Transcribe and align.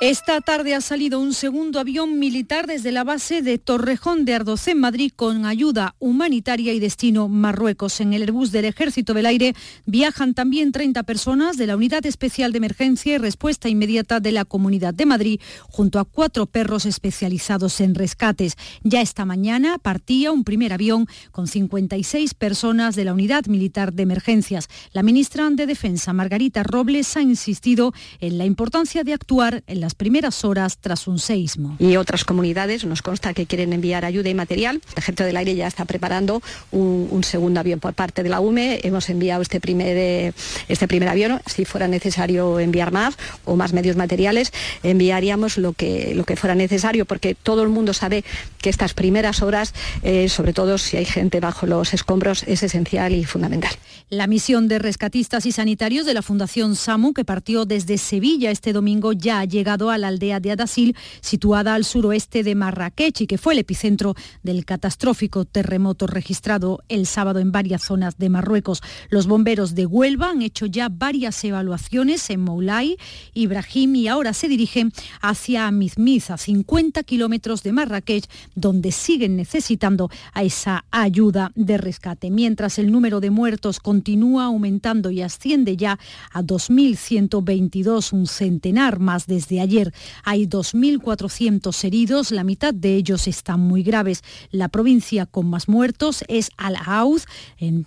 Esta 0.00 0.40
tarde 0.40 0.76
ha 0.76 0.80
salido 0.80 1.18
un 1.18 1.34
segundo 1.34 1.80
avión 1.80 2.20
militar 2.20 2.68
desde 2.68 2.92
la 2.92 3.02
base 3.02 3.42
de 3.42 3.58
Torrejón 3.58 4.24
de 4.24 4.34
Ardoz 4.34 4.68
en 4.68 4.78
Madrid 4.78 5.10
con 5.14 5.44
ayuda 5.44 5.96
humanitaria 5.98 6.72
y 6.72 6.78
destino 6.78 7.26
Marruecos. 7.26 8.00
En 8.00 8.12
el 8.12 8.22
Airbus 8.22 8.52
del 8.52 8.66
Ejército 8.66 9.12
del 9.12 9.26
Aire 9.26 9.56
viajan 9.86 10.34
también 10.34 10.70
30 10.70 11.02
personas 11.02 11.56
de 11.56 11.66
la 11.66 11.74
Unidad 11.74 12.06
Especial 12.06 12.52
de 12.52 12.58
Emergencia 12.58 13.16
y 13.16 13.18
Respuesta 13.18 13.68
Inmediata 13.68 14.20
de 14.20 14.30
la 14.30 14.44
Comunidad 14.44 14.94
de 14.94 15.04
Madrid, 15.04 15.40
junto 15.68 15.98
a 15.98 16.04
cuatro 16.04 16.46
perros 16.46 16.86
especializados 16.86 17.80
en 17.80 17.96
rescates. 17.96 18.54
Ya 18.84 19.00
esta 19.00 19.24
mañana 19.24 19.78
partía 19.78 20.30
un 20.30 20.44
primer 20.44 20.72
avión 20.72 21.08
con 21.32 21.48
56 21.48 22.34
personas 22.34 22.94
de 22.94 23.04
la 23.04 23.14
Unidad 23.14 23.46
Militar 23.46 23.92
de 23.92 24.04
Emergencias. 24.04 24.68
La 24.92 25.02
ministra 25.02 25.50
de 25.50 25.66
Defensa, 25.66 26.12
Margarita 26.12 26.62
Robles, 26.62 27.16
ha 27.16 27.20
insistido 27.20 27.92
en 28.20 28.38
la 28.38 28.44
importancia 28.44 29.02
de 29.02 29.12
actuar 29.12 29.64
en 29.66 29.80
la 29.80 29.87
las 29.88 29.94
primeras 29.94 30.44
horas 30.44 30.76
tras 30.76 31.08
un 31.08 31.18
seísmo. 31.18 31.74
Y 31.78 31.96
otras 31.96 32.26
comunidades 32.26 32.84
nos 32.84 33.00
consta 33.00 33.32
que 33.32 33.46
quieren 33.46 33.72
enviar 33.72 34.04
ayuda 34.04 34.28
y 34.28 34.34
material. 34.34 34.82
El 34.92 34.98
Ejército 34.98 35.24
del 35.24 35.34
Aire 35.38 35.54
ya 35.54 35.66
está 35.66 35.86
preparando 35.86 36.42
un, 36.72 37.24
segundo 37.24 37.58
avión 37.58 37.80
por 37.80 37.94
parte 37.94 38.22
de 38.22 38.28
la 38.28 38.40
UME. 38.40 38.80
Hemos 38.82 39.08
enviado 39.08 39.40
este 39.40 39.60
primer, 39.60 39.96
eh, 39.96 40.34
este 40.68 40.86
primer 40.88 41.08
avión. 41.08 41.40
Si 41.46 41.64
fuera 41.64 41.88
necesario 41.88 42.60
enviar 42.60 42.92
más 42.92 43.16
o 43.46 43.56
más 43.56 43.72
medios 43.72 43.96
materiales, 43.96 44.52
enviaríamos 44.82 45.56
lo 45.56 45.72
que, 45.72 46.12
lo 46.14 46.24
que 46.24 46.36
fuera 46.36 46.54
necesario, 46.54 47.06
porque 47.06 47.34
todo 47.34 47.62
el 47.62 47.70
mundo 47.70 47.94
sabe 47.94 48.24
que 48.60 48.68
estas 48.68 48.92
primeras 48.92 49.40
horas, 49.40 49.72
eh, 50.02 50.28
sobre 50.28 50.52
todo 50.52 50.76
si 50.76 50.98
hay 50.98 51.06
gente 51.06 51.40
bajo 51.40 51.64
los 51.64 51.94
escombros, 51.94 52.42
es 52.42 52.62
esencial 52.62 53.14
y 53.14 53.24
fundamental. 53.24 53.72
La 54.10 54.26
misión 54.26 54.68
de 54.68 54.78
rescatistas 54.78 55.46
y 55.46 55.52
sanitarios 55.52 56.04
de 56.04 56.14
la 56.14 56.22
Fundación 56.22 56.76
SAMU, 56.76 57.14
que 57.14 57.24
partió 57.24 57.64
desde 57.64 57.96
Sevilla 57.96 58.50
este 58.50 58.74
domingo, 58.74 59.12
ya 59.12 59.40
ha 59.40 59.44
llegado 59.44 59.77
a 59.78 59.98
la 59.98 60.08
aldea 60.08 60.40
de 60.40 60.50
Adasil, 60.50 60.96
situada 61.20 61.74
al 61.74 61.84
suroeste 61.84 62.42
de 62.42 62.54
Marrakech 62.54 63.20
y 63.20 63.26
que 63.26 63.38
fue 63.38 63.52
el 63.52 63.60
epicentro 63.60 64.14
del 64.42 64.64
catastrófico 64.64 65.44
terremoto 65.44 66.06
registrado 66.06 66.80
el 66.88 67.06
sábado 67.06 67.38
en 67.38 67.52
varias 67.52 67.82
zonas 67.82 68.18
de 68.18 68.28
Marruecos. 68.28 68.82
Los 69.10 69.26
bomberos 69.26 69.74
de 69.74 69.86
Huelva 69.86 70.30
han 70.30 70.42
hecho 70.42 70.66
ya 70.66 70.88
varias 70.88 71.42
evaluaciones 71.44 72.28
en 72.30 72.40
Moulay, 72.40 72.96
Ibrahim 73.34 73.94
y 73.94 74.08
ahora 74.08 74.32
se 74.32 74.48
dirigen 74.48 74.92
hacia 75.20 75.70
Mizmiz, 75.70 76.30
a 76.30 76.36
50 76.36 77.02
kilómetros 77.04 77.62
de 77.62 77.72
Marrakech, 77.72 78.24
donde 78.54 78.90
siguen 78.90 79.36
necesitando 79.36 80.10
a 80.32 80.42
esa 80.42 80.84
ayuda 80.90 81.52
de 81.54 81.78
rescate. 81.78 82.30
Mientras 82.30 82.78
el 82.78 82.90
número 82.90 83.20
de 83.20 83.30
muertos 83.30 83.80
continúa 83.80 84.44
aumentando 84.44 85.10
y 85.10 85.22
asciende 85.22 85.76
ya 85.76 85.98
a 86.32 86.42
2.122, 86.42 88.12
un 88.12 88.26
centenar 88.26 88.98
más 88.98 89.26
desde 89.26 89.60
ayer 89.60 89.67
ayer. 89.68 89.92
Hay 90.24 90.46
2.400 90.46 91.84
heridos, 91.84 92.30
la 92.30 92.42
mitad 92.42 92.72
de 92.72 92.96
ellos 92.96 93.28
están 93.28 93.60
muy 93.60 93.82
graves. 93.82 94.22
La 94.50 94.68
provincia 94.68 95.26
con 95.26 95.50
más 95.50 95.68
muertos 95.68 96.24
es 96.28 96.50
Al-Aouz, 96.56 97.26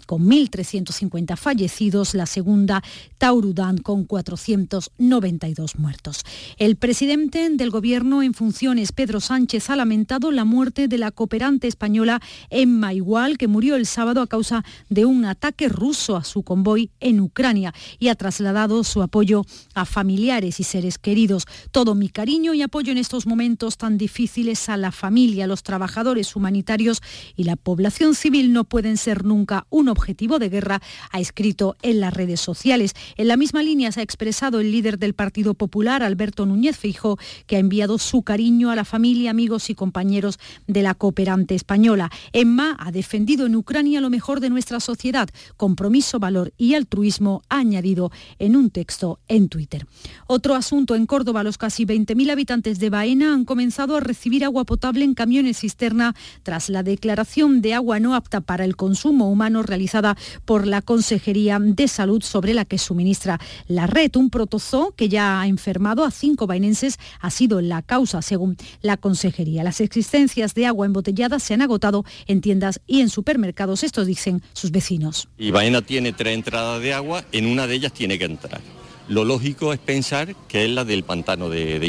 con 0.06 0.30
1.350 0.30 1.36
fallecidos, 1.38 2.14
la 2.14 2.28
segunda 2.28 2.84
Taurudán 3.18 3.80
con 3.80 4.06
492 4.06 5.78
muertos. 5.78 6.24
El 6.58 6.76
presidente 6.76 7.50
del 7.50 7.72
gobierno 7.72 8.22
en 8.22 8.36
funciones, 8.36 8.92
Pedro 8.92 9.20
Sánchez, 9.20 9.70
ha 9.72 9.76
lamentado 9.76 10.32
la 10.32 10.46
muerte 10.46 10.88
de 10.88 11.00
la 11.00 11.12
cooperante 11.12 11.68
española 11.68 12.22
Emma 12.52 12.94
Igual, 12.94 13.40
que 13.40 13.48
murió 13.48 13.76
el 13.76 13.88
sábado 13.88 14.22
a 14.22 14.28
causa 14.28 14.64
de 14.90 15.06
un 15.06 15.26
ataque 15.26 15.68
ruso 15.68 16.16
a 16.16 16.24
su 16.24 16.44
convoy 16.44 16.92
en 17.00 17.20
Ucrania 17.22 17.74
y 17.98 18.10
ha 18.10 18.16
trasladado 18.16 18.84
su 18.84 19.02
apoyo 19.02 19.46
a 19.74 19.86
familiares 19.86 20.60
y 20.60 20.64
seres 20.64 20.98
queridos. 20.98 21.46
Todo 21.72 21.96
mi 21.96 22.10
cariño 22.10 22.54
y 22.54 22.62
apoyo 22.62 22.92
en 22.92 22.98
estos 22.98 23.26
momentos 23.26 23.78
tan 23.78 23.98
difíciles 23.98 24.68
a 24.68 24.76
la 24.76 24.92
familia, 24.92 25.48
los 25.48 25.64
trabajadores 25.64 26.36
humanitarios 26.36 27.02
y 27.38 27.46
la 27.46 27.56
población 27.56 28.14
civil 28.14 28.52
no 28.52 28.66
pueden 28.66 28.98
ser 28.98 29.24
nunca 29.24 29.68
un 29.70 29.88
objetivo 29.88 30.38
de 30.38 30.50
guerra, 30.50 30.82
ha 31.12 31.22
escrito 31.22 31.78
en 31.82 32.02
las 32.02 32.14
redes 32.14 32.42
sociales. 32.42 32.94
En 33.16 33.30
la 33.30 33.38
misma 33.38 33.64
línea 33.64 33.94
se 33.94 34.02
ha 34.02 34.04
expresado 34.04 34.60
el 34.60 34.70
líder 34.72 35.00
del 35.00 35.14
Partido 35.14 35.54
Popular, 35.54 36.04
Alberto 36.04 36.46
Núñez 36.46 36.78
Feijóo, 36.78 37.18
que 37.48 37.56
ha 37.56 37.60
enviado 37.60 37.98
su 38.00 38.24
cariño 38.24 38.70
a 38.70 38.76
la 38.76 38.84
familia, 38.84 39.32
amigos 39.32 39.70
y 39.70 39.76
compañeros 39.76 40.40
de 40.68 40.84
la 40.84 40.94
cooperante 40.94 41.56
española. 41.56 42.12
Emma 42.34 42.76
ha 42.80 42.92
defendido 42.92 43.46
en 43.46 43.56
Ucrania 43.56 44.02
lo 44.02 44.10
mejor 44.10 44.42
de 44.42 44.50
nuestra 44.50 44.82
sociedad, 44.82 45.30
compromiso, 45.56 46.20
valor 46.20 46.52
y 46.58 46.74
altruismo, 46.74 47.44
ha 47.48 47.60
añadido 47.60 48.12
en 48.40 48.58
un 48.58 48.72
texto 48.72 49.20
en 49.30 49.48
Twitter. 49.48 49.88
Otro 50.28 50.56
asunto 50.56 50.96
en 50.96 51.06
Córdoba, 51.06 51.44
los 51.44 51.61
casi 51.62 51.86
20.000 51.86 52.32
habitantes 52.32 52.80
de 52.80 52.90
Baena 52.90 53.36
han 53.36 53.46
comenzado 53.46 53.96
a 53.96 54.00
recibir 54.00 54.44
agua 54.44 54.66
potable 54.66 55.06
en 55.06 55.14
camiones 55.14 55.60
cisterna 55.60 56.16
tras 56.42 56.70
la 56.70 56.82
declaración 56.82 57.62
de 57.62 57.76
agua 57.76 58.00
no 58.00 58.16
apta 58.16 58.42
para 58.42 58.66
el 58.66 58.76
consumo 58.76 59.30
humano 59.30 59.62
realizada 59.62 60.18
por 60.46 60.66
la 60.66 60.82
Consejería 60.82 61.60
de 61.62 61.88
Salud 61.88 62.24
sobre 62.24 62.56
la 62.56 62.66
que 62.66 62.80
suministra 62.80 63.40
la 63.68 63.86
red. 63.86 64.10
Un 64.16 64.32
protozoo 64.32 64.96
que 64.96 65.08
ya 65.08 65.40
ha 65.40 65.46
enfermado 65.46 66.04
a 66.04 66.10
cinco 66.10 66.48
bainenses 66.48 66.98
ha 67.20 67.30
sido 67.30 67.62
la 67.62 67.84
causa, 67.84 68.24
según 68.24 68.58
la 68.82 68.98
Consejería. 68.98 69.64
Las 69.64 69.82
existencias 69.82 70.56
de 70.56 70.66
agua 70.66 70.88
embotellada 70.88 71.38
se 71.38 71.54
han 71.54 71.62
agotado 71.62 72.06
en 72.26 72.42
tiendas 72.42 72.82
y 72.88 73.02
en 73.02 73.10
supermercados, 73.10 73.84
esto 73.84 74.04
dicen 74.04 74.42
sus 74.54 74.72
vecinos. 74.72 75.30
Y 75.38 75.52
Baena 75.52 75.84
tiene 75.84 76.12
tres 76.12 76.34
entradas 76.34 76.82
de 76.82 76.96
agua, 76.96 77.24
en 77.32 77.46
una 77.46 77.68
de 77.68 77.76
ellas 77.76 77.94
tiene 77.94 78.18
que 78.18 78.26
entrar 78.26 78.81
lo 79.08 79.26
lógico 79.26 79.74
es 79.74 79.80
pensar 79.80 80.36
que 80.48 80.66
es 80.66 80.70
la 80.70 80.86
del 80.86 81.04
pantano 81.04 81.50
de, 81.50 81.80
de 81.80 81.88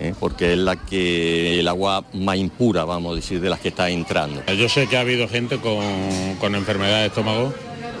¿eh? 0.00 0.14
porque 0.18 0.52
es 0.52 0.58
la 0.58 0.76
que 0.76 1.60
el 1.60 1.68
agua 1.68 2.04
más 2.14 2.36
impura, 2.36 2.84
vamos 2.84 3.12
a 3.12 3.16
decir, 3.16 3.40
de 3.40 3.48
las 3.48 3.60
que 3.60 3.68
está 3.68 3.88
entrando. 3.90 4.42
Yo 4.46 4.68
sé 4.68 4.86
que 4.86 4.96
ha 4.96 5.00
habido 5.00 5.28
gente 5.28 5.58
con, 5.58 5.84
con 6.40 6.54
enfermedad 6.54 7.00
de 7.00 7.06
estómago 7.06 7.54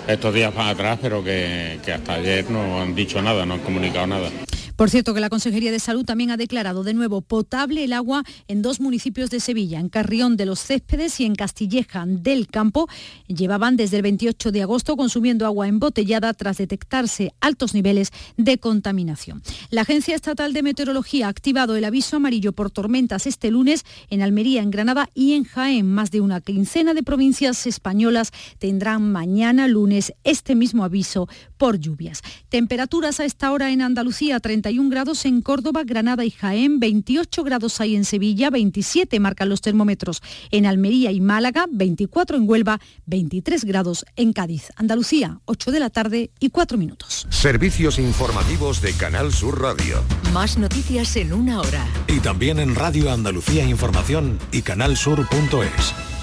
estos 0.06 0.34
días 0.34 0.52
para 0.52 0.70
atrás, 0.70 0.98
pero 1.00 1.24
que, 1.24 1.78
que 1.84 1.92
hasta 1.92 2.14
ayer 2.14 2.50
no 2.50 2.80
han 2.82 2.94
dicho 2.94 3.22
nada, 3.22 3.46
no 3.46 3.54
han 3.54 3.60
comunicado 3.60 4.06
nada. 4.06 4.28
Por 4.76 4.90
cierto, 4.90 5.14
que 5.14 5.20
la 5.20 5.30
Consejería 5.30 5.70
de 5.70 5.78
Salud 5.78 6.04
también 6.04 6.32
ha 6.32 6.36
declarado 6.36 6.82
de 6.82 6.94
nuevo 6.94 7.20
potable 7.20 7.84
el 7.84 7.92
agua 7.92 8.24
en 8.48 8.60
dos 8.60 8.80
municipios 8.80 9.30
de 9.30 9.38
Sevilla, 9.38 9.78
en 9.78 9.88
Carrión 9.88 10.36
de 10.36 10.46
los 10.46 10.58
Céspedes 10.58 11.20
y 11.20 11.24
en 11.24 11.36
Castilleja 11.36 12.04
del 12.06 12.48
Campo. 12.48 12.88
Llevaban 13.28 13.76
desde 13.76 13.98
el 13.98 14.02
28 14.02 14.50
de 14.50 14.62
agosto 14.62 14.96
consumiendo 14.96 15.46
agua 15.46 15.68
embotellada 15.68 16.34
tras 16.34 16.58
detectarse 16.58 17.32
altos 17.40 17.72
niveles 17.72 18.10
de 18.36 18.58
contaminación. 18.58 19.42
La 19.70 19.82
Agencia 19.82 20.16
Estatal 20.16 20.52
de 20.52 20.64
Meteorología 20.64 21.26
ha 21.26 21.30
activado 21.30 21.76
el 21.76 21.84
aviso 21.84 22.16
amarillo 22.16 22.52
por 22.52 22.72
tormentas 22.72 23.28
este 23.28 23.52
lunes 23.52 23.84
en 24.10 24.22
Almería, 24.22 24.60
en 24.60 24.72
Granada 24.72 25.08
y 25.14 25.34
en 25.34 25.44
Jaén. 25.44 25.86
Más 25.86 26.10
de 26.10 26.20
una 26.20 26.40
quincena 26.40 26.94
de 26.94 27.04
provincias 27.04 27.68
españolas 27.68 28.32
tendrán 28.58 29.12
mañana 29.12 29.68
lunes 29.68 30.12
este 30.24 30.56
mismo 30.56 30.82
aviso 30.82 31.28
por 31.58 31.78
lluvias. 31.78 32.22
Temperaturas 32.48 33.20
a 33.20 33.24
esta 33.24 33.52
hora 33.52 33.70
en 33.70 33.80
Andalucía, 33.80 34.40
31 34.64 34.88
grados 34.88 35.26
en 35.26 35.42
Córdoba, 35.42 35.82
Granada 35.84 36.24
y 36.24 36.30
Jaén, 36.30 36.80
28 36.80 37.44
grados 37.44 37.82
hay 37.82 37.96
en 37.96 38.06
Sevilla, 38.06 38.48
27 38.48 39.20
marcan 39.20 39.50
los 39.50 39.60
termómetros 39.60 40.22
en 40.50 40.64
Almería 40.64 41.12
y 41.12 41.20
Málaga, 41.20 41.66
24 41.70 42.38
en 42.38 42.48
Huelva, 42.48 42.80
23 43.04 43.62
grados 43.66 44.06
en 44.16 44.32
Cádiz. 44.32 44.70
Andalucía, 44.76 45.38
8 45.44 45.70
de 45.70 45.80
la 45.80 45.90
tarde 45.90 46.30
y 46.40 46.48
4 46.48 46.78
minutos. 46.78 47.26
Servicios 47.28 47.98
informativos 47.98 48.80
de 48.80 48.94
Canal 48.94 49.34
Sur 49.34 49.60
Radio. 49.60 50.02
Más 50.32 50.56
noticias 50.56 51.14
en 51.16 51.34
una 51.34 51.60
hora. 51.60 51.86
Y 52.08 52.20
también 52.20 52.58
en 52.58 52.74
Radio 52.74 53.12
Andalucía 53.12 53.68
Información 53.68 54.38
y 54.50 54.62
canalsur.es. 54.62 56.13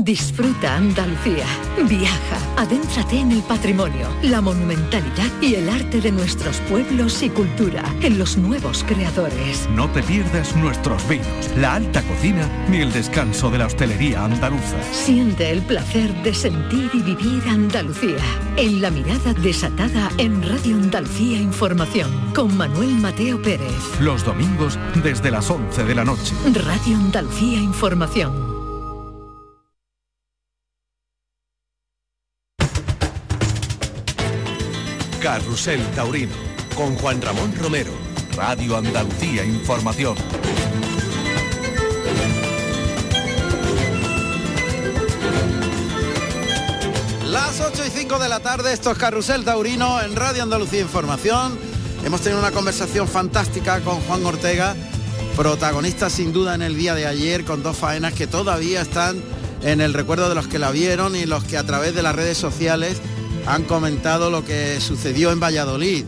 Disfruta 0.00 0.76
Andalucía. 0.76 1.46
Viaja, 1.88 2.38
adéntrate 2.56 3.20
en 3.20 3.30
el 3.30 3.42
patrimonio, 3.42 4.08
la 4.22 4.40
monumentalidad 4.40 5.30
y 5.40 5.54
el 5.54 5.68
arte 5.68 6.00
de 6.00 6.10
nuestros 6.10 6.56
pueblos 6.62 7.22
y 7.22 7.30
cultura, 7.30 7.84
en 8.02 8.18
los 8.18 8.36
nuevos 8.36 8.84
creadores. 8.84 9.68
No 9.70 9.88
te 9.90 10.02
pierdas 10.02 10.56
nuestros 10.56 11.06
vinos, 11.08 11.26
la 11.56 11.74
alta 11.74 12.02
cocina 12.02 12.48
ni 12.68 12.78
el 12.78 12.92
descanso 12.92 13.50
de 13.50 13.58
la 13.58 13.66
hostelería 13.66 14.24
andaluza. 14.24 14.82
Siente 14.92 15.50
el 15.50 15.62
placer 15.62 16.12
de 16.22 16.34
sentir 16.34 16.90
y 16.92 17.00
vivir 17.00 17.42
Andalucía. 17.48 18.18
En 18.56 18.82
la 18.82 18.90
mirada 18.90 19.32
desatada 19.34 20.10
en 20.18 20.42
Radio 20.42 20.76
Andalucía 20.76 21.38
Información, 21.38 22.10
con 22.34 22.56
Manuel 22.56 22.90
Mateo 22.96 23.40
Pérez. 23.40 24.00
Los 24.00 24.24
domingos 24.24 24.78
desde 25.02 25.30
las 25.30 25.48
11 25.50 25.84
de 25.84 25.94
la 25.94 26.04
noche. 26.04 26.34
Radio 26.52 26.96
Andalucía 26.96 27.60
Información. 27.60 28.53
Carrusel 35.24 35.80
Taurino 35.92 36.34
con 36.76 36.96
Juan 36.96 37.22
Ramón 37.22 37.54
Romero. 37.56 37.92
Radio 38.36 38.76
Andalucía 38.76 39.42
Información. 39.42 40.18
Las 47.24 47.58
8 47.58 47.86
y 47.86 47.88
5 47.88 48.18
de 48.18 48.28
la 48.28 48.40
tarde, 48.40 48.74
esto 48.74 48.90
es 48.90 48.98
Carrusel 48.98 49.46
Taurino 49.46 50.02
en 50.02 50.14
Radio 50.14 50.42
Andalucía 50.42 50.82
Información. 50.82 51.58
Hemos 52.04 52.20
tenido 52.20 52.40
una 52.40 52.50
conversación 52.50 53.08
fantástica 53.08 53.80
con 53.80 54.00
Juan 54.00 54.26
Ortega, 54.26 54.76
protagonista 55.36 56.10
sin 56.10 56.34
duda 56.34 56.54
en 56.54 56.60
el 56.60 56.76
día 56.76 56.94
de 56.94 57.06
ayer, 57.06 57.46
con 57.46 57.62
dos 57.62 57.78
faenas 57.78 58.12
que 58.12 58.26
todavía 58.26 58.82
están 58.82 59.22
en 59.62 59.80
el 59.80 59.94
recuerdo 59.94 60.28
de 60.28 60.34
los 60.34 60.48
que 60.48 60.58
la 60.58 60.70
vieron 60.70 61.16
y 61.16 61.24
los 61.24 61.44
que 61.44 61.56
a 61.56 61.64
través 61.64 61.94
de 61.94 62.02
las 62.02 62.14
redes 62.14 62.36
sociales 62.36 63.00
han 63.46 63.64
comentado 63.64 64.30
lo 64.30 64.44
que 64.44 64.80
sucedió 64.80 65.32
en 65.32 65.40
Valladolid. 65.40 66.04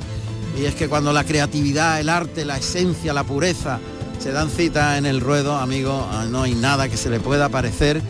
Y 0.58 0.64
es 0.64 0.74
que 0.74 0.88
cuando 0.88 1.12
la 1.12 1.24
creatividad, 1.24 2.00
el 2.00 2.08
arte, 2.08 2.44
la 2.44 2.56
esencia, 2.56 3.12
la 3.12 3.24
pureza 3.24 3.78
se 4.18 4.32
dan 4.32 4.50
cita 4.50 4.96
en 4.96 5.04
el 5.04 5.20
ruedo, 5.20 5.56
amigo, 5.56 6.08
no 6.30 6.42
hay 6.42 6.54
nada 6.54 6.88
que 6.88 6.96
se 6.96 7.10
le 7.10 7.20
pueda 7.20 7.48
parecer 7.48 8.00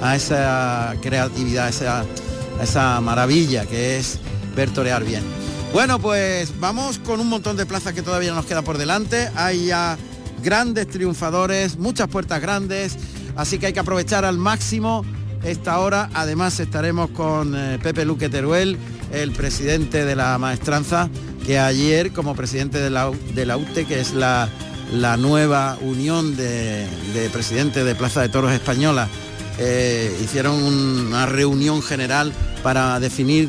a 0.00 0.14
esa 0.14 0.94
creatividad, 1.02 1.66
a 1.66 1.68
esa, 1.68 2.00
a 2.00 2.62
esa 2.62 3.00
maravilla 3.00 3.66
que 3.66 3.98
es 3.98 4.20
ver 4.54 4.70
torear 4.70 5.04
bien. 5.04 5.24
Bueno, 5.72 5.98
pues 5.98 6.58
vamos 6.60 6.98
con 6.98 7.20
un 7.20 7.28
montón 7.28 7.56
de 7.56 7.66
plazas 7.66 7.92
que 7.92 8.02
todavía 8.02 8.32
nos 8.32 8.46
queda 8.46 8.62
por 8.62 8.78
delante. 8.78 9.28
Hay 9.34 9.66
ya 9.66 9.98
grandes 10.42 10.88
triunfadores, 10.88 11.76
muchas 11.76 12.08
puertas 12.08 12.40
grandes, 12.40 12.96
así 13.34 13.58
que 13.58 13.66
hay 13.66 13.72
que 13.72 13.80
aprovechar 13.80 14.24
al 14.24 14.38
máximo 14.38 15.04
esta 15.42 15.78
hora. 15.78 16.10
Además 16.14 16.58
estaremos 16.60 17.10
con 17.10 17.54
eh, 17.54 17.78
Pepe 17.82 18.04
Luque 18.04 18.28
Teruel, 18.28 18.76
el 19.12 19.32
presidente 19.32 20.04
de 20.04 20.16
la 20.16 20.36
maestranza, 20.38 21.08
que 21.44 21.58
ayer 21.58 22.12
como 22.12 22.34
presidente 22.34 22.78
de 22.78 22.90
la, 22.90 23.10
de 23.34 23.46
la 23.46 23.56
UTE, 23.56 23.86
que 23.86 24.00
es 24.00 24.14
la, 24.14 24.48
la 24.92 25.16
nueva 25.16 25.78
unión 25.80 26.36
de, 26.36 26.86
de 27.14 27.30
presidentes 27.30 27.84
de 27.84 27.94
Plaza 27.94 28.20
de 28.22 28.28
Toros 28.28 28.52
Española, 28.52 29.08
eh, 29.58 30.14
hicieron 30.22 30.62
una 30.62 31.26
reunión 31.26 31.82
general 31.82 32.32
para 32.62 33.00
definir 33.00 33.48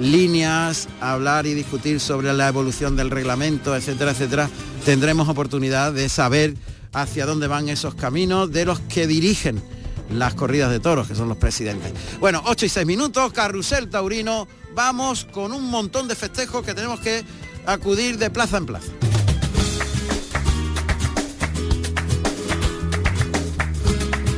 líneas, 0.00 0.88
hablar 1.00 1.46
y 1.46 1.54
discutir 1.54 2.00
sobre 2.00 2.32
la 2.32 2.48
evolución 2.48 2.96
del 2.96 3.10
reglamento, 3.10 3.76
etcétera, 3.76 4.10
etcétera, 4.10 4.50
tendremos 4.84 5.28
oportunidad 5.28 5.92
de 5.92 6.08
saber 6.08 6.54
hacia 6.92 7.26
dónde 7.26 7.46
van 7.46 7.68
esos 7.68 7.94
caminos 7.94 8.50
de 8.52 8.64
los 8.64 8.80
que 8.80 9.06
dirigen 9.06 9.62
las 10.10 10.34
corridas 10.34 10.70
de 10.70 10.80
toros, 10.80 11.08
que 11.08 11.14
son 11.14 11.28
los 11.28 11.38
presidentes. 11.38 11.92
Bueno, 12.20 12.42
8 12.46 12.66
y 12.66 12.68
6 12.68 12.86
minutos, 12.86 13.32
carrusel 13.32 13.88
taurino, 13.88 14.46
vamos 14.74 15.26
con 15.30 15.52
un 15.52 15.70
montón 15.70 16.08
de 16.08 16.14
festejos 16.14 16.64
que 16.64 16.74
tenemos 16.74 17.00
que 17.00 17.24
acudir 17.66 18.18
de 18.18 18.30
plaza 18.30 18.58
en 18.58 18.66
plaza. 18.66 18.92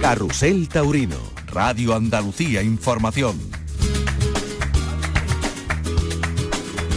Carrusel 0.01 0.69
Taurino, 0.69 1.19
Radio 1.49 1.95
Andalucía 1.95 2.63
Información. 2.63 3.48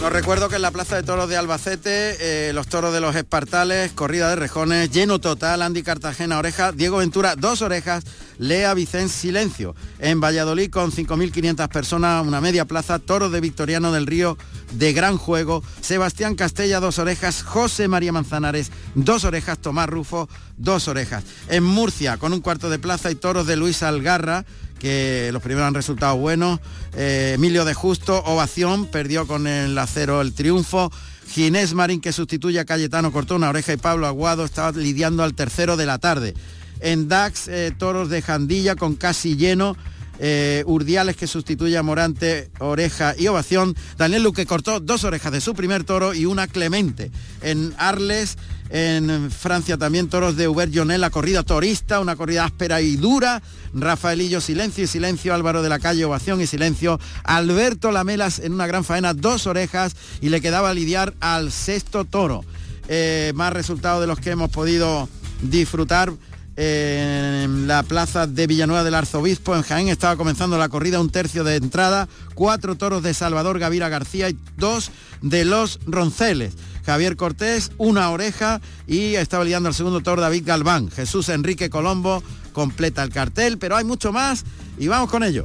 Os 0.02 0.12
recuerdo 0.12 0.48
que 0.48 0.56
en 0.56 0.62
la 0.62 0.72
Plaza 0.72 0.96
de 0.96 1.04
Toros 1.04 1.28
de 1.28 1.36
Albacete, 1.36 2.48
eh, 2.48 2.52
los 2.52 2.66
toros 2.66 2.92
de 2.92 3.00
los 3.00 3.14
Espartales, 3.14 3.92
corrida 3.92 4.28
de 4.30 4.34
rejones, 4.34 4.90
lleno 4.90 5.20
total, 5.20 5.62
Andy 5.62 5.84
Cartagena 5.84 6.40
oreja, 6.40 6.72
Diego 6.72 6.96
Ventura 6.96 7.36
dos 7.36 7.62
orejas, 7.62 8.02
Lea 8.36 8.74
Vicens 8.74 9.12
silencio. 9.12 9.76
En 10.00 10.20
Valladolid 10.20 10.70
con 10.70 10.90
5.500 10.90 11.68
personas, 11.68 12.26
una 12.26 12.40
media 12.40 12.64
plaza, 12.64 12.98
toros 12.98 13.30
de 13.30 13.40
Victoriano 13.40 13.92
del 13.92 14.08
Río 14.08 14.36
de 14.72 14.92
gran 14.92 15.18
juego, 15.18 15.62
Sebastián 15.80 16.34
Castella 16.34 16.80
dos 16.80 16.98
orejas, 16.98 17.44
José 17.44 17.86
María 17.86 18.10
Manzanares 18.10 18.72
dos 18.96 19.22
orejas, 19.22 19.60
Tomás 19.60 19.88
Rufo 19.88 20.28
dos 20.56 20.88
orejas. 20.88 21.22
En 21.48 21.62
Murcia 21.62 22.16
con 22.16 22.32
un 22.32 22.40
cuarto 22.40 22.70
de 22.70 22.80
plaza 22.80 23.12
y 23.12 23.14
toros 23.14 23.46
de 23.46 23.54
Luis 23.54 23.84
Algarra, 23.84 24.44
que 24.82 25.30
los 25.32 25.40
primeros 25.40 25.68
han 25.68 25.74
resultado 25.74 26.16
buenos. 26.16 26.58
Eh, 26.96 27.34
Emilio 27.36 27.64
de 27.64 27.72
Justo, 27.72 28.20
ovación, 28.24 28.86
perdió 28.86 29.28
con 29.28 29.46
el 29.46 29.78
acero 29.78 30.20
el 30.20 30.34
triunfo. 30.34 30.90
Ginés 31.30 31.72
Marín, 31.72 32.00
que 32.00 32.12
sustituye 32.12 32.58
a 32.58 32.64
Cayetano, 32.64 33.12
cortó 33.12 33.36
una 33.36 33.48
oreja 33.48 33.72
y 33.72 33.76
Pablo 33.76 34.08
Aguado 34.08 34.44
estaba 34.44 34.72
lidiando 34.72 35.22
al 35.22 35.34
tercero 35.34 35.76
de 35.76 35.86
la 35.86 35.98
tarde. 35.98 36.34
En 36.80 37.06
DAX, 37.06 37.46
eh, 37.46 37.72
toros 37.78 38.10
de 38.10 38.22
Jandilla 38.22 38.74
con 38.74 38.96
casi 38.96 39.36
lleno. 39.36 39.76
Eh, 40.18 40.64
Urdiales 40.66 41.16
que 41.16 41.28
sustituye 41.28 41.78
a 41.78 41.84
Morante, 41.84 42.50
oreja 42.58 43.14
y 43.16 43.28
ovación. 43.28 43.76
Daniel 43.96 44.24
Luque 44.24 44.46
cortó 44.46 44.80
dos 44.80 45.04
orejas 45.04 45.30
de 45.30 45.40
su 45.40 45.54
primer 45.54 45.84
toro 45.84 46.12
y 46.12 46.26
una 46.26 46.48
Clemente. 46.48 47.12
En 47.40 47.72
Arles, 47.78 48.36
en 48.74 49.30
Francia 49.30 49.76
también 49.76 50.08
toros 50.08 50.34
de 50.34 50.48
Hubert 50.48 50.74
Jonet, 50.74 50.98
la 50.98 51.10
corrida 51.10 51.42
torista, 51.42 52.00
una 52.00 52.16
corrida 52.16 52.46
áspera 52.46 52.80
y 52.80 52.96
dura. 52.96 53.42
Rafaelillo, 53.74 54.40
silencio 54.40 54.82
y 54.84 54.86
silencio. 54.86 55.34
Álvaro 55.34 55.62
de 55.62 55.68
la 55.68 55.78
Calle, 55.78 56.06
ovación 56.06 56.40
y 56.40 56.46
silencio. 56.46 56.98
Alberto 57.22 57.92
Lamelas 57.92 58.38
en 58.38 58.54
una 58.54 58.66
gran 58.66 58.82
faena, 58.82 59.12
dos 59.12 59.46
orejas 59.46 59.94
y 60.22 60.30
le 60.30 60.40
quedaba 60.40 60.72
lidiar 60.72 61.12
al 61.20 61.52
sexto 61.52 62.06
toro. 62.06 62.46
Eh, 62.88 63.32
más 63.34 63.52
resultados 63.52 64.00
de 64.00 64.06
los 64.06 64.18
que 64.18 64.30
hemos 64.30 64.50
podido 64.50 65.06
disfrutar 65.42 66.10
en 66.56 67.66
la 67.66 67.82
plaza 67.82 68.26
de 68.26 68.46
Villanueva 68.46 68.84
del 68.84 68.94
Arzobispo 68.94 69.56
en 69.56 69.62
Jaén 69.62 69.88
estaba 69.88 70.16
comenzando 70.16 70.58
la 70.58 70.68
corrida 70.68 71.00
un 71.00 71.10
tercio 71.10 71.44
de 71.44 71.56
entrada, 71.56 72.08
cuatro 72.34 72.74
toros 72.74 73.02
de 73.02 73.14
Salvador 73.14 73.58
Gavira 73.58 73.88
García 73.88 74.28
y 74.28 74.36
dos 74.56 74.90
de 75.22 75.44
los 75.44 75.80
Ronceles. 75.86 76.54
Javier 76.84 77.16
Cortés, 77.16 77.70
una 77.78 78.10
oreja 78.10 78.60
y 78.86 79.14
estaba 79.14 79.44
liando 79.44 79.68
al 79.68 79.74
segundo 79.74 80.00
toro 80.00 80.20
David 80.20 80.44
Galván. 80.44 80.90
Jesús 80.90 81.28
Enrique 81.28 81.70
Colombo 81.70 82.22
completa 82.52 83.02
el 83.02 83.10
cartel, 83.10 83.58
pero 83.58 83.76
hay 83.76 83.84
mucho 83.84 84.12
más 84.12 84.44
y 84.78 84.88
vamos 84.88 85.10
con 85.10 85.22
ello. 85.22 85.44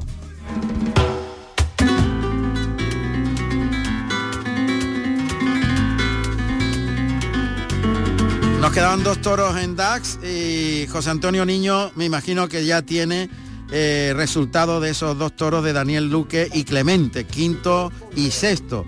Nos 8.59 8.71
quedaban 8.71 9.04
dos 9.04 9.21
toros 9.21 9.56
en 9.57 9.75
DAX 9.75 10.18
y 10.24 10.88
José 10.88 11.12
Antonio 11.12 11.45
Niño 11.45 11.92
me 11.95 12.06
imagino 12.06 12.48
que 12.48 12.65
ya 12.65 12.81
tiene 12.81 13.30
eh, 13.71 14.13
resultado 14.15 14.80
de 14.80 14.89
esos 14.89 15.18
dos 15.18 15.36
toros 15.36 15.63
de 15.63 15.74
Daniel 15.74 16.09
Luque 16.09 16.50
y 16.51 16.63
Clemente, 16.63 17.25
quinto 17.25 17.92
y 18.15 18.31
sexto. 18.31 18.83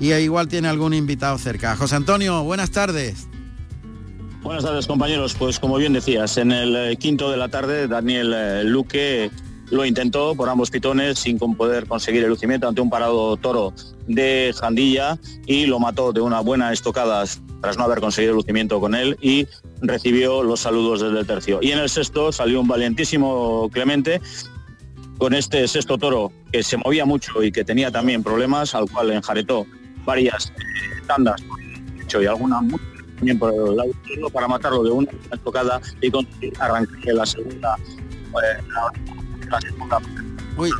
Y 0.00 0.12
igual 0.12 0.48
tiene 0.48 0.66
algún 0.66 0.92
invitado 0.92 1.38
cerca. 1.38 1.76
José 1.76 1.94
Antonio, 1.94 2.42
buenas 2.42 2.72
tardes. 2.72 3.28
Buenas 4.42 4.64
tardes 4.64 4.88
compañeros, 4.88 5.36
pues 5.38 5.60
como 5.60 5.76
bien 5.76 5.92
decías, 5.92 6.36
en 6.36 6.50
el 6.50 6.74
eh, 6.74 6.96
quinto 6.96 7.30
de 7.30 7.36
la 7.36 7.48
tarde 7.48 7.86
Daniel 7.86 8.34
eh, 8.34 8.64
Luque 8.64 9.30
lo 9.70 9.86
intentó 9.86 10.34
por 10.34 10.48
ambos 10.48 10.68
pitones 10.70 11.20
sin 11.20 11.38
poder 11.38 11.86
conseguir 11.86 12.24
el 12.24 12.30
lucimiento 12.30 12.66
ante 12.66 12.80
un 12.80 12.90
parado 12.90 13.36
toro 13.36 13.72
de 14.08 14.52
Jandilla 14.58 15.16
y 15.46 15.66
lo 15.66 15.78
mató 15.78 16.12
de 16.12 16.20
una 16.20 16.40
buena 16.40 16.72
estocada 16.72 17.24
tras 17.62 17.78
no 17.78 17.84
haber 17.84 18.00
conseguido 18.00 18.32
el 18.32 18.36
lucimiento 18.36 18.80
con 18.80 18.94
él 18.94 19.16
y 19.22 19.46
recibió 19.80 20.42
los 20.42 20.60
saludos 20.60 21.00
desde 21.00 21.20
el 21.20 21.26
tercio. 21.26 21.60
Y 21.62 21.70
en 21.70 21.78
el 21.78 21.88
sexto 21.88 22.32
salió 22.32 22.60
un 22.60 22.68
valientísimo 22.68 23.70
Clemente 23.72 24.20
con 25.16 25.32
este 25.32 25.66
sexto 25.68 25.96
toro 25.96 26.32
que 26.52 26.62
se 26.62 26.76
movía 26.76 27.06
mucho 27.06 27.42
y 27.42 27.52
que 27.52 27.64
tenía 27.64 27.90
también 27.90 28.22
problemas, 28.22 28.74
al 28.74 28.90
cual 28.90 29.12
enjaretó 29.12 29.64
varias 30.04 30.50
eh, 30.50 31.02
tandas 31.06 31.40
y 32.20 32.26
alguna 32.26 32.60
también 33.16 33.38
por 33.38 33.52
el 33.54 33.76
lado 33.76 33.90
para 34.32 34.48
matarlo 34.48 34.82
de 34.82 34.90
una 34.90 35.10
estocada 35.32 35.80
y 36.00 36.10
conseguir 36.10 36.52
arrancar 36.58 37.14
la 37.14 37.24
segunda, 37.24 37.76
eh, 37.78 38.62
Uy, 40.56 40.70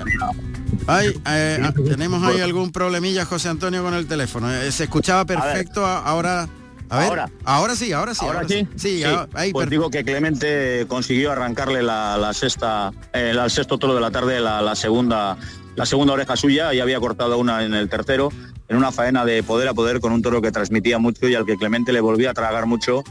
eh, 0.89 1.61
ah, 1.63 1.73
tenemos 1.85 2.23
ahí 2.23 2.41
algún 2.41 2.73
problemilla, 2.73 3.25
José 3.25 3.49
Antonio, 3.49 3.83
con 3.83 3.95
el 3.95 4.07
teléfono. 4.07 4.53
Eh, 4.53 4.73
se 4.73 4.85
escuchaba 4.85 5.25
perfecto, 5.25 5.87
ahora... 5.87 6.49
A 6.93 6.99
ver, 6.99 7.21
ahora, 7.45 7.75
sí, 7.75 7.91
ahora 7.95 8.15
sí. 8.15 8.27
Ahora, 8.27 8.47
sí. 8.47 8.69
Sí, 8.77 9.03
Ahí, 9.33 9.51
pues 9.51 9.71
digo 9.71 9.89
que 9.89 10.05
Clemente 10.05 10.85
consiguió 10.89 11.33
arrancarle 11.33 11.83
la, 11.83 12.31
sexta, 12.35 12.93
el 13.15 13.39
al 13.39 13.51
sexto 13.51 13.79
toro 13.79 13.95
de 13.95 14.03
la 14.03 14.11
tarde, 14.11 14.41
la, 14.41 14.75
segunda, 14.75 15.39
la 15.75 15.87
segunda 15.87 16.13
oreja 16.13 16.37
suya 16.37 16.75
y 16.75 16.81
había 16.81 17.01
cortado 17.01 17.39
una 17.39 17.65
en 17.65 17.73
el 17.73 17.89
tercero 17.89 18.29
en 18.69 18.77
una 18.77 18.93
faena 18.93 19.25
de 19.25 19.43
poder 19.43 19.69
a 19.69 19.75
poder 19.75 20.01
con 20.01 20.13
un 20.13 20.21
toro 20.21 20.43
que 20.43 20.53
transmitía 20.53 20.99
mucho 20.99 21.29
y 21.29 21.35
al 21.35 21.47
que 21.47 21.57
Clemente 21.57 21.95
le 21.95 22.01
volvía 22.01 22.33
a 22.33 22.35
tragar 22.35 22.67
mucho 22.67 23.03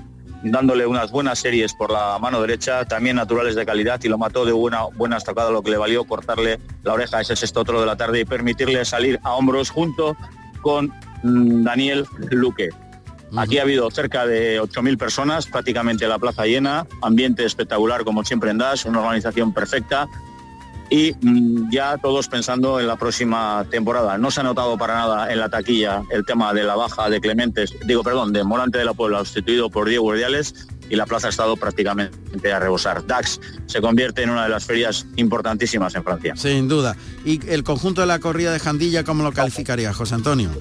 dándole 0.43 0.85
unas 0.85 1.09
buenas 1.09 1.39
series 1.39 1.73
por 1.73 1.91
la 1.91 2.19
mano 2.19 2.39
derecha, 2.39 2.85
también 2.85 3.15
naturales 3.15 3.55
de 3.55 3.65
calidad 3.65 3.99
y 4.03 4.09
lo 4.09 4.19
mató 4.19 4.45
de 4.45 4.53
una 4.53 4.83
buena 4.95 5.17
estocada, 5.17 5.49
lo 5.49 5.63
que 5.63 5.71
le 5.71 5.77
valió 5.77 6.03
cortarle 6.03 6.59
la 6.83 6.93
oreja 6.93 7.17
a 7.17 7.21
ese 7.21 7.35
sexto 7.35 7.61
otro 7.61 7.79
de 7.79 7.87
la 7.87 7.95
tarde 7.95 8.19
y 8.19 8.25
permitirle 8.25 8.85
salir 8.85 9.19
a 9.23 9.33
hombros 9.33 9.71
junto 9.71 10.15
con 10.61 10.93
mm, 11.23 11.63
Daniel 11.63 12.05
Luque. 12.29 12.69
Aquí 13.37 13.59
ha 13.59 13.61
habido 13.61 13.89
cerca 13.91 14.25
de 14.25 14.61
8.000 14.61 14.97
personas, 14.97 15.47
prácticamente 15.47 16.07
la 16.07 16.19
plaza 16.19 16.45
llena, 16.45 16.85
ambiente 17.01 17.45
espectacular 17.45 18.03
como 18.03 18.23
siempre 18.25 18.51
en 18.51 18.57
DAS, 18.57 18.85
una 18.85 18.99
organización 18.99 19.53
perfecta, 19.53 20.09
y 20.89 21.15
mm, 21.21 21.71
ya 21.71 21.97
todos 21.97 22.27
pensando 22.27 22.79
en 22.79 22.87
la 22.87 22.97
próxima 22.97 23.65
temporada. 23.71 24.17
No 24.17 24.29
se 24.29 24.41
ha 24.41 24.43
notado 24.43 24.77
para 24.77 24.95
nada 24.95 25.31
en 25.31 25.39
la 25.39 25.47
taquilla 25.47 26.03
el 26.11 26.25
tema 26.25 26.53
de 26.53 26.63
la 26.63 26.75
baja 26.75 27.09
de 27.09 27.21
Clementes, 27.21 27.73
digo, 27.85 28.03
perdón, 28.03 28.33
de 28.33 28.43
Morante 28.43 28.77
de 28.77 28.85
la 28.85 28.93
Puebla, 28.93 29.19
sustituido 29.19 29.69
por 29.69 29.87
Diego 29.87 30.07
Urdiales, 30.07 30.67
y 30.91 30.97
la 30.97 31.05
plaza 31.05 31.27
ha 31.27 31.29
estado 31.29 31.55
prácticamente 31.55 32.51
a 32.51 32.59
rebosar. 32.59 33.07
Dax 33.07 33.39
se 33.65 33.81
convierte 33.81 34.23
en 34.23 34.29
una 34.29 34.43
de 34.43 34.49
las 34.49 34.65
ferias 34.65 35.07
importantísimas 35.15 35.95
en 35.95 36.03
Francia. 36.03 36.35
Sin 36.35 36.67
duda. 36.67 36.97
¿Y 37.25 37.39
el 37.49 37.63
conjunto 37.63 38.01
de 38.01 38.07
la 38.07 38.19
corrida 38.19 38.51
de 38.51 38.59
Jandilla 38.59 39.05
cómo 39.05 39.23
lo 39.23 39.31
calificaría, 39.31 39.93
José 39.93 40.15
Antonio? 40.15 40.51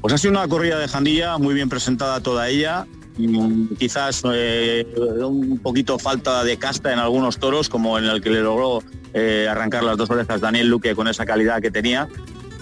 Pues 0.00 0.14
ha 0.14 0.18
sido 0.18 0.30
una 0.30 0.46
corrida 0.46 0.78
de 0.78 0.86
Jandilla 0.86 1.36
muy 1.38 1.52
bien 1.52 1.68
presentada 1.68 2.20
toda 2.20 2.48
ella, 2.48 2.86
mm, 3.18 3.74
quizás 3.76 4.22
eh, 4.32 4.86
un 4.96 5.58
poquito 5.58 5.98
falta 5.98 6.44
de 6.44 6.56
casta 6.56 6.92
en 6.92 7.00
algunos 7.00 7.38
toros, 7.38 7.68
como 7.68 7.98
en 7.98 8.04
el 8.04 8.22
que 8.22 8.30
le 8.30 8.40
logró 8.40 8.84
eh, 9.14 9.48
arrancar 9.50 9.82
las 9.82 9.96
dos 9.96 10.10
orejas 10.10 10.40
Daniel 10.40 10.68
Luque 10.68 10.94
con 10.94 11.08
esa 11.08 11.26
calidad 11.26 11.60
que 11.60 11.72
tenía. 11.72 12.08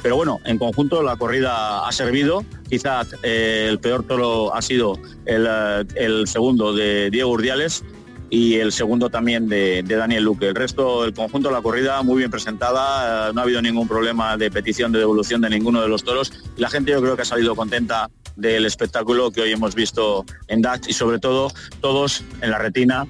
Pero 0.03 0.17
bueno, 0.17 0.41
en 0.45 0.59
conjunto 0.59 1.03
la 1.03 1.17
corrida 1.17 1.87
ha 1.87 1.93
servido. 1.93 2.45
Quizás 2.69 3.15
eh, 3.23 3.67
el 3.71 3.79
peor 3.79 4.05
toro 4.05 4.55
ha 4.55 4.61
sido 4.61 4.99
el, 5.27 6.27
segundo 6.27 6.75
de 6.75 7.09
Diego 7.11 7.31
Urdiales 7.31 7.85
y 8.29 8.55
el 8.55 8.73
segundo 8.73 9.11
también 9.11 9.49
de, 9.49 9.83
Daniel 9.83 10.25
Luque. 10.25 10.49
El 10.49 10.55
resto, 10.57 11.05
el 11.05 11.15
conjunto 11.15 11.51
de 11.51 11.55
la 11.55 11.63
corrida 11.63 12.03
muy 12.03 12.19
bien 12.19 12.31
presentada, 12.31 13.33
no 13.33 13.41
ha 13.41 13.45
habido 13.45 13.63
ningún 13.63 13.87
problema 13.87 14.37
de 14.37 14.51
petición 14.51 14.91
de 14.91 14.99
devolución 14.99 15.41
de 15.41 15.51
ninguno 15.51 15.81
de 15.81 15.89
los 15.89 16.03
toros. 16.03 16.33
La 16.57 16.69
gente 16.69 16.91
yo 16.93 17.01
creo 17.01 17.15
que 17.15 17.23
ha 17.23 17.27
salido 17.27 17.55
contenta 17.55 18.11
del 18.35 18.65
espectáculo 18.65 19.31
que 19.31 19.43
hoy 19.43 19.53
hemos 19.53 19.75
visto 19.75 20.25
en 20.49 20.63
DAX 20.63 20.89
y 20.89 20.95
sobre 20.95 21.19
todo 21.19 21.53
todos 21.81 22.25
en 22.41 22.51
la 22.51 22.59
retina 22.59 23.07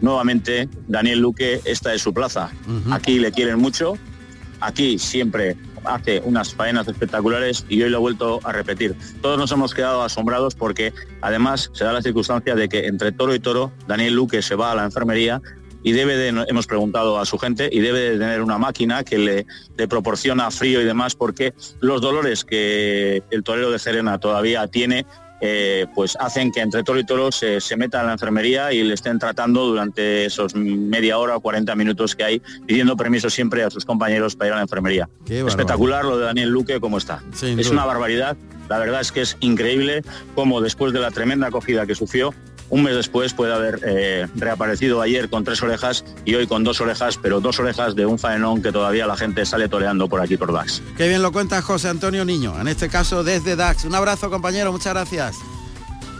nuevamente 0.00 0.68
Daniel 0.86 1.20
Luque, 1.20 1.60
esta 1.64 1.94
es 1.94 2.02
su 2.02 2.12
plaza. 2.12 2.50
Aquí 2.90 3.18
le 3.18 3.32
quieren 3.32 3.58
mucho, 3.58 3.96
aquí 4.60 4.98
siempre 4.98 5.56
hace 5.84 6.20
unas 6.24 6.54
faenas 6.54 6.88
espectaculares 6.88 7.64
y 7.68 7.82
hoy 7.82 7.90
lo 7.90 7.98
he 7.98 8.00
vuelto 8.00 8.40
a 8.44 8.52
repetir. 8.52 8.96
Todos 9.20 9.38
nos 9.38 9.52
hemos 9.52 9.74
quedado 9.74 10.02
asombrados 10.02 10.54
porque 10.54 10.92
además 11.20 11.70
se 11.72 11.84
da 11.84 11.92
la 11.92 12.02
circunstancia 12.02 12.54
de 12.54 12.68
que 12.68 12.86
entre 12.86 13.12
toro 13.12 13.34
y 13.34 13.40
toro 13.40 13.72
Daniel 13.86 14.14
Luque 14.14 14.42
se 14.42 14.54
va 14.54 14.72
a 14.72 14.74
la 14.74 14.84
enfermería 14.84 15.40
y 15.84 15.92
debe 15.92 16.16
de, 16.16 16.44
hemos 16.48 16.66
preguntado 16.66 17.20
a 17.20 17.26
su 17.26 17.38
gente, 17.38 17.68
y 17.70 17.80
debe 17.80 18.00
de 18.00 18.18
tener 18.18 18.40
una 18.40 18.56
máquina 18.56 19.04
que 19.04 19.18
le, 19.18 19.46
le, 19.76 19.86
proporciona 19.86 20.50
frío 20.50 20.80
y 20.80 20.84
demás, 20.84 21.14
porque 21.14 21.52
los 21.80 22.00
dolores 22.00 22.42
que 22.44 23.22
el 23.30 23.44
torero 23.44 23.70
de 23.70 23.78
Serena 23.78 24.18
todavía 24.18 24.66
tiene 24.66 25.04
eh, 25.46 25.86
pues 25.94 26.16
hacen 26.18 26.50
que 26.50 26.60
entre 26.60 26.82
toro 26.82 26.98
y 26.98 27.04
toro 27.04 27.30
se, 27.30 27.60
se 27.60 27.76
meta 27.76 28.00
en 28.00 28.06
la 28.06 28.14
enfermería 28.14 28.72
y 28.72 28.82
le 28.82 28.94
estén 28.94 29.18
tratando 29.18 29.66
durante 29.66 30.24
esos 30.24 30.54
media 30.54 31.18
hora 31.18 31.36
o 31.36 31.40
40 31.40 31.74
minutos 31.74 32.16
que 32.16 32.24
hay, 32.24 32.42
pidiendo 32.66 32.96
permiso 32.96 33.28
siempre 33.28 33.62
a 33.62 33.70
sus 33.70 33.84
compañeros 33.84 34.36
para 34.36 34.48
ir 34.48 34.52
a 34.54 34.56
la 34.56 34.62
enfermería. 34.62 35.06
Espectacular 35.28 36.06
lo 36.06 36.16
de 36.16 36.24
Daniel 36.24 36.48
Luque, 36.48 36.80
cómo 36.80 36.96
está. 36.96 37.22
es 37.42 37.68
una 37.68 37.84
barbaridad. 37.84 38.38
La 38.70 38.78
verdad 38.78 39.02
es 39.02 39.12
que 39.12 39.20
es 39.20 39.36
increíble 39.40 40.00
cómo 40.34 40.62
después 40.62 40.94
de 40.94 41.00
la 41.00 41.10
tremenda 41.10 41.48
acogida 41.48 41.84
que 41.84 41.94
sufrió, 41.94 42.32
un 42.70 42.82
mes 42.82 42.94
después 42.94 43.34
puede 43.34 43.52
haber 43.52 43.80
eh, 43.84 44.26
reaparecido 44.34 45.00
ayer 45.00 45.28
con 45.28 45.44
tres 45.44 45.62
orejas 45.62 46.04
y 46.24 46.34
hoy 46.34 46.46
con 46.46 46.64
dos 46.64 46.80
orejas, 46.80 47.18
pero 47.20 47.40
dos 47.40 47.58
orejas 47.60 47.94
de 47.94 48.06
un 48.06 48.18
faenón 48.18 48.62
que 48.62 48.72
todavía 48.72 49.06
la 49.06 49.16
gente 49.16 49.44
sale 49.46 49.68
toreando 49.68 50.08
por 50.08 50.20
aquí 50.20 50.36
por 50.36 50.52
Dax. 50.52 50.82
Qué 50.96 51.08
bien 51.08 51.22
lo 51.22 51.32
cuenta 51.32 51.62
José 51.62 51.88
Antonio 51.88 52.24
Niño, 52.24 52.58
en 52.60 52.68
este 52.68 52.88
caso 52.88 53.22
desde 53.24 53.56
Dax. 53.56 53.84
Un 53.84 53.94
abrazo 53.94 54.30
compañero, 54.30 54.72
muchas 54.72 54.94
gracias. 54.94 55.36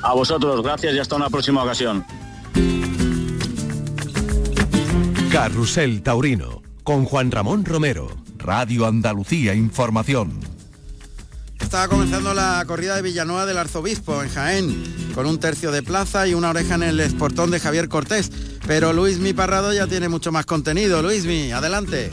A 0.02 0.14
vosotros, 0.14 0.62
gracias 0.62 0.94
y 0.94 0.98
hasta 0.98 1.16
una 1.16 1.30
próxima 1.30 1.62
ocasión. 1.62 2.04
Carrusel 5.32 6.02
Taurino, 6.02 6.62
con 6.84 7.04
Juan 7.04 7.30
Ramón 7.30 7.64
Romero, 7.64 8.08
Radio 8.38 8.86
Andalucía 8.86 9.54
Información 9.54 10.53
estaba 11.64 11.88
comenzando 11.88 12.35
la 12.35 12.62
corrida 12.66 12.94
de 12.94 13.02
Villanueva 13.02 13.47
del 13.47 13.56
Arzobispo 13.56 14.23
en 14.23 14.28
Jaén, 14.28 14.85
con 15.14 15.26
un 15.26 15.40
tercio 15.40 15.73
de 15.73 15.83
plaza 15.83 16.28
y 16.28 16.35
una 16.35 16.50
oreja 16.50 16.75
en 16.75 16.83
el 16.83 17.00
esportón 17.00 17.50
de 17.50 17.59
Javier 17.59 17.88
Cortés. 17.88 18.30
Pero 18.66 18.92
Luis 18.92 19.18
Mi 19.18 19.33
Parrado 19.33 19.73
ya 19.73 19.87
tiene 19.87 20.09
mucho 20.09 20.30
más 20.30 20.44
contenido. 20.44 21.02
Luis 21.02 21.25
Mi, 21.25 21.52
adelante. 21.52 22.11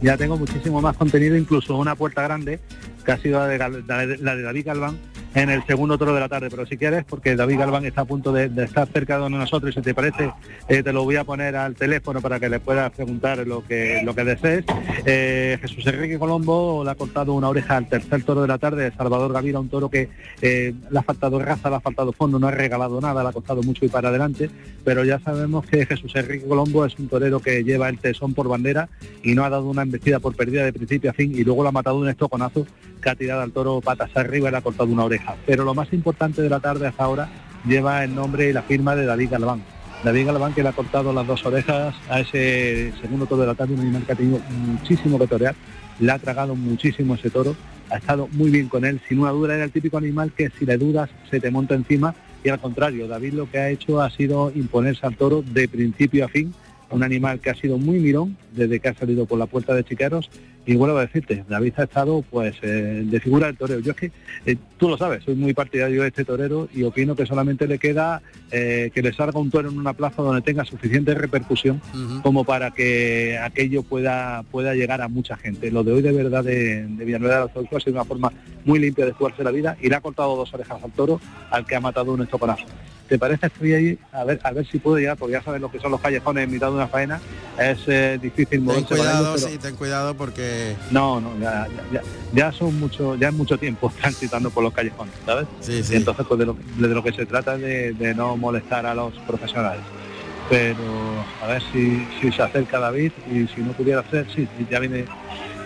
Ya 0.00 0.16
tengo 0.16 0.36
muchísimo 0.36 0.80
más 0.80 0.96
contenido, 0.96 1.36
incluso 1.36 1.76
una 1.76 1.94
puerta 1.94 2.22
grande, 2.22 2.58
que 3.04 3.12
ha 3.12 3.18
sido 3.18 3.38
la 3.38 3.46
de, 3.46 4.18
la 4.18 4.36
de 4.36 4.42
David 4.42 4.66
Galván, 4.66 4.98
en 5.34 5.50
el 5.50 5.64
segundo 5.66 5.98
toro 5.98 6.14
de 6.14 6.20
la 6.20 6.28
tarde. 6.28 6.48
Pero 6.50 6.66
si 6.66 6.76
quieres, 6.76 7.04
porque 7.04 7.36
David 7.36 7.58
Galván 7.58 7.84
está 7.84 8.02
a 8.02 8.04
punto 8.04 8.32
de, 8.32 8.50
estar 8.62 8.88
cerca 8.88 9.18
de 9.18 9.30
nosotros 9.30 9.72
y 9.72 9.74
si 9.74 9.82
te 9.82 9.94
parece, 9.94 10.32
eh, 10.68 10.82
te 10.82 10.92
lo 10.92 11.04
voy 11.04 11.16
a 11.16 11.24
poner 11.24 11.56
al 11.56 11.74
teléfono 11.74 12.20
para 12.20 12.38
que 12.38 12.48
le 12.48 12.60
puedas 12.60 12.90
preguntar 12.92 13.46
lo 13.46 13.66
que, 13.66 14.02
lo 14.04 14.14
que 14.14 14.24
desees. 14.24 14.64
Eh, 15.04 15.58
Jesús 15.60 15.86
Enrique 15.86 16.18
Colombo 16.18 16.82
le 16.84 16.90
ha 16.90 16.94
cortado 16.94 17.34
una 17.34 17.48
oreja 17.48 17.76
al 17.76 17.88
tercer 17.88 18.22
toro 18.24 18.42
de 18.42 18.48
la 18.48 18.58
tarde, 18.58 18.92
Salvador 18.96 19.32
Gavira, 19.32 19.60
un 19.60 19.68
toro 19.68 19.88
que 19.88 20.08
eh, 20.40 20.74
le 20.90 20.98
ha 20.98 21.02
faltado 21.02 21.38
raza, 21.38 21.70
le 21.70 21.76
ha 21.76 21.80
faltado 21.80 22.12
fondo, 22.12 22.38
no 22.38 22.48
ha 22.48 22.50
regalado 22.50 23.00
nada, 23.00 23.22
le 23.22 23.28
ha 23.28 23.32
costado 23.32 23.62
mucho 23.62 23.84
y 23.84 23.88
para 23.88 24.08
adelante, 24.08 24.50
pero 24.84 25.04
ya 25.04 25.18
sabemos 25.20 25.66
que 25.66 25.86
Jesús 25.86 26.14
Enrique 26.14 26.46
Colombo 26.46 26.84
es 26.84 26.98
un 26.98 27.08
torero 27.08 27.40
que 27.40 27.64
lleva 27.64 27.88
el 27.88 27.98
tesón 27.98 28.34
por 28.34 28.48
bandera 28.48 28.88
y 29.22 29.34
no 29.34 29.44
ha 29.44 29.50
dado 29.50 29.68
una 29.68 29.82
embestida 29.82 30.20
por 30.20 30.34
pérdida 30.34 30.64
de 30.64 30.72
principio 30.72 31.10
a 31.10 31.14
fin 31.14 31.32
y 31.34 31.44
luego 31.44 31.62
lo 31.62 31.68
ha 31.68 31.72
matado 31.72 31.96
un 31.98 32.08
estoconazo 32.08 32.66
que 33.00 33.10
ha 33.10 33.14
tirado 33.14 33.42
al 33.42 33.52
toro 33.52 33.80
patas 33.80 34.10
arriba 34.16 34.48
y 34.48 34.52
le 34.52 34.58
ha 34.58 34.62
cortado 34.62 34.90
una 34.90 35.04
oreja. 35.04 35.21
Pero 35.46 35.64
lo 35.64 35.74
más 35.74 35.92
importante 35.92 36.42
de 36.42 36.50
la 36.50 36.60
tarde 36.60 36.86
hasta 36.86 37.04
ahora 37.04 37.28
lleva 37.66 38.04
el 38.04 38.14
nombre 38.14 38.48
y 38.48 38.52
la 38.52 38.62
firma 38.62 38.96
de 38.96 39.06
David 39.06 39.30
Galván. 39.30 39.62
David 40.04 40.26
Galván 40.26 40.52
que 40.52 40.62
le 40.62 40.68
ha 40.68 40.72
cortado 40.72 41.12
las 41.12 41.26
dos 41.26 41.44
orejas 41.46 41.94
a 42.08 42.20
ese 42.20 42.92
segundo 43.00 43.26
toro 43.26 43.42
de 43.42 43.46
la 43.48 43.54
tarde, 43.54 43.74
un 43.74 43.80
animal 43.80 44.04
que 44.04 44.12
ha 44.12 44.16
tenido 44.16 44.40
muchísimo 44.50 45.18
que 45.18 45.28
torear, 45.28 45.54
le 46.00 46.10
ha 46.10 46.18
tragado 46.18 46.56
muchísimo 46.56 47.14
ese 47.14 47.30
toro, 47.30 47.54
ha 47.88 47.98
estado 47.98 48.28
muy 48.32 48.50
bien 48.50 48.68
con 48.68 48.84
él, 48.84 49.00
sin 49.08 49.20
una 49.20 49.30
duda 49.30 49.54
era 49.54 49.64
el 49.64 49.70
típico 49.70 49.98
animal 49.98 50.32
que 50.32 50.50
si 50.58 50.66
le 50.66 50.76
dudas 50.76 51.08
se 51.30 51.38
te 51.38 51.50
monta 51.50 51.74
encima. 51.74 52.14
Y 52.42 52.48
al 52.48 52.58
contrario, 52.58 53.06
David 53.06 53.34
lo 53.34 53.48
que 53.48 53.58
ha 53.58 53.70
hecho 53.70 54.00
ha 54.00 54.10
sido 54.10 54.50
imponerse 54.52 55.06
al 55.06 55.16
toro 55.16 55.42
de 55.42 55.68
principio 55.68 56.24
a 56.24 56.28
fin, 56.28 56.52
un 56.90 57.04
animal 57.04 57.38
que 57.38 57.50
ha 57.50 57.54
sido 57.54 57.78
muy 57.78 58.00
mirón 58.00 58.36
desde 58.52 58.80
que 58.80 58.88
ha 58.88 58.94
salido 58.94 59.26
por 59.26 59.38
la 59.38 59.46
puerta 59.46 59.74
de 59.74 59.84
Chiqueros 59.84 60.30
y 60.64 60.76
vuelvo 60.76 60.98
a 60.98 61.02
decirte, 61.02 61.44
David 61.48 61.74
ha 61.76 61.84
estado 61.84 62.22
pues 62.30 62.56
eh, 62.62 63.02
de 63.04 63.20
figura 63.20 63.46
del 63.46 63.56
torero. 63.56 63.80
Yo 63.80 63.92
es 63.92 63.96
que, 63.96 64.12
eh, 64.46 64.56
tú 64.76 64.88
lo 64.88 64.96
sabes, 64.96 65.24
soy 65.24 65.34
muy 65.34 65.54
partidario 65.54 66.02
de 66.02 66.08
este 66.08 66.24
torero 66.24 66.68
y 66.72 66.84
opino 66.84 67.16
que 67.16 67.26
solamente 67.26 67.66
le 67.66 67.78
queda 67.78 68.22
eh, 68.50 68.90
que 68.94 69.02
le 69.02 69.12
salga 69.12 69.40
un 69.40 69.50
toro 69.50 69.70
en 69.70 69.78
una 69.78 69.92
plaza 69.92 70.22
donde 70.22 70.42
tenga 70.42 70.64
suficiente 70.64 71.14
repercusión 71.14 71.80
como 72.22 72.44
para 72.44 72.70
que 72.70 73.38
aquello 73.38 73.82
pueda, 73.82 74.44
pueda 74.50 74.74
llegar 74.74 75.02
a 75.02 75.08
mucha 75.08 75.36
gente. 75.36 75.70
Lo 75.70 75.82
de 75.82 75.92
hoy 75.92 76.02
de 76.02 76.12
verdad 76.12 76.44
de, 76.44 76.86
de 76.86 77.04
Villanueva 77.04 77.46
de 77.46 77.76
ha 77.76 77.80
sido 77.80 77.94
una 77.94 78.04
forma 78.04 78.32
muy 78.64 78.78
limpia 78.78 79.04
de 79.04 79.12
jugarse 79.12 79.42
la 79.42 79.50
vida 79.50 79.76
y 79.80 79.88
le 79.88 79.96
ha 79.96 80.00
cortado 80.00 80.36
dos 80.36 80.52
orejas 80.54 80.82
al 80.82 80.92
toro 80.92 81.20
al 81.50 81.66
que 81.66 81.74
ha 81.74 81.80
matado 81.80 82.12
un 82.12 82.22
estoconazo. 82.22 82.66
¿Te 83.12 83.18
parece? 83.18 83.44
Estoy 83.48 83.74
ahí 83.74 83.98
a 84.10 84.24
ver, 84.24 84.40
a 84.42 84.52
ver 84.52 84.66
si 84.66 84.78
puedo 84.78 84.96
llegar, 84.96 85.18
porque 85.18 85.34
ya 85.34 85.42
sabes 85.42 85.60
lo 85.60 85.70
que 85.70 85.78
son 85.78 85.90
los 85.90 86.00
callejones 86.00 86.44
en 86.44 86.50
mitad 86.50 86.68
de 86.68 86.72
una 86.72 86.88
faena. 86.88 87.20
Es 87.58 87.80
eh, 87.86 88.18
difícil 88.18 88.62
moverse. 88.62 88.86
Ten 88.86 88.96
cuidado, 88.96 89.36
sí, 89.36 89.58
ten 89.58 89.76
cuidado 89.76 90.14
porque... 90.14 90.76
No, 90.90 91.20
no, 91.20 91.38
ya, 91.38 91.68
ya, 91.92 92.00
ya, 92.32 92.50
son 92.52 92.80
mucho, 92.80 93.14
ya 93.16 93.28
es 93.28 93.34
mucho 93.34 93.58
tiempo 93.58 93.92
transitando 94.00 94.48
por 94.48 94.62
los 94.62 94.72
callejones, 94.72 95.12
¿sabes? 95.26 95.46
Sí, 95.60 95.82
sí. 95.82 95.96
entonces, 95.96 96.24
pues 96.26 96.40
de 96.40 96.46
lo, 96.46 96.56
de 96.78 96.88
lo 96.88 97.04
que 97.04 97.12
se 97.12 97.26
trata 97.26 97.56
es 97.56 97.98
de, 97.98 98.14
no 98.14 98.34
molestar 98.38 98.86
a 98.86 98.94
los 98.94 99.12
profesionales 99.26 99.82
pero 100.48 100.74
a 101.42 101.46
ver 101.46 101.62
si, 101.72 102.06
si 102.20 102.32
se 102.32 102.42
acerca 102.42 102.78
David 102.78 103.12
y 103.30 103.46
si 103.46 103.60
no 103.60 103.72
pudiera 103.72 104.00
hacer, 104.00 104.26
sí, 104.34 104.48
ya 104.70 104.80
viene 104.80 105.04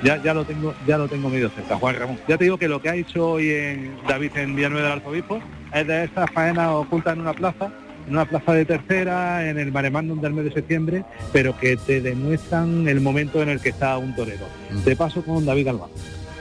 ya, 0.07 0.23
ya 0.23 0.33
lo 0.33 0.45
tengo, 0.45 0.73
ya 0.87 0.99
lo 0.99 1.09
tengo 1.09 1.29
medio 1.29 1.51
cerca, 1.51 1.77
Juan 1.77 1.97
Ramón. 1.97 2.19
Ya 2.29 2.39
te 2.39 2.45
digo 2.45 2.59
que 2.59 2.69
lo 2.69 2.81
que 2.81 2.89
ha 2.89 2.95
hecho 2.95 3.31
hoy 3.33 3.51
en 3.51 3.97
David 4.07 4.37
en 4.37 4.55
Villanueva 4.55 4.89
del 4.89 4.99
Arzobispo 4.99 5.41
es 5.75 5.87
de 5.87 6.05
esta 6.05 6.29
faena 6.29 6.73
oculta 6.73 7.13
en 7.13 7.21
una 7.21 7.33
plaza, 7.33 7.73
en 8.07 8.13
una 8.13 8.25
plaza 8.25 8.53
de 8.53 8.65
tercera, 8.65 9.51
en 9.51 9.59
el 9.59 9.73
Maremandum 9.73 10.21
del 10.21 10.33
mes 10.33 10.45
de 10.45 10.53
septiembre, 10.53 11.05
pero 11.33 11.59
que 11.59 11.77
te 11.77 12.01
demuestran 12.01 12.87
el 12.87 13.01
momento 13.01 13.43
en 13.43 13.49
el 13.49 13.61
que 13.61 13.71
está 13.71 13.99
un 13.99 14.15
torero. 14.15 14.47
Te 14.85 14.95
paso 14.95 15.25
con 15.25 15.45
David 15.45 15.67
Galván. 15.67 15.91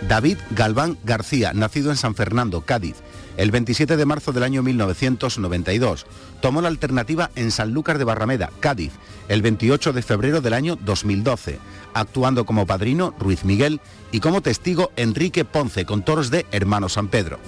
David 0.07 0.37
Galván 0.51 0.97
García, 1.03 1.53
nacido 1.53 1.89
en 1.89 1.97
San 1.97 2.13
Fernando, 2.13 2.61
Cádiz, 2.61 2.97
el 3.37 3.51
27 3.51 3.97
de 3.97 4.05
marzo 4.05 4.31
del 4.31 4.43
año 4.43 4.63
1992. 4.63 6.05
Tomó 6.41 6.61
la 6.61 6.67
alternativa 6.67 7.31
en 7.35 7.51
Sanlúcar 7.51 7.97
de 7.97 8.03
Barrameda, 8.03 8.51
Cádiz, 8.59 8.93
el 9.27 9.41
28 9.41 9.93
de 9.93 10.01
febrero 10.01 10.41
del 10.41 10.53
año 10.53 10.75
2012, 10.75 11.59
actuando 11.93 12.45
como 12.45 12.65
padrino 12.65 13.13
Ruiz 13.19 13.45
Miguel 13.45 13.81
y 14.11 14.19
como 14.19 14.41
testigo 14.41 14.91
Enrique 14.95 15.45
Ponce 15.45 15.85
con 15.85 16.03
toros 16.03 16.31
de 16.31 16.45
Hermano 16.51 16.89
San 16.89 17.07
Pedro. 17.07 17.39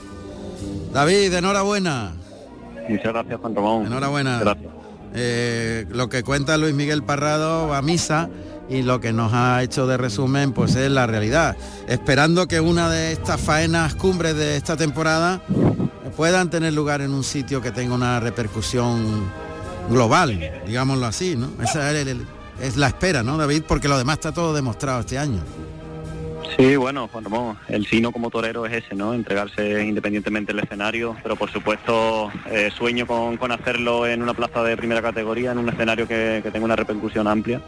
David, 0.93 1.33
enhorabuena. 1.33 2.13
Muchas 2.89 3.13
gracias, 3.13 3.39
Juan 3.39 3.55
Ramón. 3.55 3.85
Enhorabuena. 3.85 4.55
Eh, 5.13 5.85
lo 5.89 6.09
que 6.09 6.23
cuenta 6.23 6.57
Luis 6.57 6.73
Miguel 6.75 7.03
Parrado 7.03 7.73
a 7.73 7.81
misa 7.81 8.29
y 8.69 8.81
lo 8.83 8.99
que 8.99 9.13
nos 9.13 9.33
ha 9.33 9.61
hecho 9.63 9.87
de 9.87 9.97
resumen 9.97 10.51
pues 10.51 10.75
es 10.75 10.91
la 10.91 11.07
realidad. 11.07 11.55
Esperando 11.87 12.47
que 12.47 12.59
una 12.59 12.89
de 12.89 13.11
estas 13.11 13.39
faenas 13.39 13.95
cumbres 13.95 14.35
de 14.35 14.57
esta 14.57 14.75
temporada 14.75 15.41
puedan 16.15 16.49
tener 16.49 16.73
lugar 16.73 17.01
en 17.01 17.11
un 17.11 17.23
sitio 17.23 17.61
que 17.61 17.71
tenga 17.71 17.93
una 17.93 18.19
repercusión 18.19 19.31
global, 19.89 20.39
digámoslo 20.65 21.05
así, 21.05 21.35
¿no? 21.35 21.49
Esa 21.63 21.91
es, 21.91 22.75
la 22.75 22.87
espera, 22.87 23.23
¿no, 23.23 23.37
David? 23.37 23.63
Porque 23.67 23.87
lo 23.87 23.97
demás 23.97 24.15
está 24.15 24.33
todo 24.33 24.53
demostrado 24.53 25.01
este 25.01 25.17
año. 25.17 25.41
Sí, 26.57 26.75
bueno, 26.75 27.07
Juan 27.09 27.23
Ramón, 27.23 27.57
el 27.67 27.85
sino 27.85 28.11
como 28.11 28.31
torero 28.31 28.65
es 28.65 28.83
ese, 28.83 28.95
¿no? 28.95 29.13
Entregarse 29.13 29.85
independientemente 29.85 30.53
del 30.53 30.63
escenario, 30.63 31.15
pero 31.21 31.35
por 31.35 31.51
supuesto 31.51 32.31
eh, 32.49 32.71
sueño 32.75 33.05
con, 33.05 33.51
hacerlo 33.51 34.07
en 34.07 34.23
una 34.23 34.33
plaza 34.33 34.63
de 34.63 34.75
primera 34.75 35.01
categoría, 35.01 35.51
en 35.51 35.59
un 35.59 35.69
escenario 35.69 36.07
que 36.07 36.41
tenga 36.51 36.65
una 36.65 36.75
repercusión 36.75 37.27
amplia. 37.27 37.61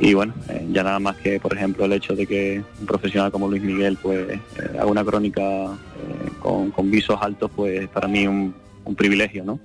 Y 0.00 0.14
bueno, 0.14 0.32
eh, 0.48 0.66
ya 0.72 0.82
nada 0.82 0.98
más 0.98 1.16
que, 1.18 1.38
por 1.38 1.54
ejemplo, 1.54 1.84
el 1.84 1.92
hecho 1.92 2.16
de 2.16 2.26
que 2.26 2.64
un 2.80 2.86
profesional 2.86 3.30
como 3.30 3.48
Luis 3.48 3.62
Miguel 3.62 3.98
pues 4.00 4.30
eh, 4.30 4.40
haga 4.72 4.86
una 4.86 5.04
crónica 5.04 5.42
eh, 5.42 6.30
con, 6.40 6.70
con, 6.70 6.90
visos 6.90 7.18
altos, 7.20 7.50
pues 7.54 7.86
para 7.88 8.08
mí 8.08 8.26
un, 8.26 8.54
un 8.86 8.94
privilegio, 8.94 9.44
¿no? 9.44 9.60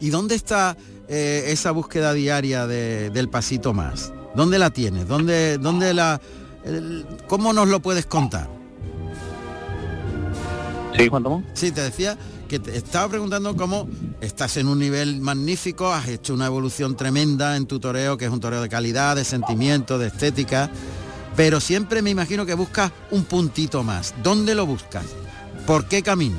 ¿Y 0.00 0.10
dónde 0.10 0.34
está 0.34 0.76
esa 1.08 1.70
búsqueda 1.70 2.12
diaria 2.12 2.66
de, 2.66 3.10
del 3.10 3.28
pasito 3.28 3.72
más? 3.72 4.12
¿Dónde 4.34 4.58
la 4.58 4.70
tienes? 4.70 5.06
¿Dónde, 5.06 5.58
dónde 5.58 5.94
la, 5.94 6.20
el, 6.64 7.06
¿Cómo 7.28 7.52
nos 7.52 7.68
lo 7.68 7.80
puedes 7.80 8.06
contar? 8.06 8.48
Sí, 10.96 11.06
Juan 11.06 11.22
Tomón. 11.22 11.46
Sí, 11.52 11.70
te 11.70 11.82
decía 11.82 12.18
que 12.48 12.58
te 12.58 12.76
estaba 12.76 13.08
preguntando 13.08 13.56
cómo 13.56 13.88
estás 14.20 14.56
en 14.56 14.68
un 14.68 14.78
nivel 14.78 15.20
magnífico, 15.20 15.92
has 15.92 16.08
hecho 16.08 16.34
una 16.34 16.46
evolución 16.46 16.96
tremenda 16.96 17.56
en 17.56 17.66
tu 17.66 17.80
toreo, 17.80 18.16
que 18.16 18.26
es 18.26 18.30
un 18.30 18.40
toreo 18.40 18.60
de 18.60 18.68
calidad, 18.68 19.16
de 19.16 19.24
sentimiento, 19.24 19.98
de 19.98 20.08
estética, 20.08 20.70
pero 21.36 21.60
siempre 21.60 22.02
me 22.02 22.10
imagino 22.10 22.44
que 22.44 22.54
buscas 22.54 22.92
un 23.10 23.24
puntito 23.24 23.82
más. 23.82 24.14
¿Dónde 24.22 24.54
lo 24.54 24.66
buscas? 24.66 25.06
¿Por 25.66 25.86
qué 25.86 26.02
camino? 26.02 26.36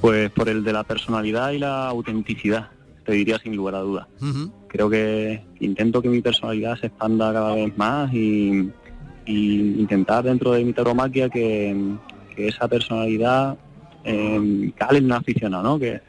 Pues 0.00 0.30
por 0.30 0.48
el 0.48 0.64
de 0.64 0.72
la 0.72 0.82
personalidad 0.84 1.52
y 1.52 1.58
la 1.58 1.86
autenticidad, 1.88 2.70
te 3.04 3.12
diría 3.12 3.38
sin 3.38 3.56
lugar 3.56 3.76
a 3.76 3.80
dudas. 3.80 4.06
Uh 4.20 4.26
-huh. 4.26 4.52
Creo 4.68 4.90
que 4.90 5.44
intento 5.60 6.02
que 6.02 6.08
mi 6.08 6.20
personalidad 6.20 6.78
se 6.78 6.86
expanda 6.88 7.32
cada 7.32 7.54
vez 7.54 7.76
más 7.76 8.12
y, 8.12 8.70
y 9.26 9.80
intentar 9.80 10.24
dentro 10.24 10.52
de 10.52 10.64
mi 10.64 10.72
tauromaquia 10.72 11.28
que, 11.28 11.76
que 12.34 12.48
esa 12.48 12.68
personalidad 12.68 13.56
eh, 14.04 14.72
cale 14.76 14.98
en 14.98 15.06
un 15.06 15.12
aficionado, 15.12 15.62
¿no? 15.62 15.78
Que 15.78 16.00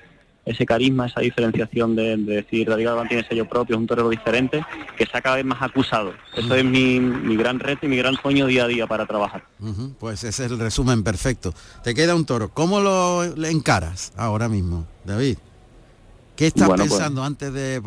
ese 0.45 0.65
carisma, 0.65 1.07
esa 1.07 1.21
diferenciación 1.21 1.95
de, 1.95 2.17
de 2.17 2.35
decir 2.35 2.67
David 2.67 2.85
Galván 2.85 3.07
tiene 3.07 3.25
sello 3.25 3.47
propio, 3.47 3.75
es 3.75 3.79
un 3.79 3.87
torero 3.87 4.09
diferente, 4.09 4.65
que 4.97 5.05
sea 5.05 5.21
cada 5.21 5.37
vez 5.37 5.45
más 5.45 5.61
acusado. 5.61 6.13
Eso 6.35 6.53
es 6.55 6.65
mi, 6.65 6.99
mi, 6.99 7.37
gran 7.37 7.59
reto 7.59 7.85
y 7.85 7.89
mi 7.89 7.95
gran 7.97 8.15
sueño 8.15 8.45
día 8.45 8.65
a 8.65 8.67
día 8.67 8.85
para 8.85 9.05
trabajar. 9.05 9.45
Uh 9.59 9.67
-huh. 9.67 9.93
Pues 9.99 10.23
ese 10.25 10.45
es 10.45 10.51
el 10.51 10.59
resumen 10.59 11.03
perfecto. 11.03 11.53
Te 11.83 11.93
queda 11.93 12.13
un 12.13 12.25
toro. 12.25 12.49
¿Cómo 12.49 12.81
lo 12.81 13.23
encaras 13.45 14.11
ahora 14.17 14.49
mismo, 14.49 14.85
David? 15.05 15.37
¿Qué 16.35 16.47
estás 16.47 16.67
bueno, 16.67 16.83
pensando 16.83 17.21
pues, 17.21 17.27
antes 17.27 17.53
de...? 17.53 17.81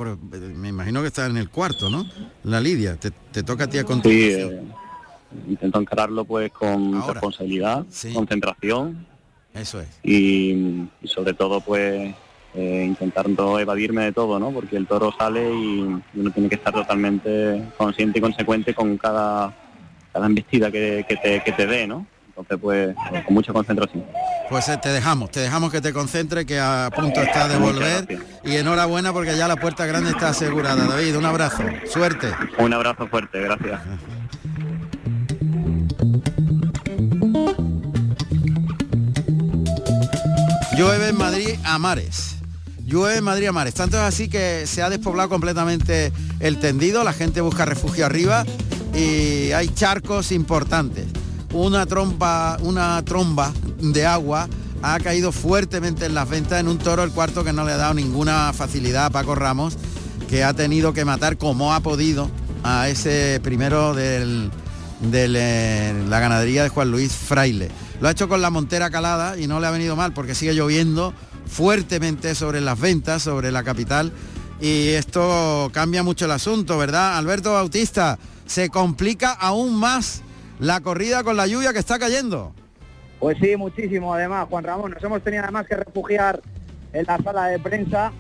Me 0.55 0.69
imagino 0.69 1.03
que 1.03 1.09
estás 1.09 1.29
en 1.29 1.37
el 1.37 1.51
cuarto, 1.51 1.91
¿no? 1.91 2.07
La 2.45 2.61
Lidia, 2.61 2.97
te, 2.97 3.11
te 3.11 3.43
toca 3.43 3.65
a 3.65 3.67
ti 3.67 3.79
a 3.79 3.85
continuación. 3.85 4.51
Sí, 4.51 4.57
eh, 4.57 5.45
intento 5.49 5.81
encararlo 5.81 6.25
pues 6.25 6.53
con 6.53 6.95
ahora. 6.95 7.15
responsabilidad, 7.15 7.85
sí. 7.91 8.13
concentración. 8.13 9.07
Eso 9.57 9.81
es. 9.81 9.89
Y, 10.03 10.89
y 11.03 11.09
sobre 11.09 11.35
todo 11.35 11.61
pues 11.61 12.15
eh, 12.55 12.85
intentando 12.87 13.59
evadirme 13.59 14.05
de 14.05 14.13
todo, 14.13 14.39
¿no? 14.39 14.51
Porque 14.51 14.77
el 14.77 14.87
toro 14.87 15.13
sale 15.19 15.53
y 15.53 15.81
uno 16.15 16.31
tiene 16.33 16.49
que 16.49 16.55
estar 16.55 16.73
totalmente 16.73 17.63
consciente 17.77 18.19
y 18.19 18.23
consecuente 18.23 18.73
con 18.73 18.97
cada, 18.97 19.55
cada 20.11 20.27
embestida 20.27 20.71
que, 20.71 21.05
que, 21.07 21.17
te, 21.17 21.45
que 21.45 21.53
te 21.53 21.67
dé, 21.67 21.87
¿no? 21.87 22.07
Entonces, 22.29 22.59
pues, 22.61 22.95
con 23.27 23.35
mucha 23.35 23.53
concentración. 23.53 24.05
Pues 24.49 24.69
eh, 24.69 24.79
te 24.83 24.91
dejamos, 24.91 25.31
te 25.31 25.41
dejamos 25.41 25.71
que 25.71 25.83
te 25.83 25.93
concentre, 25.93 26.47
que 26.47 26.59
a 26.59 26.91
punto 26.95 27.21
está 27.21 27.47
de 27.47 27.59
volver. 27.59 28.07
Y 28.45 28.57
enhorabuena 28.57 29.13
porque 29.13 29.37
ya 29.37 29.49
la 29.49 29.57
puerta 29.57 29.85
grande 29.85 30.11
está 30.11 30.31
asegurada. 30.31 30.87
David, 30.87 31.17
un 31.17 31.27
abrazo, 31.27 31.63
suerte. 31.87 32.29
Un 32.59 32.73
abrazo 32.73 33.07
fuerte, 33.07 33.41
gracias. 33.41 33.81
Llueve 40.77 41.09
en 41.09 41.17
Madrid 41.17 41.55
a 41.65 41.79
mares. 41.79 42.37
Llueve 42.85 43.17
en 43.17 43.25
Madrid 43.25 43.47
a 43.47 43.53
mares. 43.53 43.73
Tanto 43.73 43.97
es 43.97 44.03
así 44.03 44.29
que 44.29 44.67
se 44.67 44.83
ha 44.83 44.91
despoblado 44.91 45.31
completamente 45.31 46.13
el 46.39 46.59
tendido, 46.61 47.03
la 47.03 47.15
gente 47.15 47.41
busca 47.41 47.65
refugio 47.65 48.05
arriba 48.05 48.45
y 48.95 49.53
hay 49.53 49.69
charcos 49.69 50.33
importantes. 50.33 51.07
Una 51.55 51.87
trompa, 51.87 52.59
una 52.61 53.03
tromba 53.07 53.55
de 53.81 54.05
agua 54.05 54.49
ha 54.83 55.01
caído 55.01 55.33
fuertemente 55.33 56.05
en 56.05 56.15
las 56.15 56.29
ventas 56.29 56.61
en 56.61 56.69
un 56.69 56.77
toro 56.77 57.03
el 57.05 57.11
cuarto 57.11 57.43
que 57.43 57.55
no 57.55 57.65
le 57.65 57.73
ha 57.73 57.79
dado 57.79 57.95
ninguna 57.95 58.53
facilidad 58.53 59.07
a 59.07 59.11
Paco 59.11 59.35
Ramos, 59.35 59.79
que 60.29 60.45
ha 60.45 60.53
tenido 60.53 60.93
que 60.93 61.07
matar 61.07 61.39
como 61.39 61.73
ha 61.73 61.81
podido 61.81 62.31
a 62.65 62.91
ese 62.91 63.41
primero 63.43 63.95
de 63.95 64.51
eh, 65.11 66.05
la 66.07 66.21
ganadería 66.21 66.65
de 66.65 66.69
Juan 66.69 66.91
Luis 66.91 67.13
Fraile. 67.13 67.71
Lo 68.01 68.09
ha 68.09 68.11
hecho 68.11 68.29
con 68.29 68.43
la 68.43 68.51
montera 68.51 68.91
calada 68.91 69.39
y 69.39 69.47
no 69.47 69.61
le 69.61 69.67
ha 69.67 69.71
venido 69.71 69.97
mal 69.97 70.13
porque 70.13 70.35
sigue 70.35 70.55
lloviendo 70.55 71.15
fuertemente 71.47 72.35
sobre 72.35 72.61
las 72.61 72.79
ventas, 72.79 73.23
sobre 73.23 73.51
la 73.51 73.63
capital. 73.63 74.13
Y 74.61 74.89
esto 74.89 75.71
cambia 75.73 76.03
mucho 76.03 76.25
el 76.27 76.31
asunto, 76.31 76.79
¿verdad? 76.79 77.17
Alberto 77.17 77.53
Bautista, 77.53 78.19
se 78.47 78.69
complica 78.69 79.33
aún 79.33 79.75
más 79.75 80.23
la 80.59 80.81
corrida 80.81 81.23
con 81.25 81.37
la 81.37 81.47
lluvia 81.47 81.73
que 81.73 81.79
está 81.79 81.99
cayendo. 81.99 82.53
Pues 83.19 83.39
sí, 83.41 83.57
muchísimo 83.57 84.13
además, 84.15 84.47
Juan 84.49 84.65
Ramón. 84.65 84.91
Nos 84.93 85.03
hemos 85.03 85.23
tenido 85.23 85.43
además 85.43 85.67
que 85.67 85.77
refugiar 85.77 86.41
en 86.93 87.05
la 87.07 87.19
sala 87.19 87.47
de 87.47 87.59
prensa 87.59 88.13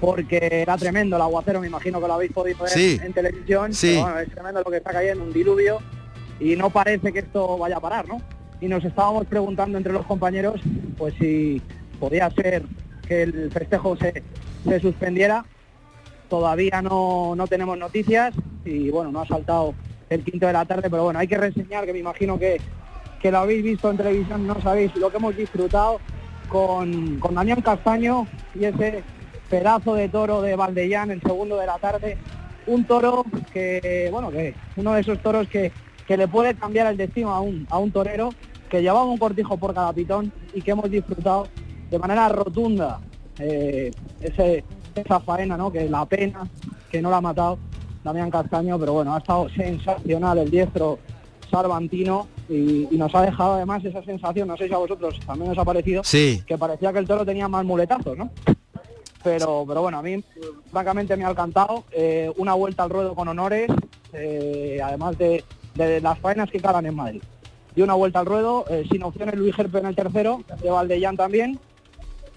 porque 0.00 0.48
era 0.50 0.76
tremendo 0.76 1.16
el 1.16 1.22
aguacero, 1.22 1.60
me 1.60 1.68
imagino 1.68 2.00
que 2.00 2.06
lo 2.06 2.14
habéis 2.14 2.32
podido 2.32 2.64
ver 2.64 2.72
sí. 2.72 3.00
en 3.02 3.12
televisión. 3.12 3.72
Sí. 3.72 3.88
Pero 3.88 4.02
bueno, 4.02 4.18
es 4.18 4.30
tremendo 4.30 4.62
lo 4.62 4.70
que 4.70 4.76
está 4.76 4.92
cayendo, 4.92 5.24
un 5.24 5.32
diluvio, 5.32 5.78
y 6.38 6.54
no 6.56 6.70
parece 6.70 7.12
que 7.12 7.20
esto 7.20 7.56
vaya 7.56 7.78
a 7.78 7.80
parar, 7.80 8.06
¿no? 8.06 8.20
Y 8.60 8.68
nos 8.68 8.84
estábamos 8.84 9.26
preguntando 9.26 9.78
entre 9.78 9.92
los 9.92 10.06
compañeros 10.06 10.60
pues 10.96 11.14
si 11.18 11.60
podía 11.98 12.30
ser 12.30 12.62
que 13.06 13.22
el 13.22 13.50
festejo 13.50 13.96
se, 13.96 14.22
se 14.64 14.80
suspendiera. 14.80 15.44
Todavía 16.28 16.82
no, 16.82 17.34
no, 17.36 17.46
tenemos 17.46 17.78
noticias 17.78 18.34
y 18.64 18.90
bueno, 18.90 19.12
no 19.12 19.20
ha 19.20 19.26
saltado 19.26 19.74
el 20.10 20.24
quinto 20.24 20.46
de 20.46 20.52
la 20.52 20.64
tarde, 20.64 20.90
pero 20.90 21.04
bueno, 21.04 21.18
hay 21.18 21.28
que 21.28 21.38
reseñar 21.38 21.86
que 21.86 21.92
me 21.92 22.00
imagino 22.00 22.38
que, 22.38 22.60
que 23.20 23.30
lo 23.30 23.38
habéis 23.38 23.62
visto 23.62 23.90
en 23.90 23.96
televisión, 23.96 24.46
no 24.46 24.60
sabéis 24.60 24.94
lo 24.96 25.10
que 25.10 25.18
hemos 25.18 25.36
disfrutado 25.36 26.00
con, 26.48 27.18
con 27.20 27.34
Damián 27.34 27.60
Castaño 27.60 28.26
y 28.54 28.64
ese 28.64 29.04
pedazo 29.48 29.94
de 29.94 30.08
toro 30.08 30.42
de 30.42 30.56
Valdellán, 30.56 31.10
el 31.10 31.20
segundo 31.20 31.56
de 31.58 31.66
la 31.66 31.78
tarde. 31.78 32.18
Un 32.66 32.84
toro 32.84 33.24
que, 33.52 34.08
bueno, 34.10 34.30
que 34.32 34.54
uno 34.74 34.94
de 34.94 35.00
esos 35.00 35.20
toros 35.22 35.48
que, 35.48 35.70
que 36.06 36.16
le 36.16 36.28
puede 36.28 36.54
cambiar 36.54 36.86
el 36.86 36.96
destino 36.96 37.32
a 37.32 37.40
un, 37.40 37.66
a 37.70 37.78
un 37.78 37.90
torero 37.90 38.30
que 38.68 38.80
llevaba 38.80 39.04
un 39.04 39.18
cortijo 39.18 39.56
por 39.56 39.74
cada 39.74 39.92
pitón 39.92 40.32
y 40.54 40.62
que 40.62 40.70
hemos 40.70 40.90
disfrutado 40.90 41.48
de 41.90 41.98
manera 41.98 42.28
rotunda 42.28 43.00
eh, 43.38 43.90
ese, 44.20 44.64
esa 44.94 45.20
faena, 45.20 45.56
¿no? 45.56 45.70
que 45.70 45.88
la 45.88 46.04
pena 46.06 46.48
que 46.90 47.02
no 47.02 47.10
la 47.10 47.18
ha 47.18 47.20
matado 47.20 47.58
Damián 48.02 48.30
Castaño, 48.30 48.78
pero 48.78 48.92
bueno, 48.92 49.14
ha 49.14 49.18
estado 49.18 49.48
sensacional 49.50 50.38
el 50.38 50.50
diestro 50.50 50.98
salvantino 51.50 52.28
y, 52.48 52.88
y, 52.90 52.96
nos 52.96 53.12
ha 53.14 53.22
dejado 53.22 53.54
además 53.54 53.84
esa 53.84 54.02
sensación, 54.04 54.46
no 54.46 54.56
sé 54.56 54.68
si 54.68 54.74
a 54.74 54.78
vosotros 54.78 55.18
también 55.26 55.50
os 55.50 55.58
ha 55.58 55.64
parecido, 55.64 56.04
sí. 56.04 56.42
que 56.46 56.56
parecía 56.56 56.92
que 56.92 57.00
el 57.00 57.06
toro 57.06 57.24
tenía 57.24 57.48
más 57.48 57.64
muletazos, 57.64 58.16
¿no? 58.16 58.30
Pero, 59.24 59.64
pero 59.66 59.82
bueno, 59.82 59.98
a 59.98 60.02
mí 60.02 60.22
francamente 60.70 61.16
me 61.16 61.24
ha 61.24 61.30
encantado, 61.30 61.84
eh, 61.90 62.32
una 62.36 62.54
vuelta 62.54 62.84
al 62.84 62.90
ruedo 62.90 63.14
con 63.16 63.26
honores, 63.26 63.68
eh, 64.12 64.78
además 64.82 65.18
de, 65.18 65.42
de 65.76 66.00
las 66.00 66.18
faenas 66.18 66.50
que 66.50 66.60
calan 66.60 66.86
en 66.86 66.94
Madrid 66.94 67.22
dio 67.76 67.84
una 67.84 67.94
vuelta 67.94 68.20
al 68.20 68.26
ruedo, 68.26 68.64
eh, 68.70 68.84
sin 68.90 69.02
opciones 69.02 69.36
Luis 69.36 69.54
Gerpe 69.54 69.78
en 69.78 69.86
el 69.86 69.94
tercero, 69.94 70.42
de 70.62 70.70
Valdellán 70.70 71.16
también. 71.16 71.60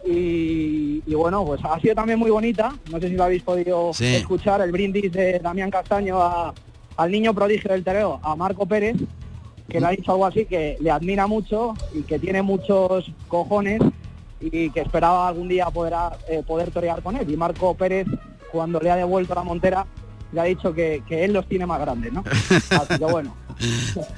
Y, 0.06 1.02
y, 1.06 1.16
bueno, 1.16 1.46
pues 1.46 1.62
ha 1.64 1.80
sido 1.80 1.96
también 1.96 2.20
muy 2.20 2.30
bonita, 2.30 2.74
no 2.92 3.00
sé 3.00 3.10
si 3.10 3.16
lo 3.16 3.24
habéis 3.24 3.44
podido 3.44 3.92
sí. 3.94 4.16
escuchar, 4.16 4.62
el 4.62 4.72
brindis 4.72 5.12
de 5.12 5.40
Damián 5.40 5.72
Castaño 5.72 6.22
a, 6.22 6.54
al 6.98 7.12
niño 7.12 7.34
prodigio 7.34 7.72
del 7.72 7.84
tereo, 7.84 8.20
a 8.22 8.36
Marco 8.36 8.66
Pérez, 8.66 8.98
que 9.68 9.80
le 9.80 9.86
ha 9.86 9.92
dicho 9.92 10.12
algo 10.12 10.26
así, 10.26 10.46
que 10.46 10.78
le 10.80 10.92
admira 10.92 11.28
mucho 11.28 11.74
y 11.94 12.04
que 12.04 12.20
tiene 12.20 12.42
muchos 12.42 13.12
cojones 13.28 13.82
y 14.40 14.70
que 14.72 14.82
esperaba 14.82 15.28
algún 15.28 15.48
día 15.48 15.66
poder, 15.68 15.94
eh, 16.30 16.44
poder 16.46 16.72
torear 16.72 17.02
con 17.02 17.16
él. 17.18 17.30
Y 17.30 17.38
Marco 17.38 17.74
Pérez, 17.76 18.08
cuando 18.52 18.80
le 18.80 18.92
ha 18.92 18.96
devuelto 18.96 19.36
la 19.36 19.44
montera, 19.44 19.86
le 20.32 20.42
ha 20.42 20.44
dicho 20.44 20.74
que, 20.74 21.04
que 21.08 21.26
él 21.26 21.34
los 21.34 21.48
tiene 21.48 21.66
más 21.66 21.80
grandes, 21.80 22.14
¿no? 22.14 22.24
Así 22.70 22.98
que 22.98 23.06
bueno. 23.06 23.36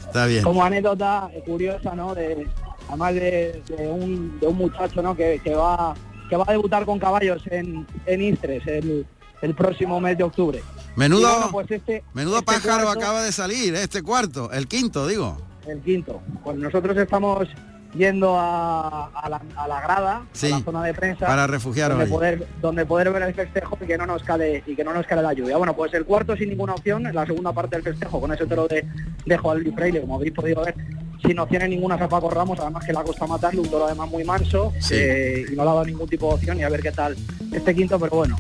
Está 0.06 0.26
bien. 0.26 0.44
Como 0.44 0.64
anécdota 0.64 1.30
curiosa, 1.46 1.96
¿no? 1.96 2.14
De, 2.14 2.48
además 2.88 3.14
de, 3.16 3.64
de, 3.68 3.88
un, 3.88 4.40
de 4.40 4.48
un 4.48 4.58
muchacho, 4.58 5.02
¿no? 5.02 5.16
Que, 5.16 5.40
que, 5.44 5.56
va 5.56 5.96
que 6.30 6.36
va 6.36 6.46
a 6.48 6.52
debutar 6.52 6.86
con 6.86 7.00
caballos 7.00 7.42
en, 7.48 7.86
en 8.06 8.22
Istres 8.22 8.66
el, 8.68 9.06
el 9.42 9.56
próximo 9.56 10.00
mes 10.00 10.18
de 10.18 10.24
octubre. 10.24 10.62
Menudo, 10.96 11.30
bueno, 11.30 11.52
pues 11.52 11.72
este, 11.72 12.04
menudo 12.14 12.40
este 12.40 12.46
pájaro 12.46 12.84
cuarto, 12.84 13.00
acaba 13.00 13.24
de 13.24 13.32
salir, 13.32 13.76
este 13.76 14.02
cuarto, 14.04 14.52
el 14.52 14.68
quinto, 14.68 15.08
digo. 15.08 15.38
El 15.66 15.80
quinto. 15.82 16.22
Pues 16.44 16.58
nosotros 16.58 16.98
estamos 16.98 17.48
yendo 17.94 18.36
a, 18.38 19.10
la, 19.30 19.82
grada, 19.82 20.22
a 20.22 20.48
la 20.48 20.60
zona 20.62 20.84
de 20.84 20.94
prensa, 20.94 21.28
para 21.28 21.48
refugiaros 21.48 21.98
donde 21.98 22.12
poder, 22.12 22.48
donde 22.62 22.86
poder 22.86 23.12
ver 23.12 23.24
el 23.24 23.34
festejo 23.34 23.78
y 23.82 23.86
que 23.86 23.98
no 23.98 24.06
nos 24.06 24.24
cale 24.24 24.64
y 24.66 24.76
que 24.76 24.84
no 24.84 24.94
nos 24.94 25.06
cale 25.06 25.22
la 25.22 25.34
lluvia. 25.34 25.58
Bueno, 25.58 25.76
pues 25.76 25.94
el 25.94 26.06
cuarto 26.06 26.36
sin 26.36 26.50
ninguna 26.50 26.74
opción, 26.74 27.04
la 27.12 27.26
segunda 27.26 27.52
parte 27.52 27.76
del 27.76 27.84
festejo 27.84 28.20
con 28.20 28.34
ese 28.34 28.46
toro 28.46 28.68
de, 28.68 28.86
de 29.26 29.38
Juan 29.38 29.60
Luis 29.60 29.76
Freire, 29.76 30.02
como 30.02 30.16
habéis 30.16 30.34
podido 30.34 30.64
ver, 30.64 30.76
sin 31.26 31.38
opciones 31.40 31.70
ninguna 31.70 31.96
a 31.96 32.10
Paco 32.10 32.30
Ramos, 32.30 32.60
además 32.60 32.86
que 32.86 32.94
la 32.94 33.04
costa 33.04 33.28
matarle, 33.28 33.62
un 33.62 33.70
toro 33.70 33.86
además 33.86 34.10
muy 34.10 34.24
manso 34.24 34.74
eh, 34.92 35.46
y 35.52 35.56
no 35.56 35.64
le 35.64 35.70
ha 35.70 35.74
dado 35.74 35.86
ningún 35.86 36.08
tipo 36.08 36.28
de 36.30 36.36
opción 36.36 36.58
y 36.60 36.64
a 36.64 36.70
ver 36.70 36.82
qué 36.82 36.92
tal 36.92 37.16
este 37.52 37.76
quinto, 37.76 38.00
pero 38.00 38.18
bueno. 38.18 38.38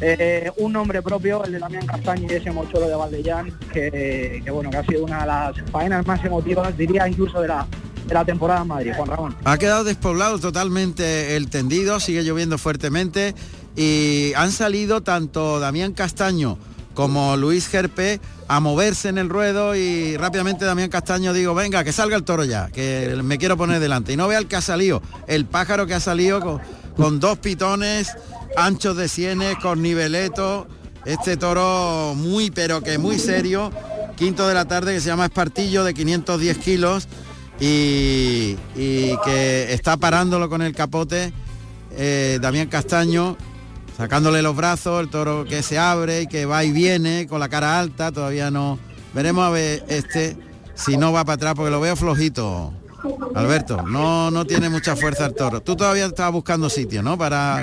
Eh, 0.00 0.50
un 0.58 0.72
nombre 0.72 1.00
propio, 1.02 1.44
el 1.44 1.52
de 1.52 1.58
Damián 1.60 1.86
Castaño 1.86 2.26
y 2.28 2.34
ese 2.34 2.50
mochuelo 2.50 2.88
de 2.88 2.96
Valdellán, 2.96 3.56
que, 3.72 4.42
que, 4.44 4.50
bueno, 4.50 4.68
que 4.68 4.76
ha 4.76 4.84
sido 4.84 5.04
una 5.04 5.20
de 5.20 5.26
las 5.26 5.70
faenas 5.70 6.04
más 6.04 6.22
emotivas, 6.24 6.76
diría 6.76 7.06
incluso 7.06 7.40
de 7.40 7.48
la, 7.48 7.66
de 8.06 8.14
la 8.14 8.24
temporada 8.24 8.62
en 8.62 8.68
Madrid, 8.68 8.92
Juan 8.96 9.08
Ramón. 9.08 9.36
Ha 9.44 9.58
quedado 9.58 9.84
despoblado 9.84 10.38
totalmente 10.38 11.36
el 11.36 11.48
tendido, 11.48 12.00
sigue 12.00 12.22
lloviendo 12.22 12.58
fuertemente 12.58 13.34
y 13.76 14.32
han 14.36 14.52
salido 14.52 15.02
tanto 15.02 15.60
Damián 15.60 15.92
Castaño 15.92 16.58
como 16.94 17.36
Luis 17.36 17.68
Gerpe 17.68 18.20
a 18.46 18.60
moverse 18.60 19.08
en 19.08 19.18
el 19.18 19.28
ruedo 19.28 19.74
y 19.74 20.16
rápidamente 20.16 20.64
Damián 20.64 20.90
Castaño 20.90 21.32
digo, 21.32 21.54
venga, 21.54 21.82
que 21.82 21.92
salga 21.92 22.16
el 22.16 22.24
toro 22.24 22.44
ya, 22.44 22.68
que 22.68 23.18
me 23.22 23.38
quiero 23.38 23.56
poner 23.56 23.80
delante. 23.80 24.12
Y 24.12 24.16
no 24.16 24.28
vea 24.28 24.38
el 24.38 24.46
que 24.46 24.56
ha 24.56 24.60
salido, 24.60 25.02
el 25.26 25.46
pájaro 25.46 25.86
que 25.86 25.94
ha 25.94 26.00
salido 26.00 26.40
con, 26.40 26.60
con 26.96 27.20
dos 27.20 27.38
pitones 27.38 28.12
anchos 28.56 28.96
de 28.96 29.08
sienes, 29.08 29.56
con 29.56 29.82
niveleto, 29.82 30.68
este 31.04 31.36
toro 31.36 32.14
muy 32.16 32.50
pero 32.50 32.80
que 32.82 32.98
muy 32.98 33.18
serio, 33.18 33.72
quinto 34.16 34.46
de 34.46 34.54
la 34.54 34.66
tarde 34.66 34.94
que 34.94 35.00
se 35.00 35.08
llama 35.08 35.26
Espartillo 35.26 35.84
de 35.84 35.94
510 35.94 36.58
kilos 36.58 37.08
y, 37.60 38.56
que 39.24 39.72
está 39.72 39.96
parándolo 39.96 40.48
con 40.48 40.62
el 40.62 40.74
capote 40.74 41.32
eh, 41.96 42.38
Damián 42.40 42.68
Castaño, 42.68 43.36
sacándole 43.96 44.42
los 44.42 44.56
brazos, 44.56 45.00
el 45.00 45.08
toro 45.08 45.44
que 45.44 45.62
se 45.62 45.78
abre 45.78 46.22
y 46.22 46.26
que 46.26 46.46
va 46.46 46.64
y 46.64 46.72
viene 46.72 47.26
con 47.26 47.40
la 47.40 47.48
cara 47.48 47.78
alta, 47.78 48.12
todavía 48.12 48.50
no. 48.50 48.78
Veremos 49.14 49.44
a 49.44 49.50
ver 49.50 49.84
este 49.88 50.36
si 50.74 50.96
no 50.96 51.12
va 51.12 51.24
para 51.24 51.34
atrás 51.34 51.54
porque 51.54 51.70
lo 51.70 51.80
veo 51.80 51.94
flojito. 51.94 52.72
Alberto, 53.34 53.82
no, 53.82 54.30
no 54.30 54.44
tiene 54.44 54.70
mucha 54.70 54.96
fuerza 54.96 55.26
el 55.26 55.34
toro. 55.34 55.60
Tú 55.60 55.76
todavía 55.76 56.06
estabas 56.06 56.32
buscando 56.32 56.70
sitio, 56.70 57.02
¿no? 57.02 57.18
Para. 57.18 57.62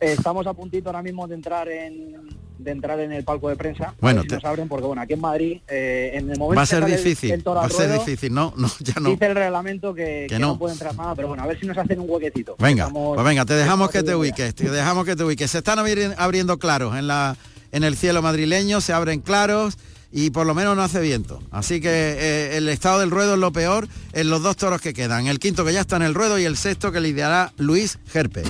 estamos 0.00 0.46
a 0.46 0.54
puntito 0.54 0.88
ahora 0.88 1.02
mismo 1.02 1.26
de 1.26 1.34
entrar 1.34 1.68
en, 1.68 2.28
de 2.58 2.70
entrar 2.70 3.00
en 3.00 3.12
el 3.12 3.24
palco 3.24 3.48
de 3.48 3.56
prensa. 3.56 3.94
Bueno, 4.00 4.22
si 4.22 4.28
nos 4.28 4.44
abren 4.44 4.68
porque 4.68 4.86
bueno, 4.86 5.02
aquí 5.02 5.14
en 5.14 5.20
Madrid 5.20 5.60
eh, 5.68 6.12
en 6.14 6.30
el 6.30 6.38
momento 6.38 6.56
va 6.56 6.62
a 6.62 6.66
ser 6.66 6.84
difícil, 6.84 7.42
va 7.46 7.64
a 7.64 7.70
ser 7.70 7.92
difícil, 7.92 8.32
no, 8.32 8.54
no, 8.58 8.70
ya 8.80 8.94
no. 9.00 9.10
Dice 9.10 9.26
el 9.26 9.34
reglamento 9.34 9.94
que, 9.94 10.26
no. 10.38 10.58
puede 10.58 10.74
entrar 10.74 10.94
nada, 10.94 11.14
pero 11.14 11.28
bueno, 11.28 11.42
a 11.42 11.46
ver 11.46 11.58
si 11.58 11.66
nos 11.66 11.76
hacen 11.76 12.00
un 12.00 12.08
huequecito. 12.08 12.56
Venga, 12.58 12.88
pues 12.90 13.24
venga, 13.24 13.44
te 13.44 13.54
dejamos 13.54 13.90
que 13.90 14.02
te 14.02 14.14
ubiques, 14.14 14.54
te 14.54 14.70
dejamos 14.70 15.04
que 15.04 15.16
te 15.16 15.24
ubiques. 15.24 15.50
Se 15.50 15.58
están 15.58 15.78
abriendo 15.78 16.58
claros 16.58 16.96
en 16.96 17.06
la 17.06 17.36
en 17.72 17.82
el 17.82 17.96
cielo 17.96 18.22
madrileño, 18.22 18.80
se 18.80 18.92
abren 18.92 19.20
claros 19.20 19.76
y 20.12 20.30
por 20.30 20.46
lo 20.46 20.54
menos 20.54 20.76
no 20.76 20.82
hace 20.82 21.00
viento. 21.00 21.42
Así 21.50 21.80
que 21.80 21.88
eh, 21.90 22.56
el 22.56 22.68
estado 22.68 23.00
del 23.00 23.10
ruedo 23.10 23.34
es 23.34 23.40
lo 23.40 23.52
peor 23.52 23.88
en 24.12 24.30
los 24.30 24.44
dos 24.44 24.56
toros 24.56 24.80
que 24.80 24.94
quedan. 24.94 25.26
El 25.26 25.40
quinto 25.40 25.64
que 25.64 25.72
ya 25.72 25.80
está 25.80 25.96
en 25.96 26.02
el 26.02 26.14
ruedo 26.14 26.38
y 26.38 26.44
el 26.44 26.56
sexto 26.56 26.92
que 26.92 27.00
lidiará 27.00 27.52
Luis 27.58 27.98
Gerpe. 28.06 28.44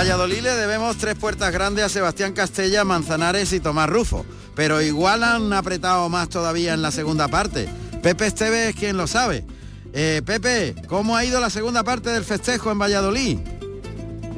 Valladolid 0.00 0.40
le 0.40 0.54
debemos 0.54 0.96
tres 0.96 1.14
puertas 1.14 1.52
grandes 1.52 1.84
a 1.84 1.90
Sebastián 1.90 2.32
Castella, 2.32 2.84
Manzanares 2.84 3.52
y 3.52 3.60
Tomás 3.60 3.90
Rufo, 3.90 4.24
pero 4.54 4.80
igual 4.80 5.22
han 5.22 5.52
apretado 5.52 6.08
más 6.08 6.30
todavía 6.30 6.72
en 6.72 6.80
la 6.80 6.90
segunda 6.90 7.28
parte. 7.28 7.68
Pepe 8.02 8.28
Esteves 8.28 8.70
es 8.70 8.76
quien 8.76 8.96
lo 8.96 9.06
sabe. 9.06 9.44
Eh, 9.92 10.22
Pepe, 10.24 10.74
¿cómo 10.88 11.16
ha 11.16 11.24
ido 11.26 11.38
la 11.38 11.50
segunda 11.50 11.84
parte 11.84 12.08
del 12.08 12.24
festejo 12.24 12.72
en 12.72 12.78
Valladolid? 12.78 13.40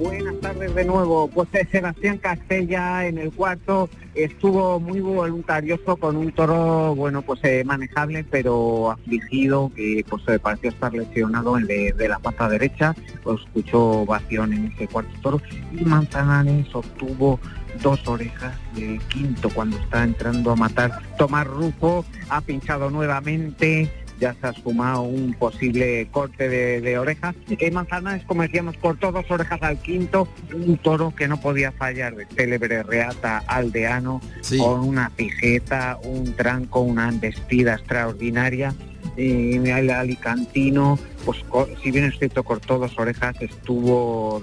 Buenas 0.02 0.40
tardes 0.40 0.74
de 0.74 0.84
nuevo. 0.84 1.28
Pues 1.28 1.48
eh, 1.52 1.66
Sebastián 1.70 2.18
Castella 2.18 3.06
en 3.06 3.18
el 3.18 3.30
cuarto 3.30 3.88
estuvo 4.16 4.80
muy 4.80 4.98
voluntarioso 5.00 5.96
con 5.96 6.16
un 6.16 6.32
toro, 6.32 6.96
bueno, 6.96 7.22
pues 7.22 7.38
eh, 7.44 7.62
manejable, 7.64 8.24
pero 8.24 8.90
afligido, 8.90 9.70
que 9.76 10.04
pues 10.08 10.22
eh, 10.26 10.40
pareció 10.40 10.70
estar 10.70 10.92
lesionado 10.92 11.56
en 11.56 11.66
de, 11.68 12.08
la 12.08 12.18
pata 12.18 12.48
derecha. 12.48 12.96
Pues 13.22 13.42
escuchó 13.42 14.00
ovación 14.00 14.52
en 14.52 14.72
ese 14.72 14.88
cuarto 14.88 15.12
toro. 15.22 15.40
Y 15.72 15.84
Manzanares 15.84 16.74
obtuvo 16.74 17.38
dos 17.80 18.06
orejas 18.08 18.58
del 18.74 18.98
quinto 19.02 19.50
cuando 19.50 19.78
está 19.78 20.02
entrando 20.02 20.50
a 20.50 20.56
matar. 20.56 21.00
Tomás 21.16 21.46
Rufo 21.46 22.04
ha 22.28 22.40
pinchado 22.40 22.90
nuevamente 22.90 23.88
ya 24.20 24.34
se 24.34 24.46
ha 24.46 24.52
sumado 24.52 25.02
un 25.02 25.34
posible 25.34 26.08
corte 26.10 26.48
de, 26.48 26.98
orejas. 26.98 27.34
En 27.48 27.74
Manzanares, 27.74 28.24
como 28.24 28.42
decíamos, 28.42 28.76
cortó 28.76 29.12
dos 29.12 29.30
orejas 29.30 29.62
al 29.62 29.78
quinto, 29.78 30.28
un 30.54 30.76
toro 30.76 31.14
que 31.14 31.28
no 31.28 31.40
podía 31.40 31.72
fallar 31.72 32.14
de 32.14 32.26
célebre 32.26 32.82
reata 32.82 33.38
aldeano, 33.46 34.20
con 34.58 34.80
una 34.80 35.10
pijeta, 35.10 35.98
un 36.04 36.32
tranco, 36.34 36.80
una 36.80 37.08
embestida 37.08 37.74
extraordinaria. 37.74 38.74
Y 39.16 39.56
el 39.56 39.90
alicantino, 39.90 40.98
pues 41.24 41.44
si 41.82 41.90
bien 41.90 42.04
es 42.06 42.18
cierto 42.18 42.42
cortó 42.44 42.78
dos 42.78 42.98
orejas, 42.98 43.36
estuvo 43.40 44.40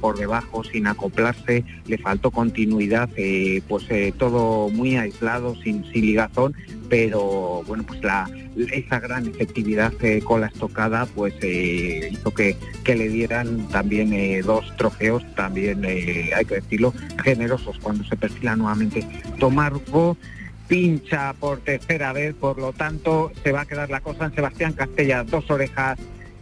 por 0.00 0.18
debajo 0.18 0.62
sin 0.64 0.86
acoplarse, 0.86 1.64
le 1.86 1.98
faltó 1.98 2.30
continuidad, 2.30 3.10
eh, 3.16 3.62
pues 3.68 3.84
eh, 3.90 4.12
todo 4.16 4.68
muy 4.68 4.96
aislado, 4.96 5.56
sin, 5.56 5.84
sin 5.92 6.06
ligazón, 6.06 6.54
pero 6.88 7.62
bueno, 7.66 7.84
pues 7.84 8.02
la, 8.02 8.28
esa 8.56 9.00
gran 9.00 9.26
efectividad 9.26 9.92
eh, 10.02 10.20
con 10.22 10.40
la 10.40 10.48
estocada 10.48 11.06
pues 11.06 11.34
eh, 11.40 12.08
hizo 12.10 12.32
que, 12.32 12.56
que, 12.84 12.94
le 12.94 13.08
dieran 13.08 13.68
también 13.68 14.12
eh, 14.12 14.42
dos 14.42 14.64
trofeos, 14.76 15.24
también 15.34 15.84
hay 15.84 16.44
que 16.44 16.56
decirlo, 16.56 16.92
generosos 17.22 17.78
cuando 17.80 18.04
se 18.04 18.16
perfila 18.16 18.56
nuevamente. 18.56 19.06
Tomargo 19.38 20.16
pincha 20.72 21.34
por 21.34 21.60
tercera 21.60 22.14
vez, 22.14 22.34
por 22.34 22.58
lo 22.58 22.72
tanto 22.72 23.30
se 23.44 23.52
va 23.52 23.60
a 23.60 23.66
quedar 23.66 23.90
la 23.90 24.00
cosa 24.00 24.24
en 24.24 24.34
Sebastián 24.34 24.72
Castella, 24.72 25.22
dos 25.22 25.50
orejas 25.50 25.98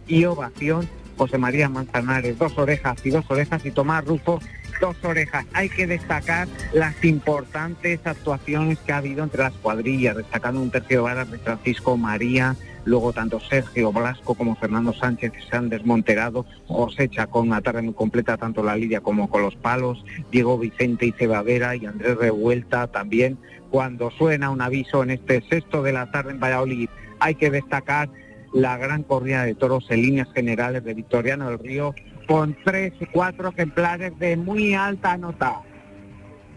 y 0.07 0.23
ovación. 0.23 0.87
José 1.17 1.37
María 1.37 1.67
Manzanares, 1.67 2.39
dos 2.39 2.57
orejas 2.57 3.05
y 3.05 3.09
dos 3.09 3.25
orejas, 3.27 3.65
y 3.65 3.71
Tomás 3.71 4.05
Rufo, 4.05 4.39
dos 4.79 4.95
orejas. 5.03 5.45
Hay 5.51 5.67
que 5.67 5.85
destacar 5.85 6.47
las 6.71 7.03
importantes 7.03 7.99
actuaciones 8.05 8.79
que 8.79 8.93
ha 8.93 8.97
habido 8.97 9.21
entre 9.21 9.43
las 9.43 9.53
cuadrillas, 9.55 10.15
destacando 10.15 10.61
un 10.61 10.71
tercio 10.71 10.99
de 10.99 11.03
varas 11.03 11.29
de 11.29 11.37
Francisco 11.37 11.97
María, 11.97 12.55
luego 12.85 13.13
tanto 13.13 13.39
Sergio 13.39 13.91
Blasco 13.91 14.35
como 14.35 14.55
Fernando 14.55 14.93
Sánchez 14.93 15.33
se 15.49 15.55
han 15.55 15.69
desmonterado, 15.69 16.45
José 16.67 17.09
Chacón 17.09 17.47
una 17.47 17.61
tarde 17.61 17.81
muy 17.81 17.93
completa 17.93 18.37
tanto 18.37 18.63
la 18.63 18.75
lidia 18.75 19.01
como 19.01 19.29
con 19.29 19.41
los 19.41 19.55
palos, 19.55 20.03
Diego 20.31 20.57
Vicente 20.57 21.05
y 21.05 21.11
Cebavera 21.11 21.75
y 21.75 21.85
Andrés 21.85 22.17
Revuelta 22.17 22.87
también. 22.87 23.37
Cuando 23.69 24.11
suena 24.11 24.49
un 24.49 24.61
aviso 24.61 25.03
en 25.03 25.11
este 25.11 25.41
sexto 25.49 25.81
de 25.81 25.93
la 25.93 26.11
tarde 26.11 26.31
en 26.31 26.39
Valladolid, 26.39 26.89
hay 27.19 27.35
que 27.35 27.49
destacar 27.49 28.09
la 28.53 28.77
gran 28.77 29.03
corrida 29.03 29.43
de 29.43 29.55
toros 29.55 29.85
en 29.89 30.01
líneas 30.01 30.27
generales 30.33 30.83
de 30.83 30.93
Victoriano 30.93 31.49
del 31.49 31.59
Río 31.59 31.95
con 32.27 32.55
tres 32.63 32.93
y 32.99 33.05
cuatro 33.05 33.49
ejemplares 33.49 34.17
de 34.19 34.37
muy 34.37 34.73
alta 34.73 35.17
nota. 35.17 35.61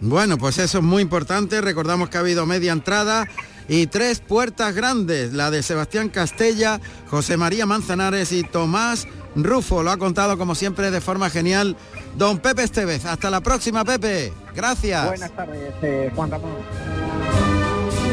Bueno, 0.04 0.36
pues 0.36 0.58
eso 0.58 0.78
es 0.78 0.84
muy 0.84 1.00
importante. 1.00 1.62
Recordamos 1.62 2.10
que 2.10 2.18
ha 2.18 2.20
habido 2.20 2.44
media 2.44 2.72
entrada 2.72 3.26
y 3.68 3.86
tres 3.86 4.20
puertas 4.20 4.74
grandes, 4.74 5.32
la 5.32 5.50
de 5.50 5.62
Sebastián 5.62 6.10
Castella, 6.10 6.78
José 7.08 7.38
María 7.38 7.64
Manzanares 7.64 8.30
y 8.32 8.42
Tomás 8.42 9.08
Rufo. 9.34 9.82
Lo 9.82 9.90
ha 9.90 9.96
contado 9.96 10.36
como 10.36 10.54
siempre 10.54 10.90
de 10.90 11.00
forma 11.00 11.30
genial 11.30 11.78
don 12.18 12.38
Pepe 12.38 12.64
Estevez. 12.64 13.06
Hasta 13.06 13.30
la 13.30 13.40
próxima, 13.40 13.82
Pepe. 13.82 14.30
Gracias. 14.54 15.06
Buenas 15.06 15.34
tardes, 15.34 15.72
eh, 15.80 16.12
Juan 16.14 16.30
Ramón. 16.30 16.50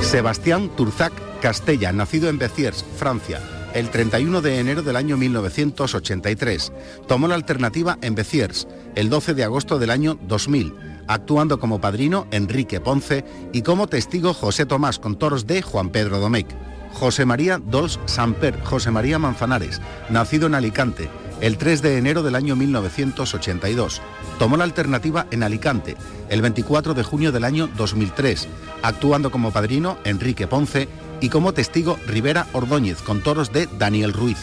Sebastián 0.01 0.71
Turzac 0.77 1.11
Castella, 1.41 1.91
nacido 1.91 2.29
en 2.29 2.37
Béziers, 2.37 2.85
Francia 2.97 3.41
el 3.73 3.89
31 3.89 4.41
de 4.41 4.59
enero 4.59 4.81
del 4.81 4.95
año 4.95 5.17
1983. 5.17 6.71
Tomó 7.07 7.27
la 7.27 7.35
alternativa 7.35 7.97
en 8.01 8.15
Béziers 8.15 8.67
el 8.95 9.09
12 9.09 9.33
de 9.33 9.43
agosto 9.43 9.79
del 9.79 9.89
año 9.89 10.17
2000, 10.27 10.73
actuando 11.07 11.59
como 11.59 11.81
padrino 11.81 12.27
Enrique 12.31 12.79
Ponce 12.79 13.25
y 13.53 13.61
como 13.61 13.87
testigo 13.87 14.33
José 14.33 14.65
Tomás 14.65 14.99
con 14.99 15.15
toros 15.15 15.47
de 15.47 15.61
Juan 15.61 15.89
Pedro 15.89 16.19
Domecq. 16.19 16.49
José 16.93 17.25
María 17.25 17.57
Dols 17.57 17.99
Samper, 18.05 18.61
José 18.63 18.91
María 18.91 19.17
Manzanares, 19.19 19.81
nacido 20.09 20.47
en 20.47 20.55
Alicante, 20.55 21.09
el 21.39 21.57
3 21.57 21.81
de 21.81 21.97
enero 21.97 22.23
del 22.23 22.35
año 22.35 22.55
1982. 22.55 24.01
Tomó 24.39 24.57
la 24.57 24.63
alternativa 24.63 25.27
en 25.31 25.43
Alicante 25.43 25.95
el 26.29 26.41
24 26.41 26.93
de 26.93 27.03
junio 27.03 27.31
del 27.31 27.43
año 27.43 27.67
2003, 27.75 28.47
actuando 28.83 29.31
como 29.31 29.51
padrino 29.51 29.97
Enrique 30.03 30.47
Ponce 30.47 30.87
y 31.19 31.29
como 31.29 31.53
testigo 31.53 31.97
Rivera 32.07 32.47
Ordóñez 32.53 33.01
con 33.01 33.21
toros 33.21 33.51
de 33.51 33.67
Daniel 33.77 34.13
Ruiz. 34.13 34.37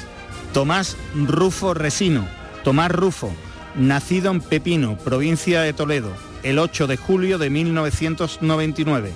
Tomás 0.52 0.96
Rufo 1.14 1.74
Resino, 1.74 2.26
Tomás 2.64 2.90
Rufo, 2.90 3.30
nacido 3.76 4.30
en 4.30 4.40
Pepino, 4.40 4.96
provincia 4.98 5.62
de 5.62 5.72
Toledo, 5.72 6.12
el 6.42 6.58
8 6.58 6.86
de 6.86 6.96
julio 6.96 7.38
de 7.38 7.50
1999. 7.50 9.12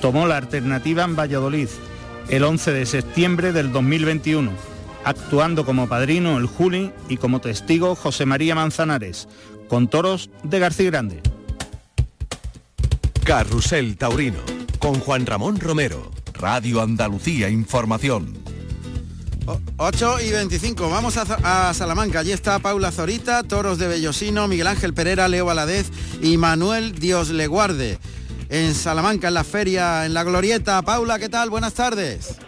Tomó 0.00 0.26
la 0.26 0.36
alternativa 0.36 1.04
en 1.04 1.16
Valladolid 1.16 1.68
el 2.28 2.44
11 2.44 2.72
de 2.72 2.86
septiembre 2.86 3.52
del 3.52 3.72
2021, 3.72 4.50
actuando 5.04 5.64
como 5.64 5.88
padrino 5.88 6.38
el 6.38 6.46
Juli 6.46 6.92
y 7.08 7.16
como 7.16 7.40
testigo 7.40 7.94
José 7.94 8.26
María 8.26 8.54
Manzanares, 8.54 9.28
con 9.68 9.88
toros 9.88 10.30
de 10.42 10.58
García 10.58 10.90
Grande. 10.90 11.22
Carrusel 13.24 13.96
Taurino, 13.96 14.38
con 14.78 14.94
Juan 15.00 15.26
Ramón 15.26 15.60
Romero, 15.60 16.10
Radio 16.34 16.82
Andalucía 16.82 17.48
Información. 17.48 18.45
8 19.76 20.20
y 20.20 20.30
25, 20.32 20.90
vamos 20.90 21.16
a, 21.16 21.72
Salamanca, 21.74 22.20
allí 22.20 22.32
está 22.32 22.58
Paula 22.58 22.90
Zorita, 22.90 23.42
Toros 23.42 23.78
de 23.78 23.88
Bellosino, 23.88 24.48
Miguel 24.48 24.66
Ángel 24.66 24.94
Pereira, 24.94 25.28
Leo 25.28 25.44
Valadez 25.44 25.90
y 26.20 26.36
Manuel 26.36 26.98
Dios 26.98 27.30
le 27.30 27.46
guarde. 27.46 27.98
En 28.48 28.74
Salamanca, 28.74 29.28
en 29.28 29.34
la 29.34 29.44
feria, 29.44 30.06
en 30.06 30.14
la 30.14 30.22
glorieta. 30.22 30.80
Paula, 30.82 31.18
¿qué 31.18 31.28
tal? 31.28 31.50
Buenas 31.50 31.74
tardes. 31.74 32.38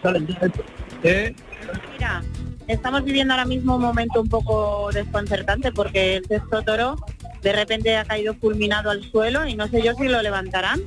Mira, 1.92 2.22
estamos 2.68 3.04
viviendo 3.04 3.34
ahora 3.34 3.44
mismo 3.44 3.76
un 3.76 3.82
momento 3.82 4.20
un 4.20 4.28
poco 4.28 4.90
desconcertante 4.92 5.72
porque 5.72 6.16
el 6.16 6.26
sexto 6.26 6.62
toro 6.62 6.96
de 7.42 7.52
repente 7.52 7.96
ha 7.96 8.04
caído 8.04 8.34
fulminado 8.34 8.90
al 8.90 9.02
suelo 9.10 9.46
y 9.46 9.54
no 9.54 9.68
sé 9.68 9.82
yo 9.82 9.92
si 9.94 10.04
lo 10.04 10.22
levantarán. 10.22 10.80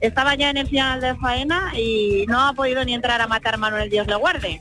Estaba 0.00 0.34
ya 0.34 0.50
en 0.50 0.58
el 0.58 0.66
final 0.66 1.00
de 1.00 1.14
faena 1.16 1.72
y 1.74 2.26
no 2.28 2.46
ha 2.46 2.52
podido 2.52 2.84
ni 2.84 2.94
entrar 2.94 3.20
a 3.20 3.26
matar 3.26 3.56
Manuel 3.58 3.88
Dios 3.88 4.06
le 4.06 4.16
guarde. 4.16 4.60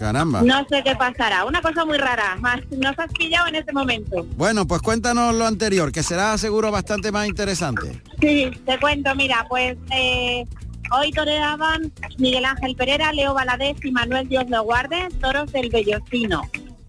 Caramba. 0.00 0.40
No 0.40 0.66
sé 0.70 0.82
qué 0.82 0.96
pasará. 0.96 1.44
Una 1.44 1.60
cosa 1.60 1.84
muy 1.84 1.98
rara. 1.98 2.34
Más 2.40 2.60
nos 2.70 2.98
has 2.98 3.12
pillado 3.12 3.48
en 3.48 3.56
este 3.56 3.70
momento. 3.74 4.26
Bueno, 4.34 4.66
pues 4.66 4.80
cuéntanos 4.80 5.34
lo 5.34 5.44
anterior, 5.44 5.92
que 5.92 6.02
será 6.02 6.38
seguro 6.38 6.70
bastante 6.70 7.12
más 7.12 7.28
interesante. 7.28 8.02
Sí, 8.18 8.50
te 8.64 8.80
cuento. 8.80 9.14
Mira, 9.14 9.44
pues 9.50 9.76
eh, 9.94 10.46
hoy 10.90 11.10
toreaban 11.10 11.92
Miguel 12.16 12.46
Ángel 12.46 12.74
Pereira, 12.76 13.12
Leo 13.12 13.34
Valadez 13.34 13.76
y 13.84 13.92
Manuel 13.92 14.26
Dios 14.26 14.48
le 14.48 14.58
guarde, 14.60 15.06
toros 15.20 15.52
del 15.52 15.68
Bellocino. 15.68 16.42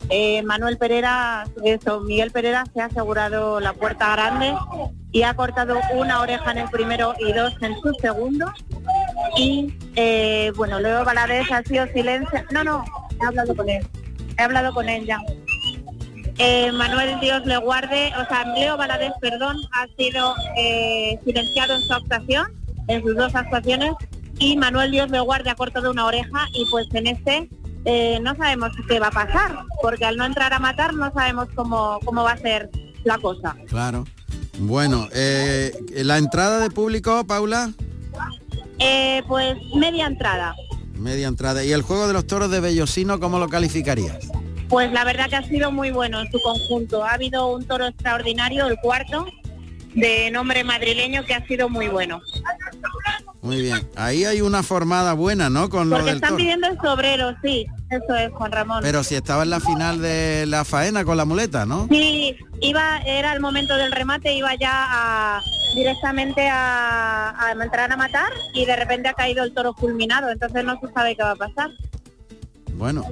Eh, 0.10 0.42
Manuel 0.44 0.78
Pereira, 0.78 1.44
eso, 1.66 2.00
Miguel 2.02 2.32
Pereira 2.32 2.64
se 2.74 2.82
ha 2.82 2.86
asegurado 2.86 3.60
la 3.60 3.74
puerta 3.74 4.12
grande 4.14 4.54
y 5.12 5.24
ha 5.24 5.34
cortado 5.34 5.80
una 5.94 6.22
oreja 6.22 6.52
en 6.52 6.60
el 6.60 6.70
primero 6.70 7.14
y 7.20 7.34
dos 7.34 7.54
en 7.62 7.74
su 7.82 7.94
segundo. 8.02 8.46
Y 9.38 9.74
eh, 9.96 10.52
bueno, 10.56 10.80
Leo 10.80 11.04
Valadez 11.04 11.52
ha 11.52 11.62
sido 11.64 11.86
silencio. 11.88 12.44
No, 12.52 12.64
no, 12.64 12.84
he 13.22 13.26
hablado 13.26 13.56
con 13.56 13.70
él. 13.70 13.88
He 14.38 14.42
hablado 14.42 14.74
con 14.74 14.90
él 14.90 15.06
ya. 15.06 15.20
Eh, 16.38 16.72
Manuel 16.72 17.20
Dios 17.20 17.46
le 17.46 17.58
guarde, 17.58 18.12
o 18.20 18.26
sea, 18.28 18.46
Leo 18.56 18.78
Valadez, 18.78 19.12
perdón, 19.22 19.58
ha 19.74 19.86
sido 19.98 20.34
silenciado 21.24 21.76
en 21.76 21.82
su 21.82 21.94
actuación, 21.94 22.54
en 22.88 23.02
sus 23.04 23.16
dos 23.16 23.36
actuaciones, 23.36 23.94
y 24.40 24.58
Manuel 24.58 24.92
Dios 24.92 25.10
le 25.12 25.20
guarde 25.20 25.52
ha 25.52 25.56
cortado 25.56 25.92
una 25.92 26.06
oreja 26.06 26.48
y 26.54 26.66
pues 26.72 26.88
en 26.94 27.08
este 27.08 27.48
eh, 27.86 28.20
no 28.22 28.36
sabemos 28.36 28.72
qué 28.88 29.00
va 29.00 29.08
a 29.08 29.12
pasar, 29.12 29.56
porque 29.82 30.06
al 30.06 30.18
no 30.18 30.26
entrar 30.26 30.54
a 30.54 30.60
matar 30.60 30.94
no 30.94 31.12
sabemos 31.14 31.48
cómo, 31.56 32.00
cómo 32.04 32.24
va 32.24 32.34
a 32.34 32.38
ser 32.38 32.70
la 33.04 33.18
cosa. 33.18 33.56
Claro. 33.68 34.06
Bueno, 34.60 35.08
eh, 35.14 35.72
la 36.04 36.18
entrada 36.18 36.60
de 36.60 36.70
público, 36.70 37.24
Paula. 37.26 37.72
Eh, 38.80 39.24
pues 39.28 39.58
media 39.76 40.08
entrada. 40.08 40.54
Media 41.02 41.28
entrada. 41.28 41.64
¿Y 41.64 41.72
el 41.72 41.82
juego 41.82 42.08
de 42.08 42.14
los 42.14 42.28
toros 42.28 42.52
de 42.52 42.60
Bellosino, 42.60 43.20
cómo 43.20 43.40
lo 43.40 43.50
calificarías? 43.50 44.18
Pues 44.70 44.92
la 44.92 45.04
verdad 45.04 45.28
que 45.30 45.36
ha 45.36 45.44
sido 45.44 45.72
muy 45.72 45.92
bueno 45.92 46.22
en 46.22 46.32
su 46.32 46.40
conjunto. 46.42 47.04
Ha 47.04 47.14
habido 47.14 47.48
un 47.48 47.66
toro 47.66 47.88
extraordinario, 47.88 48.68
el 48.68 48.78
cuarto, 48.78 49.26
de 49.96 50.32
nombre 50.32 50.64
madrileño, 50.64 51.26
que 51.26 51.34
ha 51.34 51.46
sido 51.48 51.68
muy 51.68 51.88
bueno. 51.90 52.22
Muy 53.42 53.62
bien. 53.62 53.90
Ahí 53.96 54.24
hay 54.24 54.40
una 54.42 54.62
formada 54.64 55.14
buena, 55.14 55.50
¿no? 55.50 55.70
Con 55.70 55.90
Porque 55.90 56.02
lo 56.02 56.06
del 56.06 56.16
están 56.16 56.30
toro. 56.30 56.38
pidiendo 56.38 56.68
el 56.68 56.78
sobrero, 56.80 57.36
sí. 57.44 57.66
Eso 57.90 58.16
es, 58.16 58.32
Juan 58.32 58.52
Ramón. 58.52 58.80
Pero 58.84 59.04
si 59.04 59.16
estaba 59.16 59.44
en 59.44 59.50
la 59.50 59.60
final 59.60 60.00
de 60.02 60.46
la 60.48 60.64
faena 60.64 61.04
con 61.04 61.18
la 61.18 61.26
muleta, 61.26 61.66
¿no? 61.66 61.88
Sí, 61.90 62.38
iba, 62.62 63.00
era 63.00 63.34
el 63.34 63.42
momento 63.42 63.76
del 63.76 63.92
remate, 63.92 64.34
iba 64.34 64.54
ya 64.56 64.72
a- 64.72 65.42
directamente 65.74 66.48
a, 66.52 67.54
entrar 67.62 67.92
a 67.92 67.98
matar 67.98 68.32
y 68.54 68.66
de 68.66 68.76
repente 68.76 69.10
ha 69.10 69.14
caído 69.14 69.44
el 69.44 69.54
toro 69.54 69.74
fulminado, 69.74 70.30
entonces 70.30 70.64
no 70.64 70.80
se 70.80 70.92
sabe 70.92 71.16
qué 71.16 71.24
va 71.24 71.32
a 71.32 71.36
pasar. 71.36 71.72
Bueno. 72.74 73.04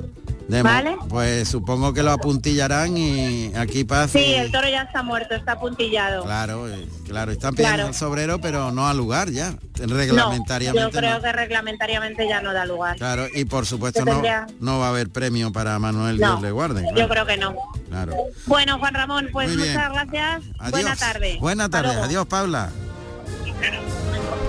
De 0.50 0.64
Vale. 0.64 0.98
Pues 1.08 1.48
supongo 1.48 1.94
que 1.94 2.02
lo 2.02 2.12
apuntillarán 2.12 2.98
y 2.98 3.54
aquí 3.56 3.84
pasa. 3.84 4.08
Sí, 4.18 4.34
el 4.34 4.52
toro 4.52 4.68
ya 4.68 4.82
está 4.82 5.04
muerto, 5.04 5.36
está 5.36 5.54
apuntillado. 5.54 6.24
Claro, 6.24 6.68
eh, 6.68 6.88
claro, 7.08 7.32
están 7.32 7.54
pidiendo 7.54 7.76
Claro. 7.76 7.90
el 7.90 7.94
sobrero, 7.96 8.42
pero 8.42 8.72
no 8.72 8.88
al 8.88 8.98
lugar 8.98 9.30
ya, 9.30 9.52
No, 9.52 9.96
reglamentariamente. 9.96 10.82
yo 10.82 10.90
creo 10.90 11.16
no. 11.18 11.22
que 11.22 11.32
reglamentariamente 11.32 12.28
ya 12.28 12.42
no 12.42 12.52
da 12.52 12.66
lugar. 12.66 12.98
Claro, 12.98 13.28
y 13.34 13.46
por 13.46 13.68
supuesto 13.68 14.04
no, 14.04 14.22
no 14.60 14.80
va 14.80 14.88
a 14.88 14.90
haber 14.90 15.10
premio 15.10 15.52
para 15.52 15.78
Manuel 15.78 16.18
No, 16.20 16.28
Dios 16.28 16.42
le 16.42 16.52
guarde. 16.52 16.84
Yo 16.88 16.94
claro, 16.96 17.10
creo 17.10 17.26
que 17.28 17.38
no. 17.38 17.56
claro. 17.88 18.14
Bueno, 18.48 18.80
Juan 18.80 18.94
Ramón, 18.96 19.30
pues 19.32 19.56
muchas 19.56 19.92
gracias. 19.94 20.42
Adiós. 20.58 20.72
Buena 20.72 20.96
tarde. 20.96 21.38
Buena 21.40 21.70
tarde, 21.70 21.92
adiós 21.94 22.26
Paula. 22.26 22.72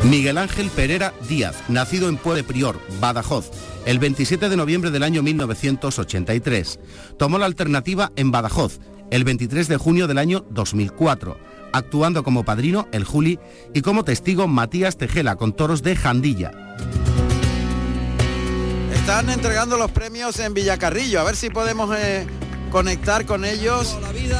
Miguel 0.04 0.38
Ángel 0.38 0.70
Pereira 0.70 1.12
Díaz, 1.28 1.56
nacido 1.68 2.08
en 2.08 2.16
Puebla 2.16 2.38
de 2.38 2.44
Prior, 2.44 2.80
Badajoz, 3.00 3.50
el 3.86 3.98
27 3.98 4.48
de 4.48 4.56
noviembre 4.56 4.90
del 4.90 5.02
año 5.02 5.22
1983. 5.22 6.78
Tomó 7.18 7.38
la 7.38 7.46
alternativa 7.46 8.12
en 8.16 8.30
Badajoz, 8.30 8.78
el 9.10 9.24
23 9.24 9.68
de 9.68 9.76
junio 9.76 10.06
del 10.06 10.18
año 10.18 10.44
2004, 10.50 11.38
actuando 11.72 12.22
como 12.22 12.44
padrino 12.44 12.88
el 12.92 13.04
Juli 13.04 13.38
y 13.74 13.82
como 13.82 14.04
testigo 14.04 14.46
Matías 14.46 14.96
Tejela 14.96 15.36
con 15.36 15.52
toros 15.52 15.82
de 15.82 15.96
Jandilla. 15.96 16.52
Están 18.94 19.30
entregando 19.30 19.76
los 19.76 19.90
premios 19.90 20.38
en 20.38 20.54
Villacarrillo, 20.54 21.20
a 21.20 21.24
ver 21.24 21.36
si 21.36 21.50
podemos 21.50 21.96
eh, 21.96 22.26
conectar 22.70 23.26
con 23.26 23.44
ellos. 23.44 23.98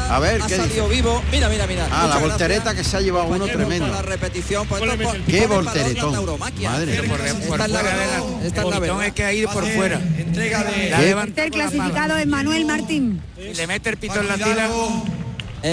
A 0.09 0.19
ver 0.19 0.41
ha 0.43 0.47
qué 0.47 0.57
salido 0.57 0.89
dice? 0.89 0.97
vivo. 1.03 1.23
Mira, 1.31 1.49
mira, 1.49 1.67
mira. 1.67 1.87
Ah, 1.91 2.03
la 2.03 2.15
Muchas 2.15 2.21
voltereta 2.23 2.63
gracias, 2.65 2.85
que 2.87 2.91
se 2.91 2.97
ha 2.97 3.01
llevado 3.01 3.27
uno 3.27 3.47
tremendo. 3.47 3.89
la 3.89 4.03
repetición. 4.03 4.67
Pues 4.67 4.83
esto 4.83 4.97
por- 5.05 5.21
Qué 5.23 5.47
volteretón. 5.47 6.13
la. 6.13 6.71
Madre 6.71 6.93
Esta 6.97 7.03
mía. 7.03 7.27
es 7.65 7.71
la 7.71 7.83
verdad, 7.83 8.45
esta 8.45 8.63
es 8.63 8.69
la 8.69 8.79
verdad. 8.79 9.07
es 9.07 9.13
que 9.13 9.25
ha 9.25 9.33
ido 9.33 9.51
por 9.51 9.67
fuera. 9.67 10.01
Entrega 10.19 10.65
de... 10.65 10.91
La 10.91 11.03
El 11.03 11.51
clasificado 11.51 12.17
es 12.17 12.27
Manuel 12.27 12.65
Martín. 12.65 13.21
Le 13.37 13.67
mete 13.67 13.91
el 13.91 13.97
pito 13.97 14.21
en 14.21 14.29
la 14.29 14.35
tila. 14.35 14.69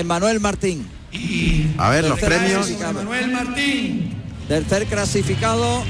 Manuel 0.06 0.39
Martín. 0.39 0.88
A 1.78 1.89
ver, 1.89 2.04
los 2.06 2.20
premios. 2.20 2.70
Manuel 2.93 3.32
Martín. 3.32 4.13
Tercer 4.48 4.86
clasificado. 4.86 5.84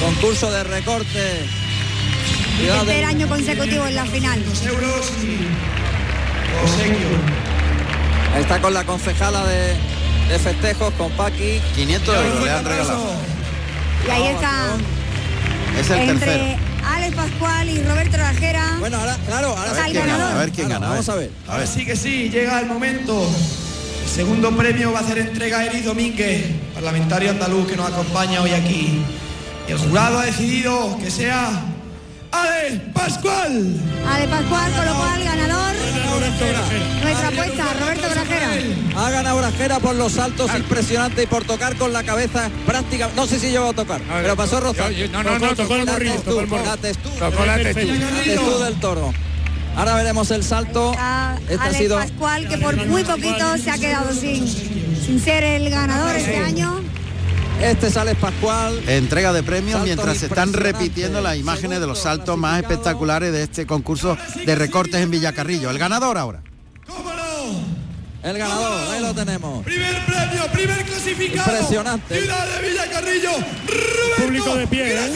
Concurso 0.00 0.50
de 0.50 0.64
recorte. 0.64 1.46
Ciudad 2.58 2.84
Tercer 2.84 3.04
año 3.04 3.28
consecutivo 3.28 3.86
en 3.86 3.94
la 3.94 4.04
final. 4.06 4.44
Está 8.38 8.60
con 8.60 8.74
la 8.74 8.84
concejala 8.84 9.44
de, 9.46 9.74
de 10.28 10.38
festejos, 10.38 10.92
con 10.94 11.10
Paqui. 11.12 11.60
500 11.74 12.16
euros 12.16 12.44
le 12.44 12.50
han 12.50 12.64
regalado. 12.64 13.10
Y 14.06 14.10
ahí 14.10 14.26
está 14.28 14.76
Es 15.78 15.90
el 15.90 16.08
entre 16.10 16.26
tercero. 16.26 16.68
Alex 16.84 17.16
Pascual 17.16 17.68
y 17.68 17.82
Roberto 17.82 18.16
Rajera. 18.16 18.76
Bueno, 18.78 18.96
ahora, 18.98 19.16
claro, 19.26 19.48
ahora 19.48 19.70
está 19.70 19.86
el 19.86 19.94
ganador. 19.94 20.32
A 20.32 20.38
ver 20.38 20.50
quién 20.50 20.68
gana. 20.68 20.88
Vamos 20.88 21.08
a 21.08 21.14
ver. 21.16 21.30
A 21.46 21.56
ver. 21.58 21.66
Sí 21.66 21.84
que 21.84 21.96
sí, 21.96 22.30
llega 22.30 22.58
el 22.60 22.66
momento. 22.66 23.28
El 24.02 24.08
segundo 24.08 24.56
premio 24.56 24.92
va 24.92 25.00
a 25.00 25.02
hacer 25.02 25.18
entrega 25.18 25.58
a 25.58 25.66
Eri 25.66 25.82
Domínguez, 25.82 26.44
parlamentario 26.74 27.30
andaluz 27.30 27.68
que 27.68 27.76
nos 27.76 27.90
acompaña 27.90 28.40
hoy 28.40 28.52
aquí. 28.52 29.02
Y 29.68 29.72
el 29.72 29.78
jurado 29.78 30.18
ha 30.18 30.24
decidido 30.24 30.98
que 30.98 31.10
sea 31.10 31.50
Ale 32.32 32.80
Pascual. 32.92 33.64
Ale 34.06 34.28
Pascual, 34.28 34.72
con 34.72 34.84
lo 34.86 34.94
cual 34.96 35.24
ganador. 35.24 35.74
Nuestra 37.02 37.28
apuesta, 37.28 37.64
Roberto 37.80 38.08
Grajera. 38.10 38.48
Ha 38.96 39.10
ganado 39.10 39.38
Grajera 39.38 39.78
por 39.80 39.94
los 39.94 40.12
saltos 40.12 40.50
impresionantes 40.54 41.24
y 41.24 41.26
por 41.26 41.44
tocar 41.44 41.76
con 41.76 41.92
la 41.92 42.02
cabeza 42.02 42.50
práctica. 42.66 43.08
No 43.16 43.26
sé 43.26 43.38
si 43.38 43.50
llegó 43.50 43.70
a 43.70 43.72
tocar, 43.72 44.00
pero 44.22 44.36
pasó 44.36 44.60
yo- 44.74 45.08
no, 45.08 45.22
no, 45.22 45.38
no, 45.38 45.54
tocó 45.54 45.76
el 45.76 45.86
la 45.86 45.92
morrillo, 45.92 46.14
tocó 46.20 46.40
el 46.40 46.46
morrillo. 46.46 46.70
la 46.70 46.76
testú. 46.76 47.08
Tocó 47.10 47.44
la 47.46 47.56
testú. 47.56 47.86
La 47.86 48.22
testú 48.24 48.58
del 48.64 48.74
toro. 48.80 49.14
Ahora 49.76 49.94
veremos 49.94 50.30
el 50.32 50.42
salto. 50.42 50.90
Este 50.92 50.98
ha 50.98 51.38
Alex 51.62 51.76
sido 51.78 51.98
Pascual, 51.98 52.48
que 52.48 52.58
por 52.58 52.76
muy 52.86 53.04
poquito 53.04 53.56
se 53.58 53.70
ha 53.70 53.78
quedado 53.78 54.12
sin, 54.12 54.46
sin 54.48 55.20
ser 55.20 55.44
el 55.44 55.70
ganador 55.70 56.16
este 56.16 56.36
año. 56.36 56.80
Este 57.60 57.86
es 57.88 57.96
Alex 57.96 58.18
Pascual. 58.20 58.82
Entrega 58.88 59.32
de 59.32 59.42
premios 59.42 59.82
mientras 59.82 60.18
se 60.18 60.26
están 60.26 60.52
repitiendo 60.52 61.20
las 61.20 61.36
imágenes 61.36 61.80
de 61.80 61.86
los 61.86 62.00
saltos 62.00 62.36
más 62.36 62.60
espectaculares 62.60 63.32
de 63.32 63.42
este 63.42 63.66
concurso 63.66 64.16
de 64.44 64.54
recortes 64.54 65.00
en 65.00 65.10
Villacarrillo. 65.10 65.70
El 65.70 65.78
ganador 65.78 66.18
ahora. 66.18 66.42
El 68.20 68.36
ganador, 68.36 68.92
ahí 68.92 69.00
lo 69.00 69.14
tenemos. 69.14 69.64
Primer 69.64 70.04
premio, 70.04 70.46
primer 70.52 70.84
clasificado. 70.84 71.52
Impresionante. 71.52 72.20
Ciudad 72.20 72.46
de 72.46 72.68
Villacarrillo. 72.68 73.30
Público 74.16 74.56
de 74.56 74.66
pie, 74.66 74.94
¿eh? 74.96 75.10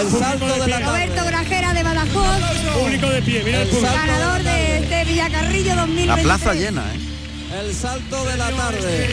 El 0.00 0.10
salto 0.10 0.46
de 0.46 0.58
la 0.58 0.66
tarde. 0.66 0.84
Roberto 0.84 1.24
Grajera 1.24 1.72
de 1.72 1.82
Badajoz, 1.84 2.38
Público 2.74 3.08
de 3.10 3.22
pie, 3.22 3.42
mira 3.44 3.62
el 3.62 3.68
público. 3.68 3.92
ganador 3.94 4.42
de 4.42 4.78
este 4.78 5.04
Villacarrillo 5.04 5.76
2023. 5.76 6.06
La 6.08 6.16
plaza 6.16 6.54
llena, 6.54 6.82
¿eh? 6.94 7.07
El 7.58 7.74
salto 7.74 8.24
de 8.24 8.36
la 8.36 8.50
tarde. 8.50 9.10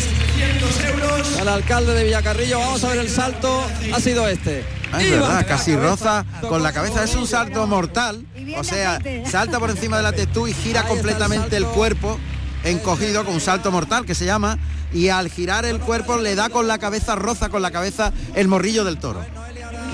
Al 1.39 1.47
alcalde 1.47 1.93
de 1.95 2.03
Villacarrillo, 2.03 2.59
vamos 2.59 2.83
a 2.83 2.89
ver 2.89 2.99
el 2.99 3.09
salto, 3.09 3.65
ha 3.91 3.99
sido 3.99 4.27
este. 4.27 4.63
Ah, 4.91 5.01
es 5.01 5.09
verdad, 5.09 5.47
casi 5.47 5.75
roza 5.75 6.25
con 6.41 6.61
la 6.61 6.71
cabeza. 6.71 7.03
Es 7.03 7.15
un 7.15 7.25
salto 7.25 7.65
mortal. 7.65 8.23
O 8.57 8.63
sea, 8.63 8.99
salta 9.25 9.59
por 9.59 9.71
encima 9.71 9.97
de 9.97 10.03
la 10.03 10.11
tetú 10.11 10.47
y 10.47 10.53
gira 10.53 10.83
completamente 10.83 11.57
el 11.57 11.65
cuerpo 11.65 12.19
encogido 12.63 13.25
con 13.25 13.33
un 13.33 13.41
salto 13.41 13.71
mortal 13.71 14.05
que 14.05 14.13
se 14.13 14.25
llama. 14.25 14.59
Y 14.93 15.09
al 15.09 15.29
girar 15.29 15.65
el 15.65 15.79
cuerpo 15.79 16.17
le 16.17 16.35
da 16.35 16.49
con 16.49 16.67
la 16.67 16.77
cabeza, 16.77 17.15
roza 17.15 17.49
con 17.49 17.63
la 17.63 17.71
cabeza 17.71 18.13
el 18.35 18.47
morrillo 18.47 18.83
del 18.83 18.97
toro. 18.97 19.25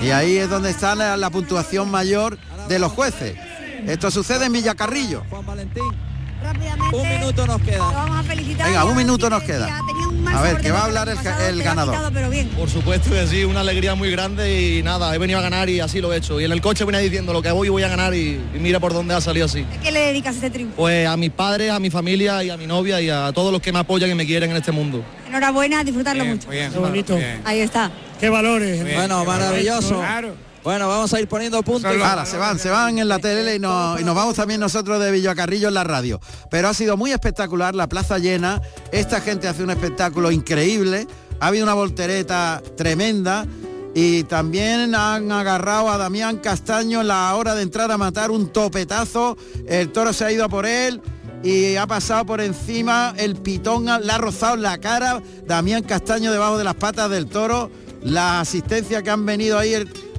Y 0.02 0.10
ahí 0.10 0.36
es 0.36 0.50
donde 0.50 0.70
está 0.70 0.94
la, 0.94 1.16
la 1.16 1.30
puntuación 1.30 1.90
mayor 1.90 2.38
de 2.68 2.78
los 2.78 2.92
jueces. 2.92 3.34
Esto 3.86 4.10
sucede 4.10 4.46
en 4.46 4.52
Villacarrillo. 4.52 5.22
Un 6.92 7.08
minuto 7.08 7.46
nos 7.46 7.60
queda. 7.62 7.78
Vamos 7.78 8.18
a 8.18 8.22
felicitar. 8.22 8.66
Venga, 8.66 8.84
un 8.84 8.96
minuto 8.96 9.30
nos 9.30 9.42
queda. 9.42 9.80
A 10.34 10.42
ver, 10.42 10.58
que 10.58 10.70
va 10.70 10.80
a 10.80 10.84
hablar 10.84 11.08
el, 11.08 11.62
ganador. 11.62 11.94
quitado, 11.94 12.12
pero 12.12 12.30
bien. 12.30 12.48
Por 12.48 12.68
supuesto 12.68 13.10
que 13.10 13.26
sí, 13.26 13.44
una 13.44 13.60
alegría 13.60 13.94
muy 13.94 14.10
grande 14.10 14.78
y 14.78 14.82
nada, 14.82 15.14
he 15.14 15.18
venido 15.18 15.38
a 15.38 15.42
ganar 15.42 15.68
y 15.68 15.80
así 15.80 16.00
lo 16.00 16.12
he 16.12 16.16
hecho. 16.16 16.40
Y 16.40 16.44
en 16.44 16.52
el 16.52 16.60
coche 16.60 16.84
venía 16.84 17.00
diciendo 17.00 17.32
lo 17.32 17.42
que 17.42 17.50
voy 17.50 17.68
voy 17.68 17.82
a 17.82 17.88
ganar 17.88 18.14
y, 18.14 18.40
y 18.54 18.58
mira 18.58 18.80
por 18.80 18.92
dónde 18.92 19.14
ha 19.14 19.20
salido 19.20 19.46
así. 19.46 19.64
¿Qué 19.82 19.90
le 19.90 20.00
dedicas 20.00 20.36
este 20.36 20.50
triunfo? 20.50 20.76
Pues 20.76 21.06
a 21.06 21.16
mis 21.16 21.30
padres, 21.30 21.70
a 21.70 21.78
mi 21.78 21.90
familia 21.90 22.42
y 22.44 22.50
a 22.50 22.56
mi 22.56 22.66
novia 22.66 23.00
y 23.00 23.10
a 23.10 23.32
todos 23.32 23.52
los 23.52 23.60
que 23.60 23.72
me 23.72 23.78
apoyan 23.80 24.10
y 24.10 24.14
me 24.14 24.26
quieren 24.26 24.50
en 24.50 24.56
este 24.56 24.72
mundo. 24.72 25.04
Enhorabuena, 25.28 25.84
disfrutarlo 25.84 26.24
mucho. 26.24 26.48
Qué 26.48 26.68
bonito. 26.68 27.18
Ahí 27.44 27.60
está. 27.60 27.90
Qué 28.20 28.28
valores. 28.28 28.82
Bueno, 28.94 29.24
maravilloso. 29.24 29.98
Claro. 29.98 30.51
Bueno, 30.64 30.86
vamos 30.86 31.12
a 31.12 31.20
ir 31.20 31.26
poniendo 31.26 31.60
puntos. 31.62 31.90
Ahora, 31.90 32.24
se 32.24 32.36
van, 32.36 32.58
se 32.58 32.70
van 32.70 32.98
en 32.98 33.08
la 33.08 33.18
tele 33.18 33.56
y 33.56 33.58
nos, 33.58 34.02
vamos 34.04 34.36
también 34.36 34.60
nosotros 34.60 35.02
de 35.02 35.10
Villacarrillo 35.10 35.68
en 35.68 35.74
la 35.74 35.82
radio. 35.82 36.20
Pero 36.50 36.68
ha 36.68 36.74
sido 36.74 36.96
muy 36.96 37.10
espectacular, 37.10 37.74
la 37.74 37.88
plaza 37.88 38.18
llena, 38.18 38.62
esta 38.92 39.20
gente 39.20 39.48
hace 39.48 39.64
un 39.64 39.70
espectáculo 39.70 40.30
increíble, 40.30 41.08
ha 41.40 41.48
habido 41.48 41.64
una 41.64 41.74
voltereta 41.74 42.62
tremenda 42.76 43.44
y 43.92 44.22
también 44.24 44.94
han 44.94 45.32
agarrado 45.32 45.90
a 45.90 45.98
Damián 45.98 46.38
Castaño 46.38 47.00
en 47.00 47.08
la 47.08 47.34
hora 47.34 47.56
de 47.56 47.62
entrar 47.62 47.90
a 47.90 47.98
matar 47.98 48.30
un 48.30 48.52
topetazo, 48.52 49.36
el 49.66 49.90
toro 49.90 50.12
se 50.12 50.24
ha 50.24 50.32
ido 50.32 50.44
a 50.44 50.48
por 50.48 50.64
él 50.64 51.02
y 51.42 51.74
ha 51.74 51.88
pasado 51.88 52.24
por 52.24 52.40
encima, 52.40 53.14
el 53.16 53.34
pitón 53.34 53.86
le 53.86 54.12
ha 54.12 54.18
rozado 54.18 54.54
la 54.56 54.78
cara, 54.78 55.20
Damián 55.44 55.82
Castaño 55.82 56.30
debajo 56.30 56.56
de 56.56 56.64
las 56.64 56.76
patas 56.76 57.10
del 57.10 57.26
toro, 57.26 57.68
la 58.04 58.40
asistencia 58.40 59.02
que 59.02 59.10
han 59.10 59.26
venido 59.26 59.58
ahí 59.58 59.74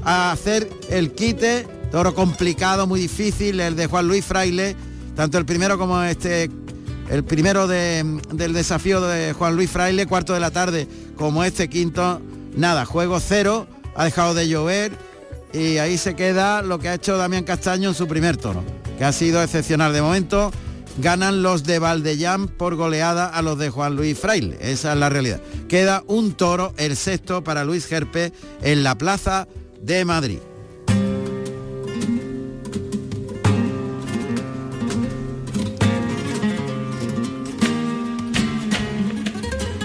a 0.06 0.32
hacer 0.32 0.70
el 0.90 1.12
quite, 1.14 1.66
toro 1.92 2.14
complicado, 2.14 2.88
muy 2.88 3.00
difícil, 3.00 3.60
el 3.60 3.76
de 3.76 3.88
Juan 3.88 4.08
Luis 4.08 4.26
Fraile, 4.26 4.76
tanto 5.16 5.38
el 5.38 5.46
primero 5.46 5.78
como 5.78 6.02
este, 6.04 6.50
el 7.10 7.24
primero 7.24 7.68
de- 7.68 8.20
del 8.34 8.54
desafío 8.54 9.02
de 9.02 9.34
Juan 9.34 9.56
Luis 9.56 9.70
Fraile, 9.70 10.06
cuarto 10.08 10.34
de 10.34 10.40
la 10.40 10.52
tarde, 10.52 10.88
como 11.16 11.44
este 11.44 11.70
quinto, 11.70 12.22
nada, 12.56 12.86
juego 12.86 13.20
cero, 13.20 13.68
ha 13.96 14.06
dejado 14.06 14.34
de 14.34 14.48
llover 14.48 14.92
y 15.54 15.78
ahí 15.78 15.98
se 15.98 16.16
queda 16.16 16.62
lo 16.64 16.80
que 16.80 16.90
ha 16.90 16.96
hecho 16.96 17.16
Damián 17.18 17.44
Castaño 17.44 17.90
en 17.90 17.96
su 17.96 18.08
primer 18.08 18.38
toro, 18.38 18.64
que 18.98 19.06
ha 19.06 19.12
sido 19.12 19.42
excepcional 19.44 19.94
de 19.94 20.02
momento. 20.02 20.52
Ganan 21.00 21.42
los 21.42 21.64
de 21.64 21.80
Valdellán 21.80 22.48
por 22.48 22.76
goleada 22.76 23.26
a 23.28 23.42
los 23.42 23.58
de 23.58 23.72
Juan 23.72 23.96
Luis 23.96 24.16
Fraile. 24.18 24.58
Esa 24.62 24.94
es 24.94 25.00
la 25.00 25.10
realidad. 25.10 25.42
Queda 25.68 26.04
un 26.06 26.34
toro, 26.34 26.72
el 26.78 26.96
sexto 26.96 27.44
para 27.44 27.66
Luis 27.66 27.88
Gerpe 27.88 28.32
en 28.62 28.84
la 28.84 28.96
plaza 28.96 29.48
de 29.84 30.06
Madrid. 30.06 30.40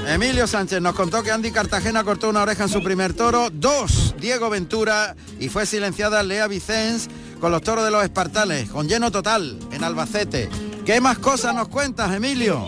Emilio 0.06 0.46
Sánchez 0.46 0.80
nos 0.80 0.94
contó 0.94 1.22
que 1.22 1.30
Andy 1.30 1.50
Cartagena 1.50 2.02
cortó 2.02 2.30
una 2.30 2.42
oreja 2.42 2.64
en 2.64 2.68
su 2.68 2.82
primer 2.82 3.12
toro, 3.12 3.50
dos 3.52 4.14
Diego 4.18 4.50
Ventura 4.50 5.14
y 5.38 5.48
fue 5.48 5.66
silenciada 5.66 6.22
Lea 6.22 6.46
Vicens 6.46 7.08
con 7.40 7.52
los 7.52 7.62
toros 7.62 7.84
de 7.84 7.90
los 7.90 8.02
Espartales, 8.02 8.70
con 8.70 8.88
lleno 8.88 9.10
total 9.10 9.58
en 9.70 9.84
Albacete. 9.84 10.48
¿Qué 10.84 11.00
más 11.00 11.18
cosas 11.18 11.54
nos 11.54 11.68
cuentas, 11.68 12.12
Emilio? 12.14 12.66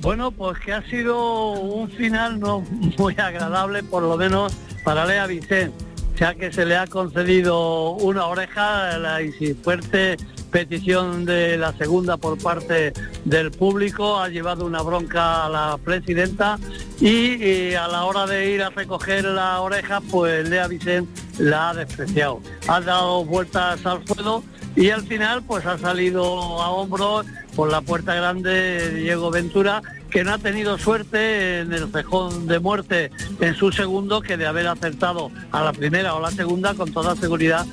Bueno, 0.00 0.30
pues 0.30 0.58
que 0.60 0.72
ha 0.72 0.82
sido 0.88 1.50
un 1.52 1.90
final 1.90 2.38
no 2.40 2.64
muy 2.96 3.14
agradable, 3.18 3.82
por 3.82 4.02
lo 4.02 4.16
menos 4.16 4.52
para 4.84 5.04
Lea 5.04 5.26
Vicente, 5.26 5.74
ya 6.20 6.34
que 6.34 6.52
se 6.52 6.66
le 6.66 6.76
ha 6.76 6.86
concedido 6.86 7.92
una 7.92 8.26
oreja, 8.26 8.98
la 8.98 9.20
fuerte 9.64 10.18
petición 10.50 11.24
de 11.24 11.56
la 11.56 11.72
segunda 11.72 12.18
por 12.18 12.36
parte 12.36 12.92
del 13.24 13.50
público, 13.50 14.18
ha 14.18 14.28
llevado 14.28 14.66
una 14.66 14.82
bronca 14.82 15.46
a 15.46 15.48
la 15.48 15.78
presidenta 15.82 16.58
y, 17.00 17.72
a 17.72 17.88
la 17.88 18.04
hora 18.04 18.26
de 18.26 18.50
ir 18.50 18.62
a 18.62 18.68
recoger 18.68 19.24
la 19.24 19.62
oreja, 19.62 20.02
pues 20.10 20.46
Lea 20.46 20.68
Vicente 20.68 21.10
la 21.38 21.70
ha 21.70 21.74
despreciado. 21.74 22.42
Ha 22.68 22.82
dado 22.82 23.24
vueltas 23.24 23.86
al 23.86 24.06
suelo 24.06 24.44
y 24.76 24.90
al 24.90 25.00
final 25.06 25.42
pues 25.42 25.64
ha 25.64 25.78
salido 25.78 26.22
a 26.60 26.70
hombros 26.70 27.24
por 27.56 27.70
la 27.70 27.80
puerta 27.80 28.14
grande 28.14 28.50
de 28.50 28.94
Diego 28.94 29.30
Ventura 29.30 29.80
que 30.10 30.24
no 30.24 30.34
ha 30.34 30.38
tenido 30.38 30.76
suerte 30.76 31.60
en 31.60 31.72
el 31.72 31.90
cejón 31.90 32.46
de 32.46 32.58
muerte 32.58 33.10
en 33.40 33.54
su 33.54 33.70
segundo 33.70 34.20
que 34.20 34.36
de 34.36 34.46
haber 34.46 34.66
acertado 34.66 35.30
a 35.52 35.62
la 35.62 35.72
primera 35.72 36.14
o 36.14 36.20
la 36.20 36.30
segunda 36.30 36.74
con 36.74 36.92
toda 36.92 37.14
seguridad 37.14 37.64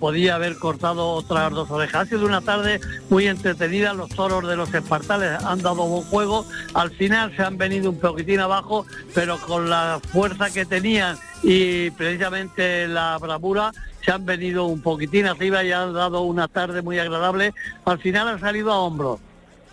podía 0.00 0.34
haber 0.34 0.56
cortado 0.56 1.10
otras 1.10 1.52
dos 1.52 1.70
orejas. 1.70 2.06
Ha 2.06 2.10
sido 2.10 2.26
una 2.26 2.40
tarde 2.40 2.80
muy 3.08 3.26
entretenida, 3.26 3.94
los 3.94 4.10
toros 4.10 4.48
de 4.48 4.56
los 4.56 4.72
espartales 4.74 5.42
han 5.44 5.62
dado 5.62 5.86
buen 5.86 6.02
juego, 6.04 6.44
al 6.74 6.90
final 6.90 7.34
se 7.36 7.42
han 7.42 7.56
venido 7.56 7.90
un 7.90 8.00
poquitín 8.00 8.40
abajo, 8.40 8.84
pero 9.14 9.38
con 9.38 9.70
la 9.70 10.00
fuerza 10.12 10.50
que 10.50 10.66
tenían 10.66 11.16
y 11.42 11.90
precisamente 11.92 12.88
la 12.88 13.16
bravura 13.18 13.72
se 14.04 14.12
han 14.12 14.24
venido 14.24 14.66
un 14.66 14.80
poquitín 14.80 15.26
arriba 15.26 15.62
y 15.62 15.72
han 15.72 15.92
dado 15.92 16.22
una 16.22 16.48
tarde 16.48 16.82
muy 16.82 16.98
agradable. 16.98 17.54
Al 17.84 17.98
final 17.98 18.28
han 18.28 18.40
salido 18.40 18.72
a 18.72 18.78
hombros 18.78 19.20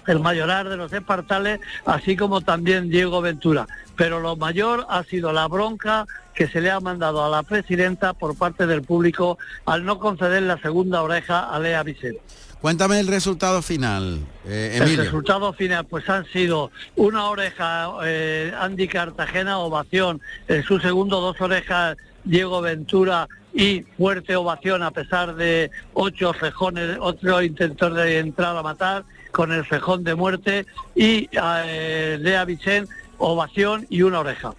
el 0.07 0.19
mayorar 0.19 0.69
de 0.69 0.77
los 0.77 0.91
espartales, 0.93 1.59
así 1.85 2.15
como 2.15 2.41
también 2.41 2.89
Diego 2.89 3.21
Ventura. 3.21 3.67
Pero 3.95 4.19
lo 4.19 4.35
mayor 4.35 4.85
ha 4.89 5.03
sido 5.03 5.31
la 5.31 5.47
bronca 5.47 6.05
que 6.33 6.47
se 6.47 6.61
le 6.61 6.71
ha 6.71 6.79
mandado 6.79 7.23
a 7.23 7.29
la 7.29 7.43
presidenta 7.43 8.13
por 8.13 8.35
parte 8.35 8.65
del 8.65 8.81
público 8.81 9.37
al 9.65 9.85
no 9.85 9.99
conceder 9.99 10.43
la 10.43 10.57
segunda 10.57 11.01
oreja 11.01 11.49
a 11.49 11.59
Lea 11.59 11.83
Vicente. 11.83 12.21
Cuéntame 12.59 12.97
el 12.99 13.07
resultado 13.07 13.61
final, 13.61 14.19
eh, 14.45 14.71
El 14.75 14.83
Emilio. 14.83 15.03
resultado 15.03 15.51
final 15.51 15.85
pues 15.85 16.07
han 16.09 16.25
sido 16.27 16.71
una 16.95 17.25
oreja 17.25 17.91
eh, 18.05 18.53
Andy 18.57 18.87
Cartagena, 18.87 19.59
ovación, 19.59 20.21
en 20.47 20.63
su 20.63 20.79
segundo 20.79 21.19
dos 21.19 21.41
orejas 21.41 21.97
Diego 22.23 22.61
Ventura 22.61 23.27
y 23.53 23.81
fuerte 23.97 24.37
ovación 24.37 24.81
a 24.81 24.91
pesar 24.91 25.35
de 25.35 25.71
ocho 25.93 26.33
cejones, 26.33 26.97
otro 27.01 27.43
intentor 27.43 27.93
de 27.93 28.19
entrar 28.19 28.55
a 28.55 28.63
matar 28.63 29.03
con 29.33 29.51
el 29.51 29.65
cejón 29.67 30.05
de 30.05 30.15
muerte 30.15 30.65
y 30.95 31.27
eh, 31.33 32.17
Lea 32.21 32.45
Vicente, 32.45 32.93
ovación 33.17 33.85
y 33.89 34.03
una 34.03 34.21
oreja. 34.21 34.53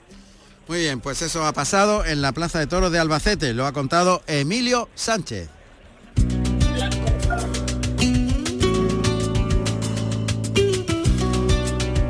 Muy 0.68 0.80
bien, 0.80 1.00
pues 1.00 1.22
eso 1.22 1.46
ha 1.46 1.52
pasado 1.52 2.04
en 2.04 2.20
la 2.20 2.32
Plaza 2.32 2.58
de 2.58 2.66
Toros 2.66 2.92
de 2.92 2.98
Albacete, 2.98 3.54
lo 3.54 3.66
ha 3.66 3.72
contado 3.72 4.22
Emilio 4.26 4.88
Sánchez. 4.94 5.48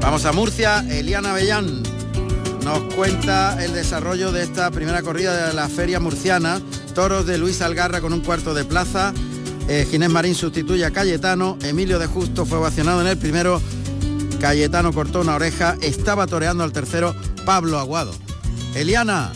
Vamos 0.01 0.25
a 0.25 0.33
Murcia, 0.33 0.85
Eliana 0.91 1.33
Bellán 1.33 1.95
nos 2.65 2.95
cuenta 2.95 3.63
el 3.63 3.75
desarrollo 3.75 4.33
de 4.33 4.43
esta 4.43 4.71
primera 4.71 5.03
corrida 5.03 5.49
de 5.49 5.53
la 5.53 5.69
feria 5.69 6.01
murciana, 6.01 6.63
toros 6.95 7.27
de 7.27 7.37
Luis 7.37 7.61
Algarra 7.61 8.01
con 8.01 8.15
un 8.15 8.23
cuarto 8.23 8.55
de 8.55 8.65
plaza, 8.65 9.13
eh, 9.69 9.87
Ginés 9.91 10.11
Marín 10.11 10.35
sustituye 10.35 10.85
a 10.85 10.91
Cayetano, 10.91 11.59
Emilio 11.65 11.99
de 11.99 12.07
Justo 12.07 12.45
fue 12.47 12.59
ovacionado 12.59 13.01
en 13.01 13.07
el 13.07 13.17
primero, 13.19 13.61
Cayetano 14.41 14.93
cortó 14.93 15.21
una 15.23 15.37
oreja, 15.37 15.77
estaba 15.81 16.27
toreando 16.27 16.65
al 16.65 16.73
tercero 16.73 17.15
Pablo 17.47 17.79
Aguado. 17.79 18.13
Eliana, 18.75 19.33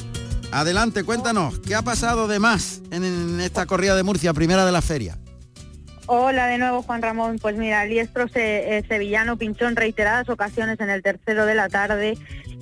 adelante, 0.53 1.05
cuéntanos, 1.05 1.59
¿qué 1.61 1.75
ha 1.75 1.83
pasado 1.83 2.29
de 2.29 2.39
más 2.39 2.83
en, 2.91 3.41
esta 3.41 3.67
corrida 3.67 3.97
de 3.97 4.03
Murcia, 4.03 4.35
primera 4.35 4.67
de 4.67 4.73
la 4.73 4.83
feria? 4.83 5.17
Hola 6.11 6.47
de 6.47 6.57
nuevo 6.59 6.83
Juan 6.83 7.03
Ramón. 7.03 7.39
Pues 7.39 7.57
mira, 7.57 7.85
se- 8.33 8.79
eh, 8.79 8.85
sevillano 8.89 9.37
pinchó 9.37 9.69
en 9.69 9.77
reiteradas 9.77 10.29
ocasiones 10.31 10.81
en 10.81 10.89
el 10.89 11.03
tercero 11.03 11.45
de 11.45 11.55
la 11.55 11.69
tarde 11.69 12.17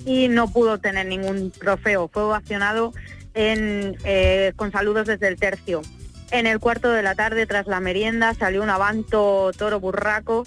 y 0.05 0.27
no 0.27 0.49
pudo 0.51 0.79
tener 0.79 1.05
ningún 1.07 1.51
trofeo. 1.51 2.09
Fue 2.11 2.23
ovacionado 2.23 2.93
en, 3.33 3.95
eh, 4.03 4.51
con 4.57 4.73
saludos 4.73 5.07
desde 5.07 5.29
el 5.29 5.37
tercio. 5.37 5.81
En 6.31 6.45
el 6.45 6.59
cuarto 6.59 6.91
de 6.91 7.01
la 7.01 7.15
tarde, 7.15 7.45
tras 7.45 7.67
la 7.67 7.79
merienda, 7.79 8.33
salió 8.33 8.61
un 8.61 8.69
avanto 8.69 9.51
toro 9.57 9.79
burraco 9.79 10.45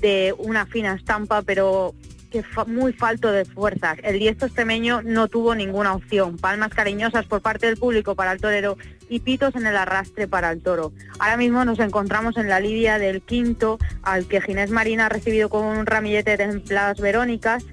de 0.00 0.34
una 0.38 0.66
fina 0.66 0.94
estampa, 0.94 1.42
pero 1.42 1.94
que 2.30 2.44
muy 2.66 2.92
falto 2.92 3.32
de 3.32 3.44
fuerzas. 3.44 3.98
El 4.02 4.18
diestro 4.18 4.46
extremeño 4.46 5.02
no 5.02 5.28
tuvo 5.28 5.54
ninguna 5.54 5.94
opción. 5.94 6.36
Palmas 6.36 6.70
cariñosas 6.70 7.26
por 7.26 7.42
parte 7.42 7.66
del 7.66 7.76
público 7.76 8.14
para 8.14 8.32
el 8.32 8.40
torero 8.40 8.76
y 9.08 9.20
pitos 9.20 9.56
en 9.56 9.66
el 9.66 9.76
arrastre 9.76 10.28
para 10.28 10.50
el 10.50 10.62
toro. 10.62 10.92
Ahora 11.18 11.36
mismo 11.36 11.64
nos 11.64 11.80
encontramos 11.80 12.36
en 12.36 12.48
la 12.48 12.60
lidia 12.60 12.98
del 12.98 13.22
quinto, 13.22 13.78
al 14.02 14.26
que 14.26 14.40
Ginés 14.40 14.70
Marina 14.70 15.06
ha 15.06 15.08
recibido 15.08 15.48
con 15.48 15.64
un 15.64 15.86
ramillete 15.86 16.36
de 16.36 16.46
templadas 16.46 17.00
verónicas, 17.00 17.64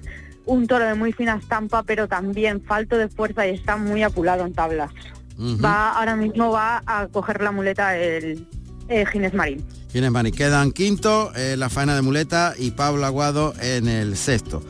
un 0.44 0.66
toro 0.66 0.86
de 0.86 0.94
muy 0.94 1.12
fina 1.12 1.36
estampa, 1.36 1.84
pero 1.84 2.08
también 2.08 2.62
falto 2.62 2.98
de 2.98 3.08
fuerza 3.08 3.46
y 3.46 3.50
está 3.50 3.76
muy 3.76 4.02
apulado 4.02 4.44
en 4.44 4.54
tablas. 4.54 4.90
Va 5.38 5.92
ahora 5.92 6.16
mismo 6.16 6.50
va 6.50 6.82
a 6.84 7.06
coger 7.06 7.40
la 7.42 7.52
muleta 7.52 7.96
el 7.96 8.46
eh, 8.88 9.04
Ginés 9.06 9.34
Marín. 9.34 9.64
Ginés 9.92 10.10
Marín. 10.10 10.34
Quedan 10.34 10.72
quinto 10.72 11.32
eh, 11.36 11.56
la 11.56 11.68
faena 11.68 11.94
de 11.94 12.02
muleta 12.02 12.54
y 12.58 12.72
Pablo 12.72 13.06
Aguado 13.06 13.54
en 13.60 13.88
el 13.88 14.16
sexto. 14.16 14.62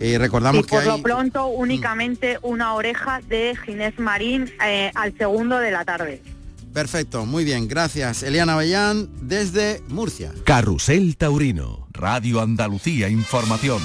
Y 0.00 0.16
recordamos 0.16 0.60
y 0.60 0.64
que 0.64 0.76
por 0.76 0.84
lo 0.84 0.94
hay... 0.94 1.02
pronto 1.02 1.46
únicamente 1.46 2.38
una 2.42 2.74
oreja 2.74 3.20
de 3.28 3.56
Ginés 3.64 3.98
Marín 3.98 4.50
eh, 4.64 4.90
al 4.94 5.16
segundo 5.16 5.58
de 5.58 5.70
la 5.70 5.84
tarde. 5.84 6.22
Perfecto, 6.72 7.26
muy 7.26 7.44
bien, 7.44 7.66
gracias. 7.66 8.22
Eliana 8.22 8.56
Bellán 8.56 9.08
desde 9.22 9.82
Murcia. 9.88 10.32
Carrusel 10.44 11.16
Taurino, 11.16 11.88
Radio 11.92 12.40
Andalucía 12.40 13.08
Información. 13.08 13.80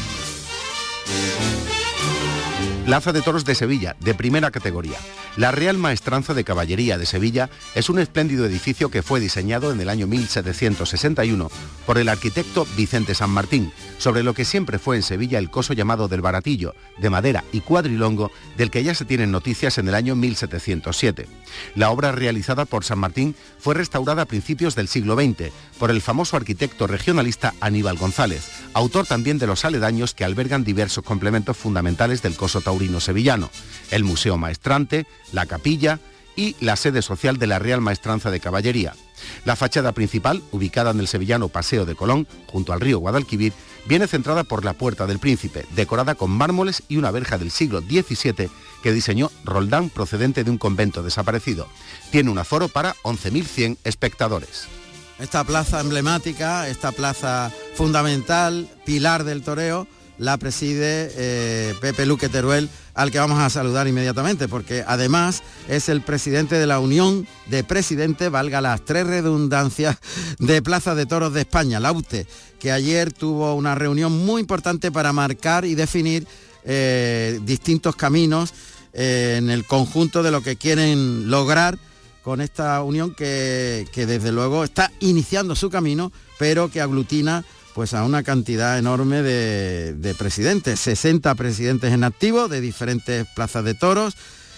Plaza 2.85 3.13
de 3.13 3.21
Toros 3.21 3.45
de 3.45 3.55
Sevilla, 3.55 3.95
de 4.01 4.13
primera 4.13 4.51
categoría. 4.51 4.97
La 5.37 5.51
Real 5.51 5.77
Maestranza 5.77 6.33
de 6.33 6.43
Caballería 6.43 6.97
de 6.97 7.05
Sevilla 7.05 7.49
es 7.75 7.89
un 7.89 7.97
espléndido 7.97 8.45
edificio 8.45 8.91
que 8.91 9.01
fue 9.01 9.21
diseñado 9.21 9.71
en 9.71 9.79
el 9.79 9.87
año 9.87 10.05
1761 10.05 11.49
por 11.85 11.97
el 11.97 12.09
arquitecto 12.09 12.67
Vicente 12.75 13.15
San 13.15 13.29
Martín, 13.29 13.71
sobre 13.99 14.21
lo 14.21 14.33
que 14.33 14.43
siempre 14.43 14.79
fue 14.79 14.97
en 14.97 15.01
Sevilla 15.01 15.39
el 15.39 15.49
coso 15.49 15.71
llamado 15.71 16.09
del 16.09 16.21
Baratillo, 16.21 16.75
de 16.97 17.09
madera 17.09 17.45
y 17.53 17.61
cuadrilongo, 17.61 18.31
del 18.57 18.69
que 18.69 18.83
ya 18.83 18.93
se 18.93 19.05
tienen 19.05 19.31
noticias 19.31 19.77
en 19.77 19.87
el 19.87 19.95
año 19.95 20.17
1707. 20.17 21.25
La 21.75 21.89
obra 21.89 22.11
realizada 22.11 22.65
por 22.65 22.83
San 22.83 22.99
Martín 22.99 23.33
fue 23.59 23.75
restaurada 23.75 24.23
a 24.23 24.27
principios 24.27 24.75
del 24.75 24.89
siglo 24.89 25.15
XX 25.15 25.53
por 25.79 25.89
el 25.89 26.01
famoso 26.01 26.35
arquitecto 26.35 26.85
regionalista 26.85 27.53
Aníbal 27.61 27.97
González, 27.97 28.49
autor 28.73 29.07
también 29.07 29.39
de 29.39 29.47
los 29.47 29.63
aledaños 29.63 30.13
que 30.13 30.25
albergan 30.25 30.65
diversos 30.65 31.05
complementos 31.05 31.55
fundamentales 31.55 32.21
del 32.21 32.35
coso 32.35 32.59
taurino 32.59 32.72
sevillano, 32.99 33.49
el 33.91 34.03
Museo 34.03 34.37
Maestrante, 34.37 35.05
la 35.31 35.45
capilla 35.45 35.99
y 36.35 36.55
la 36.59 36.75
sede 36.75 37.01
social 37.01 37.37
de 37.37 37.47
la 37.47 37.59
Real 37.59 37.81
Maestranza 37.81 38.31
de 38.31 38.39
Caballería. 38.39 38.95
La 39.45 39.55
fachada 39.55 39.91
principal, 39.91 40.41
ubicada 40.51 40.91
en 40.91 40.99
el 40.99 41.07
sevillano 41.07 41.47
Paseo 41.49 41.85
de 41.85 41.95
Colón, 41.95 42.27
junto 42.47 42.73
al 42.73 42.81
río 42.81 42.99
Guadalquivir, 42.99 43.53
viene 43.85 44.07
centrada 44.07 44.43
por 44.43 44.65
la 44.65 44.73
Puerta 44.73 45.07
del 45.07 45.19
Príncipe, 45.19 45.65
decorada 45.75 46.15
con 46.15 46.31
mármoles 46.31 46.83
y 46.87 46.97
una 46.97 47.11
verja 47.11 47.37
del 47.37 47.51
siglo 47.51 47.81
XVII 47.81 48.49
que 48.81 48.91
diseñó 48.91 49.31
Roldán 49.43 49.89
procedente 49.89 50.43
de 50.43 50.51
un 50.51 50.57
convento 50.57 51.03
desaparecido. 51.03 51.67
Tiene 52.11 52.29
un 52.29 52.37
aforo 52.37 52.67
para 52.67 52.95
11.100 53.03 53.77
espectadores. 53.83 54.67
Esta 55.19 55.43
plaza 55.43 55.79
emblemática, 55.79 56.67
esta 56.67 56.91
plaza 56.91 57.51
fundamental, 57.75 58.67
pilar 58.85 59.23
del 59.23 59.43
toreo, 59.43 59.87
la 60.23 60.37
preside 60.37 61.11
eh, 61.17 61.73
Pepe 61.81 62.05
Luque 62.05 62.29
Teruel, 62.29 62.69
al 62.93 63.11
que 63.11 63.19
vamos 63.19 63.39
a 63.39 63.49
saludar 63.49 63.89
inmediatamente, 63.89 64.47
porque 64.47 64.81
además 64.87 65.43
es 65.67 65.89
el 65.89 66.01
presidente 66.01 66.55
de 66.55 66.65
la 66.65 66.79
Unión 66.79 67.27
de 67.47 67.65
Presidentes, 67.65 68.31
valga 68.31 68.61
las 68.61 68.85
tres 68.85 69.05
redundancias, 69.05 69.97
de 70.39 70.61
Plaza 70.61 70.95
de 70.95 71.05
Toros 71.05 71.33
de 71.33 71.41
España, 71.41 71.81
la 71.81 71.91
UTE, 71.91 72.25
que 72.57 72.71
ayer 72.71 73.11
tuvo 73.11 73.53
una 73.55 73.75
reunión 73.75 74.25
muy 74.25 74.39
importante 74.39 74.93
para 74.93 75.11
marcar 75.11 75.65
y 75.65 75.75
definir 75.75 76.25
eh, 76.63 77.41
distintos 77.43 77.97
caminos 77.97 78.53
eh, 78.93 79.35
en 79.39 79.49
el 79.49 79.65
conjunto 79.65 80.23
de 80.23 80.31
lo 80.31 80.41
que 80.41 80.55
quieren 80.55 81.29
lograr 81.29 81.77
con 82.23 82.39
esta 82.39 82.81
unión 82.81 83.13
que, 83.13 83.85
que 83.91 84.05
desde 84.05 84.31
luego 84.31 84.63
está 84.63 84.89
iniciando 85.01 85.53
su 85.53 85.69
camino, 85.69 86.13
pero 86.39 86.71
que 86.71 86.79
aglutina 86.79 87.43
pues 87.73 87.93
a 87.93 88.03
una 88.03 88.23
cantidad 88.23 88.77
enorme 88.77 89.21
de, 89.21 89.93
de 89.93 90.13
presidentes, 90.15 90.79
60 90.79 91.33
presidentes 91.35 91.91
en 91.91 92.03
activo 92.03 92.47
de 92.47 92.61
diferentes 92.61 93.27
plazas 93.35 93.63
de 93.65 93.73
toros, 93.73 94.15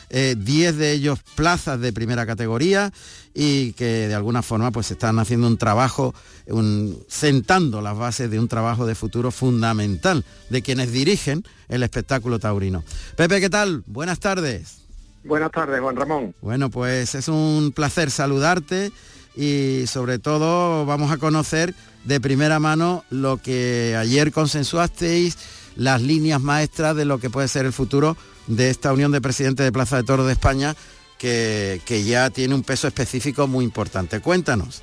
eh, 0.09 0.35
10 0.37 0.77
de 0.77 0.91
ellos 0.91 1.19
plazas 1.35 1.79
de 1.79 1.91
primera 1.91 2.25
categoría 2.25 2.91
y 3.33 3.73
que 3.73 4.07
de 4.07 4.13
alguna 4.13 4.43
forma 4.43 4.71
pues 4.71 4.91
están 4.91 5.17
haciendo 5.19 5.47
un 5.47 5.57
trabajo, 5.57 6.13
un- 6.47 7.03
sentando 7.07 7.81
las 7.81 7.97
bases 7.97 8.29
de 8.29 8.39
un 8.39 8.47
trabajo 8.47 8.85
de 8.85 8.93
futuro 8.95 9.31
fundamental 9.31 10.23
de 10.49 10.61
quienes 10.61 10.91
dirigen 10.91 11.43
el 11.69 11.81
espectáculo 11.83 12.37
taurino. 12.39 12.83
Pepe, 13.17 13.41
¿qué 13.41 13.49
tal? 13.49 13.83
Buenas 13.87 14.19
tardes. 14.19 14.77
Buenas 15.23 15.51
tardes, 15.51 15.81
Juan 15.81 15.95
Ramón. 15.95 16.35
Bueno, 16.39 16.69
pues 16.69 17.15
es 17.15 17.27
un 17.27 17.71
placer 17.75 18.11
saludarte 18.11 18.91
y 19.35 19.85
sobre 19.87 20.19
todo 20.19 20.85
vamos 20.85 21.11
a 21.11 21.17
conocer 21.17 21.75
de 22.03 22.21
primera 22.21 22.59
mano 22.59 23.03
lo 23.09 23.37
que 23.37 23.95
ayer 23.97 24.31
consensuasteis, 24.31 25.37
las 25.75 26.01
líneas 26.01 26.41
maestras 26.41 26.95
de 26.95 27.05
lo 27.05 27.19
que 27.19 27.29
puede 27.29 27.47
ser 27.47 27.65
el 27.65 27.73
futuro 27.73 28.15
de 28.47 28.69
esta 28.69 28.93
Unión 28.93 29.11
de 29.11 29.21
Presidentes 29.21 29.65
de 29.65 29.71
Plaza 29.71 29.97
de 29.97 30.03
Toros 30.03 30.27
de 30.27 30.33
España, 30.33 30.75
que, 31.17 31.81
que 31.85 32.03
ya 32.03 32.29
tiene 32.29 32.55
un 32.55 32.63
peso 32.63 32.87
específico 32.87 33.47
muy 33.47 33.65
importante. 33.65 34.19
Cuéntanos. 34.19 34.81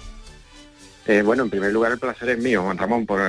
Eh, 1.05 1.20
bueno, 1.22 1.42
en 1.42 1.50
primer 1.50 1.72
lugar 1.72 1.90
el 1.90 1.98
placer 1.98 2.28
es 2.28 2.38
mío, 2.38 2.62
Juan 2.62 2.78
Ramón, 2.78 3.07
por, 3.07 3.20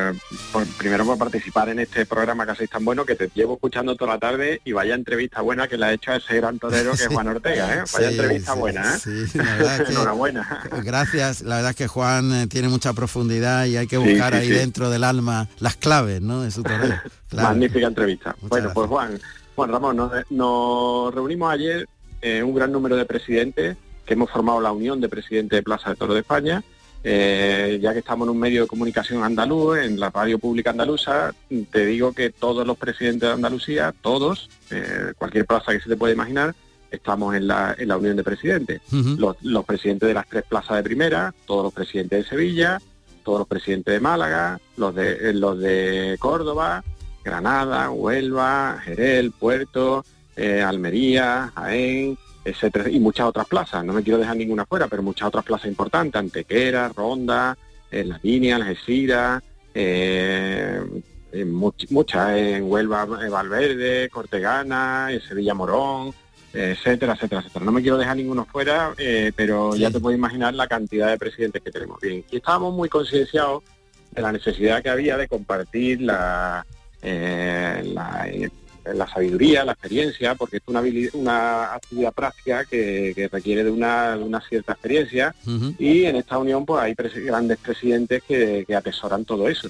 por- 0.52 0.66
primero 0.78 1.06
por 1.06 1.18
participar 1.18 1.70
en 1.70 1.80
este 1.80 2.06
programa 2.06 2.46
que 2.46 2.52
hacéis 2.52 2.70
tan 2.70 2.86
bueno, 2.86 3.04
que 3.04 3.16
te 3.16 3.32
llevo 3.34 3.56
escuchando 3.56 3.96
toda 3.96 4.14
la 4.14 4.20
tarde 4.20 4.62
y 4.64 4.74
vaya 4.74 4.94
entrevista 4.94 5.42
buena 5.42 5.68
que 5.68 5.78
le 5.80 5.86
ha 5.88 5.92
hecho 5.94 6.12
a 6.12 6.18
ese 6.18 6.36
gran 6.38 6.60
torero 6.60 6.92
que 6.92 7.04
es 7.04 7.08
Juan 7.12 7.28
Ortega, 7.30 7.74
¿eh? 7.74 7.84
Vaya 7.92 8.10
Sí, 8.10 8.16
entrevista 8.16 8.54
sí, 8.54 8.60
buena, 8.60 8.96
¿eh? 8.96 9.00
sí, 9.00 9.38
la 9.40 9.44
verdad 9.56 9.76
es 9.82 9.82
que- 9.88 9.92
Enhorabuena. 9.94 10.64
Gracias, 10.84 11.42
la 11.42 11.56
verdad 11.56 11.72
es 11.72 11.76
que 11.78 11.88
Juan 11.88 12.32
eh, 12.34 12.48
tiene 12.48 12.70
mucha 12.70 12.94
profundidad 12.94 13.66
y 13.66 13.78
hay 13.78 13.88
que 13.88 13.98
buscar 13.98 14.36
ahí 14.36 14.50
dentro 14.50 14.92
del 14.92 15.04
alma 15.04 15.48
las 15.60 15.76
claves 15.76 16.22
¿no? 16.22 16.44
de 16.44 16.52
su 16.52 16.62
torero. 16.64 16.96
Claro. 17.30 17.50
Magnífica 17.50 17.88
entrevista. 17.88 18.36
bueno, 18.42 18.56
gracias. 18.56 18.74
pues 18.76 18.88
Juan, 18.88 19.20
Juan 19.56 19.72
Ramón, 19.72 19.96
nos, 19.98 20.12
nos 20.30 21.12
reunimos 21.16 21.52
ayer 21.52 21.88
eh, 22.22 22.44
un 22.44 22.54
gran 22.54 22.72
número 22.72 22.96
de 22.96 23.06
presidentes 23.06 23.78
que 24.06 24.14
hemos 24.14 24.30
formado 24.30 24.62
la 24.62 24.72
Unión 24.72 25.02
de 25.02 25.10
Presidentes 25.10 25.58
de 25.58 25.64
Plaza 25.64 25.90
de 25.90 25.96
Toro 25.96 26.14
de 26.14 26.20
España. 26.20 26.64
Eh, 27.06 27.80
ya 27.82 27.92
que 27.92 28.00
estamos 28.00 28.26
en 28.26 28.32
un 28.32 28.40
medio 28.40 28.62
de 28.62 28.68
comunicación 28.68 29.24
andaluz, 29.24 29.80
en 29.80 30.00
la 30.00 30.10
radio 30.10 30.40
pública 30.40 30.70
andaluza, 30.70 31.34
te 31.70 31.86
digo 31.86 32.14
que 32.14 32.30
todos 32.30 32.66
los 32.66 32.78
presidentes 32.78 33.28
de 33.28 33.34
Andalucía, 33.34 33.94
todos, 34.02 34.50
eh, 34.72 35.12
cualquier 35.18 35.46
plaza 35.46 35.74
que 35.74 35.82
se 35.82 35.90
te 35.90 35.98
pueda 35.98 36.14
imaginar, 36.14 36.56
estamos 36.90 37.36
en 37.36 37.48
la, 37.48 37.76
en 37.78 37.90
la 37.90 37.98
Unión 37.98 38.16
de 38.16 38.24
Presidentes. 38.24 38.82
los, 38.92 39.36
los 39.42 39.66
presidentes 39.66 40.08
de 40.08 40.14
las 40.14 40.30
tres 40.30 40.44
plazas 40.48 40.78
de 40.78 40.84
primera, 40.84 41.34
todos 41.46 41.66
los 41.66 41.74
presidentes 41.74 42.24
de 42.24 42.30
Sevilla, 42.30 42.82
todos 43.26 43.40
los 43.40 43.48
presidentes 43.50 43.94
de 43.94 44.00
Málaga, 44.00 44.60
los 44.78 44.96
de, 44.96 45.30
eh, 45.30 45.34
los 45.34 45.60
de 45.60 46.16
Córdoba, 46.20 46.86
Granada, 47.22 47.90
Huelva, 47.90 48.80
Jerez, 48.84 49.30
Puerto, 49.38 50.06
Almería, 50.36 51.52
Jaén, 51.56 52.18
etcétera, 52.46 52.90
y 52.90 53.00
muchas 53.00 53.28
otras 53.28 53.48
plazas. 53.48 53.84
No 53.86 53.94
me 53.94 54.04
quiero 54.04 54.20
dejar 54.20 54.36
ninguna 54.38 54.66
fuera, 54.66 54.88
pero 54.88 55.02
muchas 55.04 55.28
otras 55.28 55.46
plazas 55.46 55.68
importantes, 55.68 56.20
Antequera, 56.20 56.90
Ronda, 56.90 57.58
eh, 57.92 58.04
Las 58.04 58.24
Líneas, 58.24 58.60
Las 58.60 58.70
Esiras, 58.70 59.42
eh, 59.74 60.82
eh, 61.32 61.46
much- 61.46 61.90
muchas, 61.90 62.38
en 62.38 62.64
Huelva, 62.70 63.08
eh, 63.26 63.30
Valverde, 63.30 64.10
Cortegana, 64.10 65.08
en 65.12 65.22
Sevilla 65.22 65.54
Morón, 65.54 66.14
eh, 66.54 66.76
etcétera, 66.78 67.14
etcétera, 67.14 67.42
etcétera. 67.42 67.66
No 67.66 67.72
me 67.72 67.82
quiero 67.82 67.98
dejar 67.98 68.18
ninguno 68.18 68.46
fuera, 68.46 68.94
eh, 68.98 69.32
pero 69.36 69.76
ya 69.76 69.90
te 69.90 70.00
puedes 70.00 70.18
imaginar 70.18 70.54
la 70.54 70.68
cantidad 70.68 71.10
de 71.10 71.18
presidentes 71.18 71.62
que 71.64 71.72
tenemos. 71.72 72.00
Bien, 72.00 72.24
y 72.30 72.36
estábamos 72.36 72.74
muy 72.74 72.90
concienciados 72.90 73.64
de 74.12 74.22
la 74.22 74.32
necesidad 74.32 74.84
que 74.84 74.90
había 74.90 75.18
de 75.18 75.28
compartir 75.28 76.02
la, 76.02 76.64
eh, 77.02 77.82
la, 77.94 78.28
eh, 78.30 78.50
la 78.94 79.08
sabiduría, 79.08 79.64
la 79.64 79.74
experiencia, 79.74 80.36
porque 80.36 80.58
es 80.58 80.64
una, 80.68 80.82
una 81.14 81.74
actividad 81.74 82.14
práctica 82.14 82.66
que, 82.66 83.14
que 83.16 83.28
requiere 83.28 83.64
de 83.64 83.72
una, 83.72 84.18
cierta 84.48 84.74
experiencia 84.74 85.34
y 85.80 86.06
en 86.06 86.16
esta 86.18 86.38
unión 86.38 86.66
pues 86.66 86.82
hay 86.84 86.94
grandes 87.26 87.58
presidentes 87.60 88.24
que, 88.24 88.66
que 88.68 88.76
atesoran 88.76 89.24
todo 89.26 89.48
eso. 89.48 89.70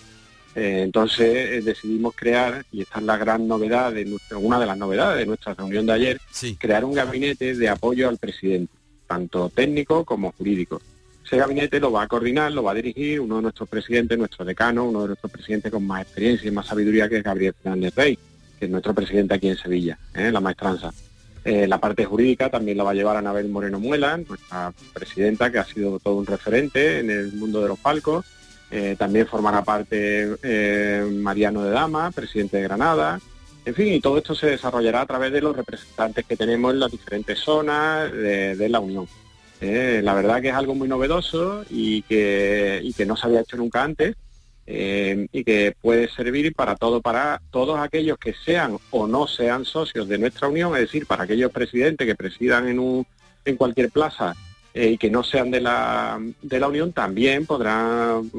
Eh, 0.56 0.82
entonces 0.84 1.28
eh, 1.36 1.62
decidimos 1.64 2.14
crear, 2.16 2.64
y 2.72 2.82
esta 2.82 3.00
es 3.00 3.06
la 3.06 3.18
gran 3.18 3.48
novedad, 3.48 3.92
de 3.92 4.06
nuestra- 4.06 4.38
una 4.38 4.60
de 4.60 4.66
las 4.68 4.78
novedades 4.78 5.18
de 5.20 5.26
nuestra 5.26 5.54
reunión 5.56 5.86
de 5.88 5.94
ayer, 5.94 6.22
crear 6.60 6.86
un 6.86 6.94
gabinete 6.94 7.56
de 7.56 7.70
apoyo 7.70 8.08
al 8.08 8.18
presidente, 8.20 8.72
tanto 9.08 9.50
técnico 9.50 10.06
como 10.06 10.32
jurídico. 10.32 10.80
Ese 11.26 11.38
gabinete 11.38 11.80
lo 11.80 11.92
va 11.92 12.04
a 12.04 12.08
coordinar, 12.08 12.52
lo 12.52 12.62
va 12.64 12.72
a 12.72 12.76
dirigir 12.76 13.20
uno 13.20 13.38
de 13.38 13.42
nuestros 13.44 13.68
presidentes, 13.68 14.16
nuestro 14.18 14.46
decano, 14.46 14.86
uno 14.86 15.02
de 15.04 15.08
nuestros 15.10 15.32
presidentes 15.32 15.72
con 15.72 15.88
más 15.88 16.04
experiencia 16.04 16.48
y 16.48 16.52
más 16.52 16.68
sabiduría, 16.68 17.10
que 17.10 17.18
es 17.18 17.24
Gabriel 17.24 17.56
Fernández 17.64 17.96
Rey, 17.96 18.20
que 18.60 18.66
es 18.66 18.72
nuestro 18.72 18.94
presidente 18.94 19.34
aquí 19.34 19.50
en 19.50 19.58
Sevilla, 19.58 19.98
¿eh? 20.14 20.32
la 20.32 20.40
maestranza. 20.40 20.92
Eh, 21.46 21.68
la 21.68 21.78
parte 21.78 22.06
jurídica 22.06 22.50
también 22.50 22.78
la 22.78 22.86
va 22.86 22.92
a 22.92 22.94
llevar 22.94 23.18
Anabel 23.18 23.50
Moreno 23.50 23.80
Muela, 23.80 24.18
nuestra 24.18 24.74
presidenta, 24.94 25.52
que 25.52 25.60
ha 25.60 25.66
sido 25.66 26.00
todo 26.00 26.16
un 26.16 26.26
referente 26.26 27.00
en 27.00 27.10
el 27.10 27.34
mundo 27.34 27.62
de 27.62 27.68
los 27.68 27.80
palcos. 27.80 28.26
Eh, 28.72 28.96
también 28.98 29.28
formará 29.28 29.64
parte 29.64 30.30
Mariano 31.12 31.64
de 31.64 31.72
Dama, 31.72 32.12
presidente 32.12 32.58
de 32.58 32.64
Granada. 32.64 33.20
En 33.66 33.76
fin, 33.76 33.94
y 33.94 34.00
todo 34.00 34.18
esto 34.18 34.36
se 34.36 34.48
desarrollará 34.48 35.02
a 35.02 35.06
través 35.06 35.32
de 35.32 35.42
los 35.42 35.56
representantes 35.56 36.26
que 36.26 36.38
tenemos 36.38 36.74
en 36.74 36.80
las 36.80 36.92
diferentes 36.92 37.40
zonas 37.40 38.12
de, 38.12 38.56
de 38.56 38.70
la 38.70 38.80
Unión. 38.80 39.08
La 39.62 40.14
verdad 40.14 40.42
que 40.42 40.50
es 40.50 40.56
algo 40.56 40.76
muy 40.76 40.90
novedoso 40.90 41.64
y 41.70 42.02
que, 42.04 42.82
y 42.84 42.94
que 42.94 43.06
no 43.06 43.16
se 43.16 43.28
había 43.28 43.42
hecho 43.42 43.56
nunca 43.56 43.84
antes. 43.84 44.16
Eh, 44.66 45.28
y 45.32 45.44
que 45.44 45.76
puede 45.82 46.08
servir 46.10 46.54
para 46.56 46.76
todo, 46.76 47.02
para 47.02 47.42
todos 47.52 47.80
aquellos 47.80 48.18
que 48.18 48.34
sean 48.34 48.78
o 48.92 49.08
no 49.08 49.28
sean 49.28 49.66
socios 49.66 50.08
de 50.08 50.18
nuestra 50.18 50.48
unión, 50.48 50.74
es 50.76 50.82
decir, 50.82 51.06
para 51.06 51.24
aquellos 51.24 51.52
presidentes 51.52 52.08
que 52.08 52.16
presidan 52.16 52.68
en, 52.70 52.80
un, 52.80 53.06
en 53.46 53.56
cualquier 53.58 53.90
plaza 53.90 54.34
eh, 54.74 54.92
y 54.92 54.98
que 54.98 55.10
no 55.12 55.24
sean 55.24 55.52
de 55.52 55.62
la, 55.62 56.20
de 56.42 56.60
la 56.60 56.68
Unión 56.68 56.94
también 56.94 57.46
podrán, 57.46 58.32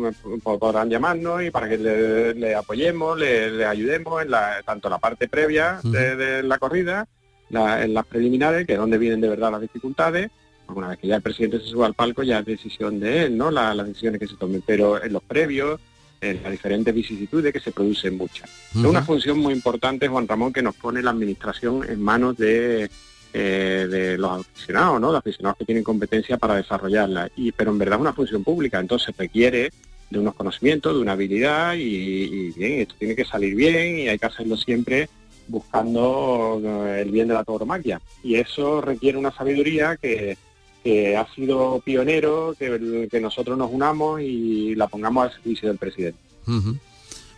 podrán 0.43 0.91
llamarnos 0.91 1.43
y 1.43 1.51
para 1.51 1.69
que 1.69 1.79
le, 1.79 2.35
le 2.35 2.55
apoyemos, 2.55 3.19
le, 3.19 3.51
le 3.51 3.65
ayudemos 3.67 4.23
en 4.23 4.31
la, 4.31 4.63
tanto 4.65 4.89
la 4.89 4.99
parte 4.99 5.29
previa 5.29 5.81
de, 5.93 6.17
de 6.17 6.43
la 6.43 6.59
corrida, 6.59 7.07
la- 7.51 7.85
en 7.85 7.95
las 7.95 8.07
preliminares, 8.07 8.67
que 8.67 8.73
es 8.73 8.79
donde 8.79 8.99
vienen 8.99 9.21
de 9.21 9.29
verdad 9.29 9.53
las 9.53 9.61
dificultades. 9.61 10.31
Una 10.67 10.89
vez 10.89 10.99
que 10.99 11.09
ya 11.09 11.17
el 11.17 11.23
presidente 11.23 11.61
se 11.61 11.67
suba 11.67 11.87
al 11.87 11.95
palco 11.95 12.23
ya 12.23 12.39
es 12.39 12.47
decisión 12.47 12.99
de 12.99 13.25
él, 13.27 13.37
¿no? 13.37 13.51
La- 13.51 13.75
las 13.75 13.87
decisiones 13.87 14.19
que 14.19 14.27
se 14.27 14.37
tomen. 14.37 14.63
Pero 14.67 15.01
en 15.05 15.13
los 15.13 15.23
previos, 15.23 15.79
en 16.21 16.43
las 16.43 16.53
diferentes 16.53 16.95
vicisitudes 16.95 17.53
que 17.53 17.61
se 17.61 17.73
producen 17.73 18.17
muchas. 18.17 18.51
Es 18.75 18.85
una 18.85 19.03
función 19.03 19.39
muy 19.39 19.53
importante, 19.53 20.09
Juan 20.09 20.27
Ramón, 20.27 20.53
que 20.53 20.63
nos 20.63 20.75
pone 20.75 21.03
la 21.03 21.11
administración 21.11 21.89
en 21.89 22.01
manos 22.01 22.37
de, 22.37 22.91
eh, 23.33 23.87
de 23.91 24.19
los 24.19 24.41
aficionados, 24.41 25.01
¿no? 25.01 25.13
Los 25.13 25.19
aficionados 25.19 25.59
que 25.59 25.65
tienen 25.65 25.85
competencia 25.85 26.37
para 26.37 26.57
desarrollarla. 26.57 27.31
Y, 27.37 27.53
pero 27.53 27.71
en 27.73 27.79
verdad 27.79 27.97
es 27.97 28.03
una 28.03 28.13
función 28.13 28.45
pública, 28.45 28.81
entonces 28.81 29.15
requiere 29.17 29.71
de 30.11 30.19
unos 30.19 30.35
conocimientos, 30.35 30.95
de 30.95 31.01
una 31.01 31.13
habilidad 31.13 31.75
y, 31.75 31.81
y 31.81 32.51
bien, 32.53 32.81
esto 32.81 32.95
tiene 32.99 33.17
que 33.17 33.25
salir 33.25 33.55
bien 33.55 33.99
y 33.99 34.09
hay 34.09 34.19
que 34.19 34.27
hacerlo 34.27 34.57
siempre 34.57 35.09
buscando 35.49 36.61
eh, 36.65 37.03
el 37.03 37.11
bien 37.11 37.29
de 37.29 37.35
la 37.35 37.45
tauromaquia. 37.45 38.01
Y 38.23 38.37
eso 38.37 38.81
requiere 38.81 39.19
una 39.19 39.33
sabiduría 39.33 39.97
que, 39.97 40.37
que 40.85 41.17
ha 41.17 41.27
sido 41.35 41.81
pionero, 41.83 42.55
que, 42.59 43.21
nosotros 43.21 43.57
nos 43.57 43.71
unamos 43.73 44.21
y 44.21 44.75
la 44.75 44.87
pongamos 44.87 45.25
al 45.25 45.33
servicio 45.33 45.69
del 45.71 45.79
presidente. 45.79 46.19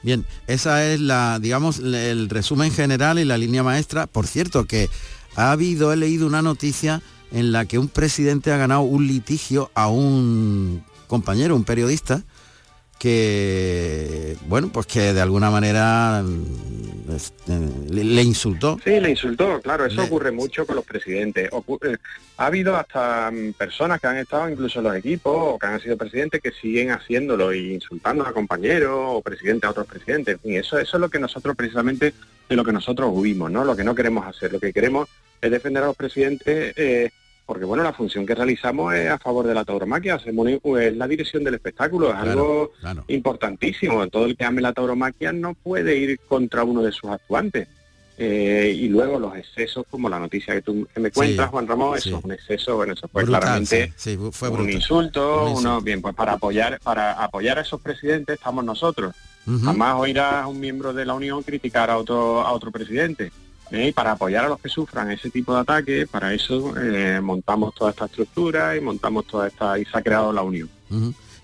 Bien, 0.02 0.26
esa 0.48 0.84
es 0.84 1.00
la, 1.00 1.38
digamos, 1.38 1.78
el 1.78 2.28
resumen 2.28 2.72
general 2.72 3.20
y 3.20 3.24
la 3.24 3.38
línea 3.38 3.62
maestra. 3.62 4.08
Por 4.08 4.26
cierto, 4.26 4.66
que 4.66 4.88
ha 5.36 5.52
habido, 5.52 5.92
he 5.92 5.96
leído 5.96 6.26
una 6.26 6.42
noticia 6.42 7.02
en 7.30 7.52
la 7.52 7.66
que 7.66 7.78
un 7.78 7.88
presidente 7.88 8.50
ha 8.50 8.56
ganado 8.56 8.82
un 8.82 9.06
litigio 9.06 9.70
a 9.74 9.88
un 9.88 10.84
compañero, 11.06 11.54
un 11.54 11.64
periodista, 11.64 12.24
que, 12.98 14.36
bueno, 14.46 14.68
pues 14.72 14.86
que 14.86 15.12
de 15.12 15.20
alguna 15.20 15.50
manera 15.50 16.22
mm, 16.24 17.14
este, 17.14 17.52
le, 17.90 18.04
le 18.04 18.22
insultó. 18.22 18.78
Sí, 18.82 18.98
le 19.00 19.10
insultó, 19.10 19.60
claro, 19.60 19.86
eso 19.86 20.00
Le- 20.00 20.06
ocurre 20.06 20.32
mucho 20.32 20.66
con 20.66 20.76
los 20.76 20.84
presidentes. 20.84 21.50
Eh, 21.52 21.96
ha 22.38 22.46
habido 22.46 22.76
hasta 22.76 23.30
mm, 23.30 23.52
personas 23.54 24.00
que 24.00 24.06
han 24.06 24.16
estado 24.18 24.48
incluso 24.50 24.78
en 24.80 24.84
los 24.84 24.96
equipos 24.96 25.34
o 25.36 25.58
que 25.58 25.66
han 25.66 25.80
sido 25.80 25.96
presidentes 25.96 26.40
que 26.42 26.52
siguen 26.52 26.90
haciéndolo 26.90 27.52
y 27.54 27.74
insultando 27.74 28.26
a 28.26 28.32
compañeros 28.32 28.90
o 28.98 29.20
presidentes 29.22 29.64
a 29.68 29.70
otros 29.70 29.86
presidentes. 29.86 30.34
En 30.34 30.40
fin, 30.40 30.56
eso, 30.56 30.78
eso 30.78 30.96
es 30.96 31.00
lo 31.00 31.08
que 31.08 31.18
nosotros 31.18 31.54
precisamente 31.56 32.12
de 32.48 32.56
lo 32.56 32.64
que 32.64 32.72
nosotros 32.72 33.10
huimos, 33.12 33.50
¿no? 33.50 33.64
Lo 33.64 33.76
que 33.76 33.84
no 33.84 33.94
queremos 33.94 34.26
hacer. 34.26 34.52
Lo 34.52 34.60
que 34.60 34.72
queremos 34.72 35.08
es 35.40 35.50
defender 35.50 35.82
a 35.82 35.86
los 35.86 35.96
presidentes 35.96 36.72
eh, 36.76 37.10
porque 37.46 37.64
bueno, 37.64 37.84
la 37.84 37.92
función 37.92 38.26
que 38.26 38.34
realizamos 38.34 38.92
es 38.94 39.08
a 39.08 39.18
favor 39.18 39.46
de 39.46 39.54
la 39.54 39.64
tauromaquia, 39.64 40.16
hacemos 40.16 40.48
un- 40.62 40.78
es 40.80 40.96
la 40.96 41.06
dirección 41.06 41.44
del 41.44 41.54
espectáculo, 41.54 42.10
es 42.10 42.16
algo 42.16 42.72
importantísimo. 43.08 44.06
Todo 44.08 44.26
el 44.26 44.36
que 44.36 44.44
ame 44.44 44.60
la 44.60 44.72
tauromaquia 44.72 45.32
no 45.32 45.54
puede 45.54 45.96
ir 45.96 46.18
contra 46.28 46.64
uno 46.64 46.82
de 46.82 46.92
sus 46.92 47.10
actuantes. 47.10 47.68
Eh, 48.18 48.74
y 48.74 48.88
luego 48.88 49.18
los 49.18 49.36
excesos, 49.36 49.84
como 49.90 50.08
la 50.08 50.18
noticia 50.18 50.54
que 50.54 50.62
tú 50.62 50.88
me 50.96 51.10
cuentas, 51.10 51.46
Sí, 51.46 51.50
Juan 51.50 51.66
Ramón, 51.68 52.00
sí. 52.00 52.08
eso 52.08 52.18
es 52.18 52.24
un 52.24 52.32
exceso, 52.32 52.76
bueno, 52.76 52.94
eso 52.94 53.06
fue 53.08 53.22
Brutal, 53.24 53.40
claramente 53.42 53.92
sí, 53.94 54.16
sí, 54.16 54.18
fue 54.32 54.48
un 54.48 54.70
insulto, 54.70 55.42
Un 55.42 55.48
insulto. 55.50 55.60
uno, 55.60 55.80
bien, 55.82 56.00
pues 56.00 56.14
para 56.14 56.32
apoyar, 56.32 56.80
para 56.82 57.12
apoyar 57.22 57.58
a 57.58 57.60
esos 57.60 57.78
presidentes 57.80 58.36
estamos 58.38 58.64
nosotros. 58.64 59.14
Jamás 59.62 59.94
oirás 60.00 60.32
a 60.42 60.46
un 60.48 60.58
miembro 60.58 60.92
de 60.94 61.04
la 61.04 61.12
Unión 61.14 61.42
criticar 61.42 61.88
a 61.90 61.98
otro, 61.98 62.40
a 62.40 62.50
otro 62.52 62.72
presidente. 62.72 63.30
¿Eh? 63.70 63.92
Para 63.94 64.12
apoyar 64.12 64.44
a 64.44 64.48
los 64.48 64.60
que 64.60 64.68
sufran 64.68 65.10
ese 65.10 65.30
tipo 65.30 65.54
de 65.54 65.60
ataques, 65.60 66.08
para 66.08 66.32
eso 66.32 66.74
eh, 66.80 67.20
montamos 67.20 67.74
toda 67.74 67.90
esta 67.90 68.06
estructura 68.06 68.76
y 68.76 68.80
montamos 68.80 69.26
toda 69.26 69.48
esta, 69.48 69.78
y 69.78 69.84
se 69.84 69.96
ha 69.96 70.02
creado 70.02 70.32
la 70.32 70.42
Unión. 70.42 70.70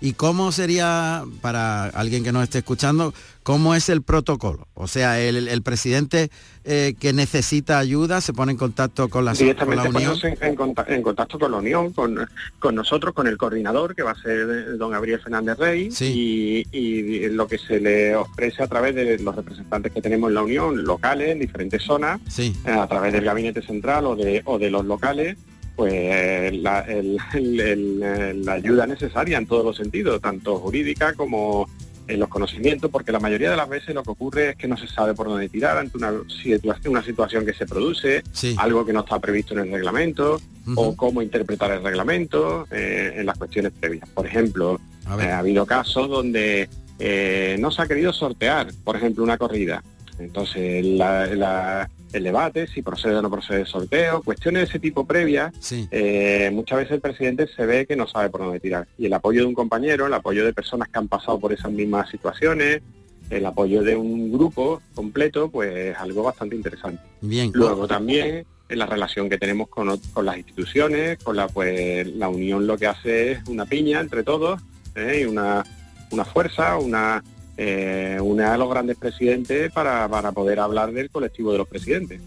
¿Y 0.01 0.14
cómo 0.14 0.51
sería, 0.51 1.23
para 1.41 1.85
alguien 1.85 2.25
que 2.25 2.33
nos 2.33 2.43
esté 2.43 2.59
escuchando, 2.59 3.14
cómo 3.43 3.74
es 3.74 3.88
el 3.88 4.03
protocolo? 4.03 4.68
O 4.74 4.86
sea, 4.86 5.20
el, 5.20 5.49
el 5.49 5.62
presidente 5.62 6.30
eh, 6.64 6.95
que 6.99 7.12
necesita 7.12 7.78
ayuda 7.78 8.20
se 8.20 8.32
pone 8.32 8.53
en 8.53 8.59
contacto 8.59 9.09
con 9.09 9.24
la, 9.24 9.32
con 9.32 9.38
la 9.38 9.53
directamente 9.55 9.88
Unión. 9.88 10.16
en, 10.22 10.38
en 10.49 10.55
conta- 10.57 10.86
en 10.88 11.03
contacto 11.03 11.38
con 11.38 11.51
la 11.53 11.59
Unión, 11.59 11.93
con, 11.93 12.18
con 12.59 12.74
nosotros, 12.74 13.14
con 13.14 13.26
el 13.26 13.36
coordinador, 13.36 13.95
que 13.95 14.03
va 14.03 14.12
a 14.12 14.16
ser 14.22 14.40
eh, 14.49 14.76
don 14.78 14.90
Gabriel 14.93 15.20
Fernández 15.20 15.59
Rey, 15.59 15.88
y, 16.01 16.64
y 16.72 17.28
lo 17.30 17.47
que 17.49 17.59
se 17.59 17.80
le 17.80 18.14
ofrece 18.16 18.62
a 18.62 18.66
través 18.68 18.95
de 18.95 19.18
los 19.18 19.34
representantes 19.34 19.93
que 19.93 20.01
tenemos 20.03 20.28
en 20.28 20.34
la 20.34 20.43
Unión, 20.43 20.84
locales, 20.84 21.30
en 21.30 21.38
diferentes 21.40 21.82
zonas, 21.82 22.20
Sí. 22.28 22.55
eh, 22.66 22.70
a 22.70 22.86
través 22.86 23.12
del 23.12 23.24
gabinete 23.24 23.62
central 23.62 24.07
o 24.07 24.16
de, 24.16 24.43
o 24.45 24.59
de 24.59 24.70
los 24.70 24.84
locales, 24.84 25.36
pues 25.74 26.55
la, 26.62 26.80
el- 26.80 27.16
el- 27.34 27.61
el- 28.03 28.45
la 28.45 28.53
ayuda 28.53 28.86
necesaria 28.86 29.38
en 29.38 29.47
todos 29.47 29.64
los 29.64 29.76
sentidos, 29.76 30.20
tanto 30.20 30.59
jurídica 30.59 31.14
como 31.14 31.66
en 32.09 32.18
los 32.20 32.28
conocimientos, 32.28 32.90
porque 32.90 33.12
la 33.12 33.20
mayoría 33.20 33.50
de 33.50 33.57
las 33.57 33.68
veces 33.68 33.94
lo 33.94 34.03
que 34.03 34.11
ocurre 34.11 34.50
es 34.50 34.57
que 34.57 34.66
no 34.68 34.76
se 34.76 34.86
sabe 34.88 35.14
por 35.14 35.28
dónde 35.28 35.48
tirar 35.48 35.78
ante 35.78 35.96
una 35.96 36.12
situación, 36.42 36.92
una 36.92 37.03
situación 37.05 37.46
que 37.46 37.55
se 37.55 37.66
produce, 37.66 38.22
algo 38.59 38.84
que 38.84 38.92
no 38.92 39.00
está 39.00 39.18
previsto 39.20 39.55
en 39.55 39.61
el 39.61 39.72
reglamento, 39.72 40.40
o 40.76 40.94
cómo 40.96 41.22
interpretar 41.22 41.70
el 41.72 41.82
reglamento 41.82 42.66
eh, 42.70 43.14
en 43.16 43.26
las 43.26 43.36
cuestiones 43.38 43.72
previas. 43.78 44.09
Por 44.11 44.26
ejemplo, 44.26 44.80
eh, 45.26 45.30
ha 45.30 45.38
habido 45.38 45.66
casos 45.66 46.09
donde 46.09 46.68
eh, 46.98 47.57
no 47.59 47.70
se 47.72 47.82
ha 47.82 47.86
querido 47.86 48.12
sortear, 48.12 48.68
por 48.84 48.96
ejemplo, 48.96 49.24
una 49.24 49.36
corrida. 49.38 49.82
Entonces, 50.18 50.84
la- 50.84 51.26
la- 51.26 51.90
el 52.12 52.24
debate, 52.24 52.66
si 52.66 52.82
procede 52.82 53.16
o 53.16 53.22
no 53.22 53.30
procede 53.30 53.60
el 53.60 53.66
sorteo, 53.66 54.22
cuestiones 54.22 54.62
de 54.62 54.68
ese 54.68 54.78
tipo 54.78 55.06
previas, 55.06 55.52
eh, 55.90 56.50
muchas 56.52 56.78
veces 56.78 56.92
el 56.92 57.00
presidente 57.00 57.46
se 57.46 57.66
ve 57.66 57.86
que 57.86 57.96
no 57.96 58.06
sabe 58.06 58.30
por 58.30 58.42
dónde 58.42 58.60
tirar. 58.60 58.86
Y 58.98 59.06
el 59.06 59.12
apoyo 59.12 59.40
de 59.40 59.46
un 59.46 59.54
compañero, 59.54 60.06
el 60.06 60.14
apoyo 60.14 60.44
de 60.44 60.52
personas 60.52 60.88
que 60.88 60.98
han 60.98 61.08
pasado 61.08 61.38
por 61.38 61.52
esas 61.52 61.72
mismas 61.72 62.10
situaciones, 62.10 62.82
el 63.30 63.46
apoyo 63.46 63.82
de 63.82 63.96
un 63.96 64.30
grupo 64.30 64.82
completo, 64.94 65.50
pues 65.50 65.74
es 65.74 65.96
algo 65.96 66.22
bastante 66.22 66.56
interesante. 66.56 67.02
Bien. 67.20 67.50
Luego 67.54 67.86
también 67.86 68.44
en 68.68 68.78
la 68.78 68.86
relación 68.86 69.28
que 69.28 69.38
tenemos 69.38 69.68
con, 69.68 69.96
con 70.12 70.24
las 70.24 70.36
instituciones, 70.36 71.18
con 71.18 71.36
la 71.36 71.48
pues 71.48 72.06
la 72.06 72.28
unión 72.28 72.66
lo 72.66 72.76
que 72.76 72.86
hace 72.86 73.32
es 73.32 73.48
una 73.48 73.66
piña 73.66 74.00
entre 74.00 74.22
todos 74.22 74.60
¿eh? 74.94 75.20
y 75.22 75.24
una, 75.24 75.64
una 76.10 76.24
fuerza, 76.24 76.78
una 76.78 77.22
eh, 77.57 78.18
una 78.22 78.55
a 78.55 78.57
los 78.57 78.70
grandes 78.70 78.96
presidentes 78.96 79.70
para, 79.72 80.09
para 80.09 80.32
poder 80.32 80.61
hablar 80.61 80.92
del 80.92 81.11
colectivo 81.11 81.53
de 81.53 81.59
los 81.59 81.68
presidentes. 81.68 82.20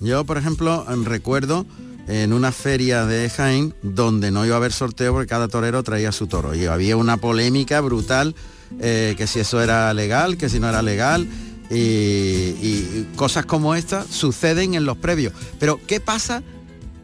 Yo, 0.00 0.24
por 0.24 0.38
ejemplo, 0.38 0.84
em, 0.88 1.04
recuerdo 1.04 1.66
en 2.08 2.32
una 2.32 2.52
feria 2.52 3.04
de 3.04 3.28
Jaén 3.28 3.74
donde 3.82 4.30
no 4.30 4.46
iba 4.46 4.54
a 4.54 4.58
haber 4.58 4.72
sorteo 4.72 5.12
porque 5.12 5.28
cada 5.28 5.48
torero 5.48 5.82
traía 5.82 6.12
su 6.12 6.26
toro 6.26 6.54
y 6.54 6.64
había 6.66 6.96
una 6.96 7.16
polémica 7.16 7.80
brutal 7.80 8.34
eh, 8.80 9.14
que 9.18 9.26
si 9.26 9.40
eso 9.40 9.60
era 9.60 9.92
legal, 9.92 10.36
que 10.36 10.48
si 10.48 10.58
no 10.58 10.68
era 10.68 10.82
legal 10.82 11.26
y, 11.70 11.74
y 11.74 13.08
cosas 13.16 13.44
como 13.44 13.74
estas 13.74 14.06
suceden 14.06 14.74
en 14.74 14.86
los 14.86 14.96
previos. 14.96 15.32
Pero 15.58 15.80
¿qué 15.86 16.00
pasa? 16.00 16.42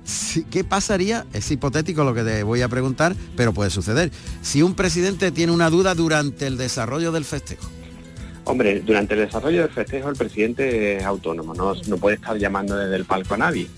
Si- 0.05 0.45
¿Qué 0.45 0.65
pasaría? 0.65 1.27
Es 1.33 1.51
hipotético 1.51 2.05
lo 2.05 2.15
que 2.15 2.23
te 2.23 2.43
voy 2.43 2.63
a 2.63 2.69
preguntar, 2.69 3.15
pero 3.37 3.53
puede 3.53 3.71
suceder. 3.71 4.11
Si 4.43 4.63
un 4.63 4.75
presidente 4.75 5.31
tiene 5.31 5.53
una 5.53 5.71
duda 5.71 5.95
durante 5.95 6.47
el 6.47 6.57
desarrollo 6.57 7.13
del 7.13 7.25
festejo. 7.25 7.69
Hombre, 8.45 8.81
durante 8.81 9.15
el 9.15 9.21
desarrollo 9.21 9.61
del 9.63 9.71
festejo 9.71 10.09
el 10.09 10.17
presidente 10.17 10.97
es 10.97 11.05
autónomo, 11.05 11.55
no, 11.55 11.75
no 11.87 11.97
puede 11.99 12.17
estar 12.17 12.37
llamando 12.37 12.77
desde 12.77 12.97
el 12.97 13.05
palco 13.05 13.35
a 13.35 13.37
nadie. 13.37 13.69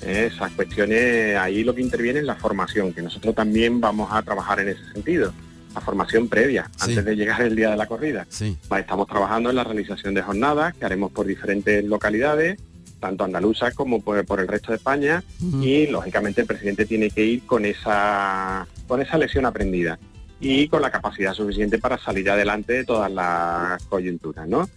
Eh, 0.00 0.30
Esas 0.32 0.52
cuestiones, 0.52 1.36
ahí 1.36 1.64
lo 1.64 1.74
que 1.74 1.80
interviene 1.82 2.20
es 2.20 2.24
la 2.24 2.36
formación, 2.36 2.92
que 2.92 3.02
nosotros 3.02 3.34
también 3.34 3.80
vamos 3.80 4.10
a 4.12 4.22
trabajar 4.22 4.60
en 4.60 4.68
ese 4.68 4.92
sentido. 4.92 5.32
La 5.74 5.80
formación 5.80 6.28
previa, 6.28 6.70
antes 6.78 7.04
de 7.04 7.16
llegar 7.16 7.42
el 7.42 7.56
día 7.56 7.70
de 7.70 7.76
la 7.76 7.86
corrida. 7.86 8.26
Sí. 8.28 8.56
Va, 8.70 8.78
Estamos 8.78 9.08
trabajando 9.08 9.50
en 9.50 9.56
la 9.56 9.64
realización 9.64 10.14
de 10.14 10.22
jornadas 10.22 10.74
que 10.74 10.84
haremos 10.84 11.10
por 11.10 11.26
diferentes 11.26 11.82
localidades, 11.84 12.60
tanto 13.02 13.24
andaluzas 13.24 13.74
como 13.74 14.00
por, 14.00 14.24
por 14.24 14.38
el 14.38 14.46
resto 14.46 14.70
de 14.70 14.76
España, 14.76 15.22
y 15.60 15.88
lógicamente 15.88 16.40
el 16.40 16.46
presidente 16.46 16.86
tiene 16.86 17.10
que 17.10 17.24
ir 17.24 17.42
con 17.44 17.66
esa, 17.66 18.66
con 18.86 19.02
esa 19.02 19.18
lección 19.18 19.44
aprendida 19.44 19.98
y 20.40 20.68
con 20.68 20.82
la 20.82 20.90
capacidad 20.90 21.34
suficiente 21.34 21.78
para 21.78 21.98
salir 21.98 22.28
adelante 22.30 22.72
de 22.72 22.84
todas 22.84 23.10
las 23.10 23.82
coyunturas, 23.84 24.48
¿no? 24.48 24.68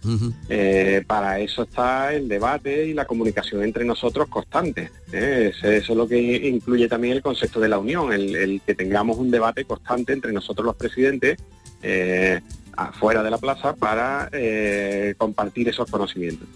Eh, 0.48 1.02
para 1.06 1.38
eso 1.40 1.62
está 1.62 2.12
el 2.12 2.28
debate 2.28 2.86
y 2.86 2.94
la 2.94 3.04
comunicación 3.04 3.62
entre 3.62 3.84
nosotros 3.84 4.28
constante. 4.28 4.90
¿eh? 5.12 5.52
Eso 5.52 5.68
es 5.72 5.88
lo 5.88 6.06
que 6.06 6.48
incluye 6.48 6.88
también 6.88 7.14
el 7.14 7.22
concepto 7.22 7.60
de 7.60 7.68
la 7.68 7.78
unión, 7.78 8.12
el, 8.12 8.34
el 8.36 8.60
que 8.66 8.74
tengamos 8.74 9.18
un 9.18 9.30
debate 9.30 9.64
constante 9.64 10.12
entre 10.12 10.32
nosotros 10.32 10.66
los 10.66 10.76
presidentes 10.76 11.38
eh, 11.82 12.40
afuera 12.76 13.22
de 13.22 13.30
la 13.30 13.38
plaza 13.38 13.74
para 13.74 14.28
eh, 14.32 15.14
compartir 15.18 15.68
esos 15.68 15.90
conocimientos. 15.90 16.46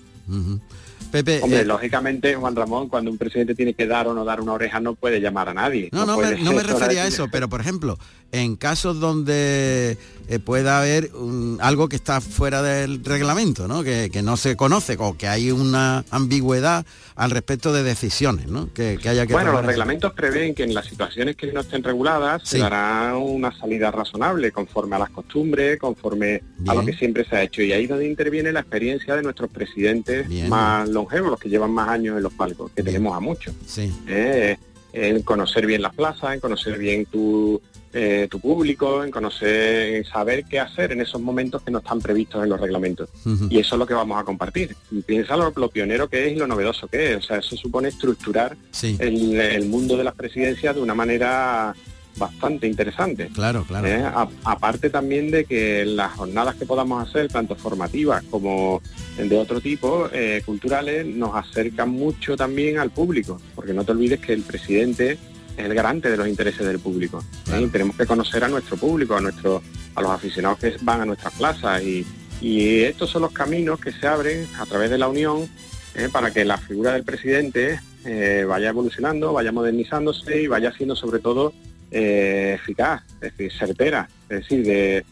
Pepe, 1.10 1.40
Hombre, 1.42 1.60
eh, 1.60 1.64
lógicamente, 1.64 2.34
Juan 2.34 2.54
Ramón, 2.54 2.88
cuando 2.88 3.10
un 3.10 3.18
presidente 3.18 3.54
tiene 3.54 3.74
que 3.74 3.86
dar 3.86 4.06
o 4.06 4.14
no 4.14 4.24
dar 4.24 4.40
una 4.40 4.52
oreja, 4.52 4.80
no 4.80 4.94
puede 4.94 5.20
llamar 5.20 5.48
a 5.48 5.54
nadie. 5.54 5.88
No, 5.92 6.06
no, 6.06 6.16
me, 6.16 6.36
no 6.38 6.52
me 6.52 6.62
refería 6.62 7.02
a 7.02 7.06
eso, 7.06 7.28
pero 7.30 7.48
por 7.48 7.60
ejemplo, 7.60 7.98
en 8.32 8.56
casos 8.56 9.00
donde 9.00 9.96
eh, 10.28 10.38
pueda 10.38 10.78
haber 10.78 11.10
un- 11.14 11.58
algo 11.60 11.88
que 11.88 11.96
está 11.96 12.20
fuera 12.20 12.62
del 12.62 13.04
reglamento, 13.04 13.66
¿no? 13.66 13.82
Que, 13.82 14.08
que 14.12 14.22
no 14.22 14.36
se 14.36 14.56
conoce 14.56 14.96
o 15.00 15.16
que 15.16 15.26
hay 15.26 15.50
una 15.50 16.04
ambigüedad 16.10 16.86
al 17.16 17.32
respecto 17.32 17.72
de 17.72 17.82
decisiones, 17.82 18.46
¿no? 18.46 18.72
Que, 18.72 18.98
que 19.02 19.08
haya 19.08 19.26
que 19.26 19.32
Bueno, 19.32 19.52
los 19.52 19.66
reglamentos 19.66 20.12
prevén 20.12 20.54
que 20.54 20.62
en 20.62 20.74
las 20.74 20.86
situaciones 20.86 21.34
que 21.34 21.52
no 21.52 21.60
estén 21.62 21.82
reguladas 21.82 22.42
se 22.44 22.58
dará 22.58 23.16
una 23.16 23.50
salida 23.58 23.90
razonable 23.90 24.52
conforme 24.52 24.94
a 24.94 25.00
las 25.00 25.10
costumbres, 25.10 25.78
conforme 25.80 26.42
a 26.68 26.74
lo 26.74 26.84
que 26.86 26.92
siempre 26.92 27.24
se 27.24 27.34
ha 27.36 27.42
hecho. 27.42 27.62
Y 27.62 27.72
ahí 27.72 27.82
es 27.84 27.88
donde 27.88 28.06
interviene 28.08 28.52
la 28.52 28.60
experiencia 28.60 29.16
de 29.16 29.22
nuestros 29.22 29.50
presidentes 29.50 30.28
Bien. 30.28 30.48
más 30.48 30.88
longevos, 30.88 31.30
los 31.30 31.40
que 31.40 31.48
llevan 31.48 31.72
más 31.72 31.88
años 31.88 32.16
en 32.16 32.22
los 32.22 32.32
palcos, 32.32 32.70
que 32.70 32.82
tenemos 32.84 33.16
a 33.16 33.20
muchos. 33.20 33.52
Sí. 33.66 33.92
Eh, 34.06 34.56
en 34.92 35.22
conocer 35.22 35.66
bien 35.66 35.82
las 35.82 35.94
plazas, 35.94 36.34
en 36.34 36.40
conocer 36.40 36.76
bien 36.78 37.06
tu, 37.06 37.60
eh, 37.92 38.28
tu 38.30 38.38
público, 38.40 39.02
en 39.02 39.10
conocer, 39.10 39.96
en 39.96 40.04
saber 40.04 40.44
qué 40.44 40.60
hacer 40.60 40.92
en 40.92 41.00
esos 41.00 41.20
momentos 41.20 41.62
que 41.62 41.70
no 41.70 41.78
están 41.78 42.00
previstos 42.00 42.42
en 42.44 42.50
los 42.50 42.60
reglamentos. 42.60 43.08
Y 43.48 43.58
eso 43.58 43.74
es 43.74 43.78
lo 43.78 43.86
que 43.86 43.94
vamos 43.94 44.20
a 44.20 44.24
compartir. 44.24 44.76
Piensa 45.06 45.36
lo, 45.36 45.52
lo 45.56 45.68
pionero 45.70 46.08
que 46.08 46.26
es 46.26 46.32
y 46.32 46.36
lo 46.36 46.46
novedoso 46.46 46.86
que 46.88 47.12
es. 47.12 47.16
O 47.18 47.22
sea, 47.22 47.38
eso 47.38 47.56
supone 47.56 47.88
estructurar 47.88 48.56
Sí. 48.70 48.96
el, 49.00 49.38
el 49.40 49.66
mundo 49.66 49.96
de 49.96 50.04
las 50.04 50.14
presidencias 50.14 50.74
de 50.74 50.80
una 50.80 50.94
manera 50.94 51.74
bastante 52.16 52.66
interesante. 52.66 53.28
Claro, 53.32 53.64
claro. 53.66 53.86
¿eh? 53.86 54.02
A- 54.02 54.28
aparte 54.44 54.90
también 54.90 55.30
de 55.30 55.44
que 55.44 55.84
las 55.86 56.12
jornadas 56.12 56.56
que 56.56 56.66
podamos 56.66 57.08
hacer, 57.08 57.28
tanto 57.28 57.54
formativas 57.54 58.22
como 58.24 58.82
de 59.16 59.38
otro 59.38 59.60
tipo, 59.60 60.08
eh, 60.12 60.42
culturales, 60.44 61.06
nos 61.06 61.34
acercan 61.34 61.88
mucho 61.90 62.36
también 62.36 62.78
al 62.78 62.90
público, 62.90 63.40
porque 63.54 63.72
no 63.72 63.84
te 63.84 63.92
olvides 63.92 64.20
que 64.20 64.32
el 64.32 64.42
presidente 64.42 65.18
es 65.60 65.66
el 65.66 65.74
garante 65.74 66.10
de 66.10 66.16
los 66.16 66.26
intereses 66.26 66.66
del 66.66 66.78
público. 66.78 67.22
¿eh? 67.52 67.68
Tenemos 67.70 67.96
que 67.96 68.06
conocer 68.06 68.44
a 68.44 68.48
nuestro 68.48 68.76
público, 68.76 69.16
a 69.16 69.20
nuestro, 69.20 69.62
a 69.94 70.02
los 70.02 70.10
aficionados 70.10 70.58
que 70.58 70.74
van 70.82 71.02
a 71.02 71.04
nuestras 71.04 71.34
plazas 71.34 71.82
y, 71.82 72.06
y 72.40 72.80
estos 72.80 73.10
son 73.10 73.22
los 73.22 73.32
caminos 73.32 73.80
que 73.80 73.92
se 73.92 74.06
abren 74.06 74.46
a 74.58 74.66
través 74.66 74.90
de 74.90 74.98
la 74.98 75.08
unión 75.08 75.48
¿eh? 75.94 76.08
para 76.10 76.30
que 76.30 76.44
la 76.44 76.58
figura 76.58 76.92
del 76.92 77.04
presidente 77.04 77.80
eh, 78.04 78.44
vaya 78.48 78.70
evolucionando, 78.70 79.32
vaya 79.32 79.52
modernizándose 79.52 80.42
y 80.42 80.46
vaya 80.46 80.72
siendo 80.72 80.96
sobre 80.96 81.20
todo 81.20 81.52
eh, 81.90 82.56
eficaz, 82.60 83.02
es 83.20 83.36
decir, 83.36 83.52
certera, 83.52 84.08
es 84.28 84.40
decir, 84.40 84.64
de, 84.64 85.04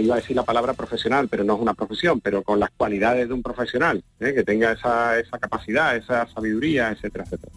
iba 0.00 0.14
a 0.14 0.18
decir 0.18 0.34
la 0.34 0.44
palabra 0.44 0.74
profesional, 0.74 1.28
pero 1.28 1.44
no 1.44 1.54
es 1.54 1.60
una 1.60 1.74
profesión, 1.74 2.20
pero 2.20 2.42
con 2.42 2.58
las 2.58 2.70
cualidades 2.70 3.28
de 3.28 3.34
un 3.34 3.42
profesional, 3.42 4.02
que 4.18 4.42
tenga 4.44 4.72
esa, 4.72 5.18
esa 5.18 5.38
capacidad, 5.38 5.96
esa 5.96 6.26
sabiduría, 6.28 6.90
etcétera, 6.90 7.24
etcétera. 7.24 7.52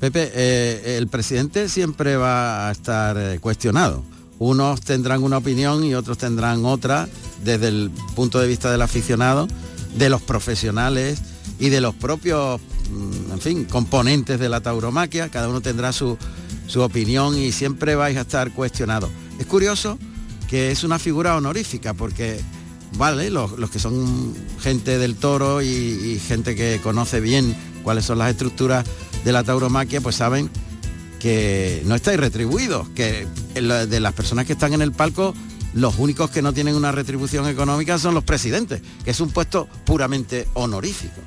Pepe, 0.00 0.32
eh, 0.34 0.96
el 0.96 1.08
presidente 1.08 1.68
siempre 1.68 2.16
va 2.16 2.68
a 2.68 2.72
estar 2.72 3.18
eh, 3.18 3.38
cuestionado. 3.38 4.02
Unos 4.38 4.80
tendrán 4.80 5.22
una 5.22 5.36
opinión 5.36 5.84
y 5.84 5.94
otros 5.94 6.16
tendrán 6.16 6.64
otra 6.64 7.06
desde 7.44 7.68
el 7.68 7.90
punto 8.16 8.38
de 8.38 8.48
vista 8.48 8.72
del 8.72 8.80
aficionado, 8.80 9.46
de 9.94 10.08
los 10.08 10.22
profesionales 10.22 11.20
y 11.58 11.68
de 11.68 11.82
los 11.82 11.94
propios, 11.94 12.62
mm, 12.90 13.32
en 13.32 13.40
fin, 13.40 13.64
componentes 13.66 14.40
de 14.40 14.48
la 14.48 14.62
tauromaquia. 14.62 15.28
Cada 15.28 15.50
uno 15.50 15.60
tendrá 15.60 15.92
su, 15.92 16.16
su 16.66 16.80
opinión 16.80 17.36
y 17.36 17.52
siempre 17.52 17.94
vais 17.94 18.16
a 18.16 18.22
estar 18.22 18.52
cuestionados. 18.52 19.10
Es 19.38 19.44
curioso 19.44 19.98
que 20.48 20.70
es 20.70 20.82
una 20.82 20.98
figura 20.98 21.36
honorífica 21.36 21.92
porque, 21.92 22.40
vale, 22.96 23.28
los, 23.28 23.58
los 23.58 23.70
que 23.70 23.78
son 23.78 24.34
gente 24.60 24.96
del 24.96 25.16
toro 25.16 25.60
y 25.60 26.18
gente 26.26 26.56
que 26.56 26.80
conoce 26.82 27.20
bien 27.20 27.54
cuáles 27.82 28.04
son 28.04 28.18
las 28.18 28.30
estructuras 28.30 28.84
de 29.24 29.32
la 29.32 29.44
tauromaquia, 29.44 30.00
pues 30.00 30.16
saben 30.16 30.50
que 31.18 31.82
no 31.84 31.94
estáis 31.94 32.18
retribuidos, 32.18 32.88
que 32.90 33.26
de 33.54 34.00
las 34.00 34.12
personas 34.14 34.46
que 34.46 34.54
están 34.54 34.72
en 34.72 34.82
el 34.82 34.92
palco, 34.92 35.34
los 35.74 35.98
únicos 35.98 36.30
que 36.30 36.42
no 36.42 36.52
tienen 36.52 36.74
una 36.74 36.92
retribución 36.92 37.46
económica 37.46 37.98
son 37.98 38.14
los 38.14 38.24
presidentes, 38.24 38.82
que 39.04 39.10
es 39.10 39.20
un 39.20 39.30
puesto 39.30 39.68
puramente 39.84 40.48
honorífico. 40.54 41.20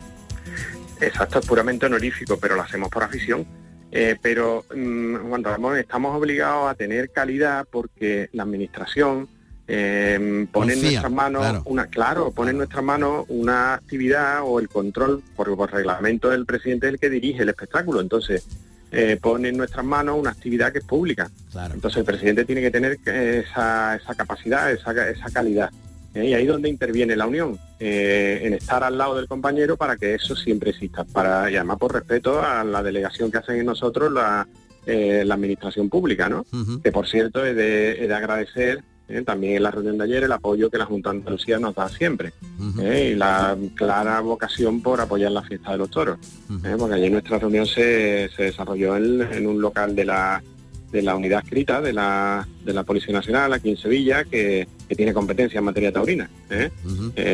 Exacto, 0.99 1.39
es 1.39 1.45
puramente 1.45 1.85
honorífico, 1.85 2.37
pero 2.37 2.55
lo 2.55 2.63
hacemos 2.63 2.89
por 2.89 3.03
afición. 3.03 3.45
Eh, 3.91 4.17
pero, 4.19 4.65
mm, 4.75 5.29
Juan 5.29 5.77
estamos 5.77 6.17
obligados 6.17 6.69
a 6.69 6.73
tener 6.73 7.11
calidad 7.11 7.67
porque 7.69 8.29
la 8.33 8.43
administración 8.43 9.27
eh, 9.75 10.13
en 10.15 10.49
nuestras 10.51 11.11
manos 11.11 11.41
claro. 11.41 11.61
una, 11.65 11.87
claro, 11.87 12.31
pone 12.31 12.51
en 12.51 12.57
nuestras 12.57 12.83
manos 12.83 13.25
una 13.29 13.73
actividad 13.73 14.41
o 14.43 14.59
el 14.59 14.69
control, 14.69 15.23
porque 15.35 15.55
por 15.55 15.71
reglamento 15.71 16.29
del 16.29 16.45
presidente 16.45 16.87
es 16.87 16.93
el 16.93 16.99
que 16.99 17.09
dirige 17.09 17.43
el 17.43 17.49
espectáculo. 17.49 17.99
Entonces, 17.99 18.45
eh, 18.91 19.17
pone 19.19 19.49
en 19.49 19.57
nuestras 19.57 19.83
manos 19.83 20.19
una 20.19 20.29
actividad 20.29 20.71
que 20.71 20.77
es 20.77 20.85
pública. 20.85 21.31
Entonces 21.73 21.97
el 21.97 22.05
presidente 22.05 22.45
tiene 22.45 22.61
que 22.61 22.69
tener 22.69 22.99
esa, 23.05 23.95
esa 23.95 24.13
capacidad, 24.13 24.71
esa, 24.71 25.09
esa 25.09 25.31
calidad. 25.31 25.71
¿eh? 26.13 26.27
Y 26.27 26.33
ahí 26.35 26.43
es 26.43 26.49
donde 26.49 26.69
interviene 26.69 27.15
la 27.15 27.25
unión, 27.25 27.57
eh, 27.79 28.41
en 28.43 28.53
estar 28.53 28.83
al 28.83 28.95
lado 28.95 29.15
del 29.15 29.27
compañero 29.27 29.77
para 29.77 29.97
que 29.97 30.13
eso 30.13 30.35
siempre 30.35 30.69
exista. 30.69 31.05
Para, 31.05 31.49
y 31.49 31.55
además 31.55 31.79
por 31.79 31.93
respeto 31.93 32.43
a 32.43 32.63
la 32.63 32.83
delegación 32.83 33.31
que 33.31 33.39
hacen 33.39 33.59
en 33.59 33.65
nosotros 33.65 34.11
la, 34.11 34.47
eh, 34.85 35.23
la 35.25 35.33
administración 35.33 35.89
pública, 35.89 36.29
¿no? 36.29 36.45
Que 36.83 36.91
por 36.91 37.07
cierto 37.07 37.43
es 37.43 37.55
de, 37.55 38.03
es 38.03 38.07
de 38.07 38.13
agradecer 38.13 38.83
¿eh? 39.07 39.21
también 39.21 39.57
en 39.57 39.63
la 39.63 39.71
reunión 39.71 39.97
de 39.97 40.05
ayer 40.05 40.23
el 40.23 40.31
apoyo 40.31 40.69
que 40.69 40.77
la 40.77 40.85
Junta 40.85 41.11
de 41.11 41.17
Andalucía 41.17 41.59
nos 41.59 41.75
da 41.75 41.89
siempre. 41.89 42.33
¿eh? 42.81 43.11
Y 43.13 43.15
la 43.15 43.57
clara 43.75 44.19
vocación 44.21 44.81
por 44.81 45.01
apoyar 45.01 45.31
la 45.31 45.43
fiesta 45.43 45.71
de 45.71 45.77
los 45.77 45.89
toros. 45.89 46.17
¿eh? 46.63 46.75
Porque 46.77 46.95
ayer 46.95 47.11
nuestra 47.11 47.39
reunión 47.39 47.65
se, 47.65 48.29
se 48.35 48.43
desarrolló 48.43 48.95
en, 48.97 49.21
en 49.21 49.47
un 49.47 49.61
local 49.61 49.95
de 49.95 50.05
la 50.05 50.43
de 50.91 51.01
la 51.01 51.15
unidad 51.15 51.41
escrita 51.43 51.81
de 51.81 51.91
la, 51.91 52.47
de 52.63 52.71
la 52.71 52.83
Policía 52.83 53.15
Nacional 53.15 53.51
aquí 53.51 53.71
en 53.71 53.77
Sevilla 53.77 54.25
que, 54.25 54.67
que 54.87 54.95
tiene 54.95 55.11
competencia 55.11 55.57
en 55.57 55.65
materia 55.65 55.91
taurina. 55.91 56.29
¿eh? 56.51 56.69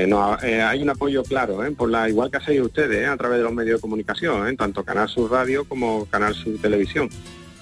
No, 0.07 0.37
hay 0.41 0.81
un 0.81 0.89
apoyo 0.89 1.23
claro, 1.23 1.59
por 1.75 1.89
la 1.89 2.07
igual 2.07 2.31
que 2.31 2.37
hacéis 2.37 2.61
ustedes 2.61 3.05
a 3.09 3.17
través 3.17 3.39
de 3.39 3.43
los 3.43 3.51
medios 3.51 3.79
de 3.79 3.81
comunicación, 3.81 4.55
tanto 4.55 4.85
Canal 4.85 5.09
Sur 5.09 5.29
Radio 5.31 5.65
como 5.65 6.05
Canal 6.05 6.35
Sur 6.35 6.57
Televisión. 6.61 7.09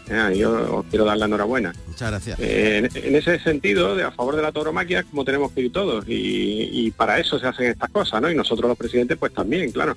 ¿Eh? 0.10 0.16
Ahí 0.18 0.44
os, 0.44 0.86
quiero 0.90 1.06
dar 1.06 1.18
la 1.18 1.26
enhorabuena. 1.26 1.74
Muchas 1.88 2.10
gracias. 2.12 2.40
Eh, 2.40 2.78
en, 2.94 3.06
en 3.06 3.16
ese 3.16 3.40
sentido, 3.40 3.96
de, 3.96 4.04
a 4.04 4.12
favor 4.12 4.36
de 4.36 4.42
la 4.42 4.52
tauromaquia, 4.52 5.04
como 5.04 5.24
tenemos 5.26 5.52
que 5.52 5.62
ir 5.62 5.72
todos, 5.72 6.06
y, 6.08 6.70
y 6.72 6.92
para 6.92 7.20
eso 7.20 7.40
se 7.40 7.48
hacen 7.48 7.68
estas 7.68 7.90
cosas, 7.90 8.22
¿no? 8.22 8.30
Y 8.32 8.36
nosotros 8.36 8.68
los 8.70 8.78
presidentes, 8.78 9.18
pues 9.18 9.34
también, 9.34 9.72
claro, 9.72 9.96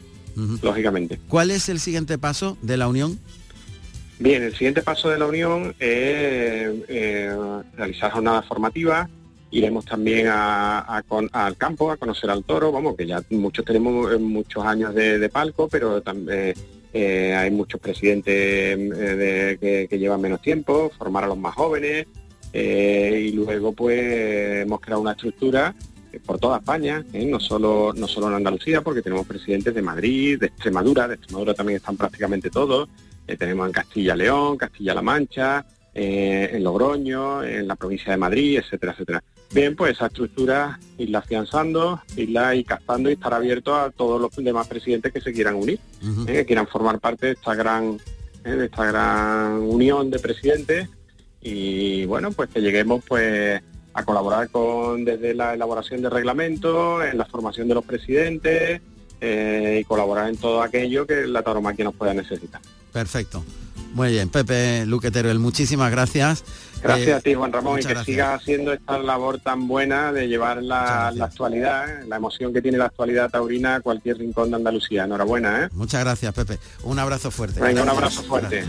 lógicamente. 0.63 1.19
¿Cuál 1.29 1.51
es 1.51 1.69
el 1.69 1.81
siguiente 1.81 2.17
paso 2.19 2.57
de 2.63 2.77
la 2.77 2.89
unión? 2.89 3.19
Bien, 4.19 4.43
el 4.43 4.53
siguiente 4.53 4.83
paso 4.83 5.09
de 5.09 5.19
la 5.19 5.25
Unión 5.27 5.69
es 5.79 6.69
eh, 6.89 7.35
realizar 7.75 8.13
jornadas 8.13 8.45
formativas. 8.47 9.09
Iremos 9.51 9.87
también 9.87 10.27
a- 10.29 10.81
a 10.97 11.03
con- 11.03 11.31
al 11.33 11.57
campo 11.57 11.91
a 11.91 11.97
conocer 11.97 12.29
al 12.29 12.45
toro, 12.45 12.71
vamos, 12.71 12.97
que 12.97 13.07
ya 13.07 13.23
muchos 13.31 13.65
tenemos 13.65 14.13
eh, 14.13 14.19
muchos 14.19 14.63
años 14.65 14.95
de, 14.95 15.19
de 15.19 15.29
palco, 15.31 15.69
pero 15.69 16.03
también 16.03 16.39
eh, 16.51 16.55
hay 16.93 17.51
muchos 17.51 17.81
presidentes 17.81 18.35
eh, 18.35 18.77
de- 18.79 19.89
que, 19.89 19.99
llevan 19.99 20.21
menos 20.21 20.41
tiempo, 20.43 20.91
formar 20.99 21.25
a 21.25 21.29
los 21.29 21.39
más 21.39 21.55
jóvenes 21.55 22.07
eh, 22.53 23.27
y 23.29 23.33
luego 23.33 23.73
pues 23.73 24.63
hemos 24.63 24.81
creado 24.81 25.01
una 25.03 25.13
estructura 25.13 25.75
eh, 26.13 26.19
por 26.25 26.39
toda 26.39 26.59
España, 26.59 27.05
¿eh? 27.13 27.25
no 27.27 27.39
solo 27.39 27.93
no 27.97 28.09
solo 28.09 28.29
en 28.29 28.35
Andalucía, 28.35 28.81
porque 28.83 29.03
tenemos 29.03 29.27
presidentes 29.27 29.73
de 29.75 29.83
Madrid, 29.83 30.39
de 30.41 30.47
Extremadura, 30.47 31.07
de 31.07 31.15
Extremadura 31.15 31.55
también 31.55 31.77
están 31.77 31.97
prácticamente 31.97 32.51
todos, 32.51 32.89
eh, 33.29 33.37
tenemos 33.37 33.67
en 33.69 33.73
Castilla-León, 33.73 34.57
Castilla-La 34.57 35.03
Mancha, 35.03 35.65
eh, 35.95 36.51
en 36.53 36.65
Logroño, 36.65 37.45
en 37.45 37.69
la 37.69 37.77
provincia 37.77 38.11
de 38.13 38.17
Madrid, 38.19 38.59
etcétera, 38.59 38.93
etcétera. 38.93 39.23
Bien, 39.53 39.75
pues 39.75 39.97
esa 39.97 40.07
estructura 40.07 40.79
irla 40.97 41.19
afianzando, 41.19 42.01
irla 42.17 42.55
y 42.55 42.63
captando 42.63 43.11
y 43.11 43.15
estar 43.15 43.35
abierto 43.35 43.75
a 43.75 43.91
todos 43.91 44.21
los 44.21 44.35
demás 44.37 44.69
presidentes 44.69 45.13
que 45.13 45.21
se 45.21 45.33
quieran 45.33 45.57
unir, 45.57 45.81
¿eh? 46.29 46.33
que 46.33 46.47
quieran 46.47 46.69
formar 46.69 47.01
parte 47.01 47.27
de 47.27 47.33
esta 47.33 47.57
gran, 47.57 47.99
¿eh? 48.45 48.51
de 48.51 48.67
esta 48.67 48.85
gran 48.85 49.55
unión 49.55 50.09
de 50.11 50.21
presidentes 50.21 50.89
y 51.41 52.05
bueno, 52.05 52.31
pues 52.31 52.49
que 52.51 52.61
lleguemos 52.61 53.03
pues 53.09 53.61
a 53.93 54.05
colaborar 54.05 54.51
con 54.51 55.05
desde 55.05 55.35
la 55.35 55.55
elaboración 55.55 56.01
de 56.01 56.11
reglamentos, 56.11 57.05
en 57.05 57.19
la 57.19 57.25
formación 57.25 57.67
de 57.67 57.75
los 57.75 57.85
presidentes 57.85 58.81
eh, 59.21 59.79
y 59.81 59.85
colaborar 59.85 60.29
en 60.29 60.37
todo 60.37 60.63
aquello 60.63 61.09
que 61.09 61.27
la 61.27 61.43
tauromaquia 61.43 61.85
nos 61.85 61.97
pueda 61.97 62.15
necesitar. 62.15 62.61
Perfecto. 62.93 63.45
Muy 63.93 64.11
bien, 64.13 64.29
Pepe 64.29 64.87
Luque 64.87 65.11
Teruel, 65.11 65.39
muchísimas 65.41 65.91
gracias. 65.91 66.45
Gracias 66.83 67.09
Eh, 67.09 67.13
a 67.15 67.21
ti, 67.21 67.35
Juan 67.35 67.53
Ramón, 67.53 67.79
y 67.79 67.83
que 67.83 67.89
gracias. 67.89 68.07
sigas 68.07 68.41
haciendo 68.41 68.73
esta 68.73 68.99
labor 68.99 69.39
tan 69.41 69.67
buena 69.69 70.13
de 70.13 70.29
llevar 70.29 70.63
la, 70.63 71.11
la 71.15 71.25
actualidad, 71.27 72.05
la 72.07 72.17
emoción 72.17 72.53
que 72.55 72.63
tiene 72.63 72.79
la 72.79 72.87
actualidad 72.87 73.29
taurina 73.31 73.75
a 73.77 73.81
cualquier 73.81 74.17
rincón 74.19 74.51
de 74.51 74.57
Andalucía. 74.57 75.05
Enhorabuena, 75.05 75.65
¿eh? 75.65 75.69
Muchas 75.73 76.03
gracias, 76.05 76.33
Pepe. 76.33 76.59
Un 76.85 76.99
abrazo 76.99 77.31
fuerte. 77.31 77.61
Venga, 77.61 77.83
un 77.83 77.89
abrazo 77.91 78.23
fuerte. 78.23 78.65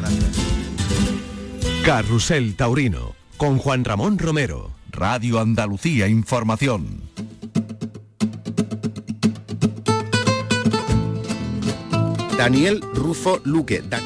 Carrusel 1.85 2.55
Taurino 2.55 3.15
con 3.37 3.57
Juan 3.59 3.85
Ramón 3.85 4.17
Romero, 4.19 4.71
Radio 4.91 5.39
Andalucía 5.39 6.07
Información. 6.07 7.01
Daniel 12.37 12.81
Rufo 12.93 13.39
Luque. 13.43 13.81
Da- 13.87 14.01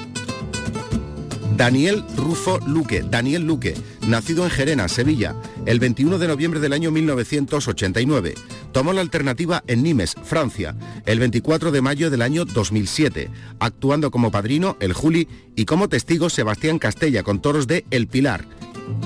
Daniel 1.55 2.03
Rufo 2.17 2.59
Luque, 2.67 3.01
Daniel 3.09 3.43
Luque, 3.43 3.75
nacido 4.05 4.43
en 4.43 4.49
Gerena, 4.49 4.89
Sevilla, 4.89 5.35
el 5.65 5.79
21 5.79 6.17
de 6.17 6.27
noviembre 6.27 6.59
del 6.59 6.73
año 6.73 6.91
1989. 6.91 8.33
Tomó 8.73 8.91
la 8.91 8.99
alternativa 8.99 9.63
en 9.67 9.81
Nimes, 9.81 10.15
Francia, 10.21 10.75
el 11.05 11.19
24 11.19 11.71
de 11.71 11.81
mayo 11.81 12.09
del 12.09 12.23
año 12.23 12.43
2007, 12.43 13.29
actuando 13.59 14.11
como 14.11 14.31
padrino 14.31 14.75
el 14.81 14.91
Juli 14.91 15.29
y 15.55 15.63
como 15.63 15.87
testigo 15.87 16.29
Sebastián 16.29 16.77
Castella 16.77 17.23
con 17.23 17.39
toros 17.39 17.67
de 17.67 17.85
El 17.89 18.07
Pilar. 18.07 18.45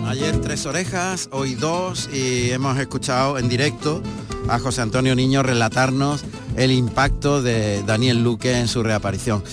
Ayer 0.07 0.41
tres 0.41 0.65
orejas, 0.65 1.29
hoy 1.31 1.53
dos 1.53 2.09
y 2.11 2.49
hemos 2.49 2.79
escuchado 2.79 3.37
en 3.37 3.47
directo 3.47 4.01
a 4.47 4.57
José 4.57 4.81
Antonio 4.81 5.13
Niño 5.13 5.43
relatarnos 5.43 6.25
el 6.57 6.71
impacto 6.71 7.43
de 7.43 7.83
Daniel 7.83 8.23
Luque 8.23 8.57
en 8.57 8.67
su 8.67 8.81
reaparición. 8.81 9.43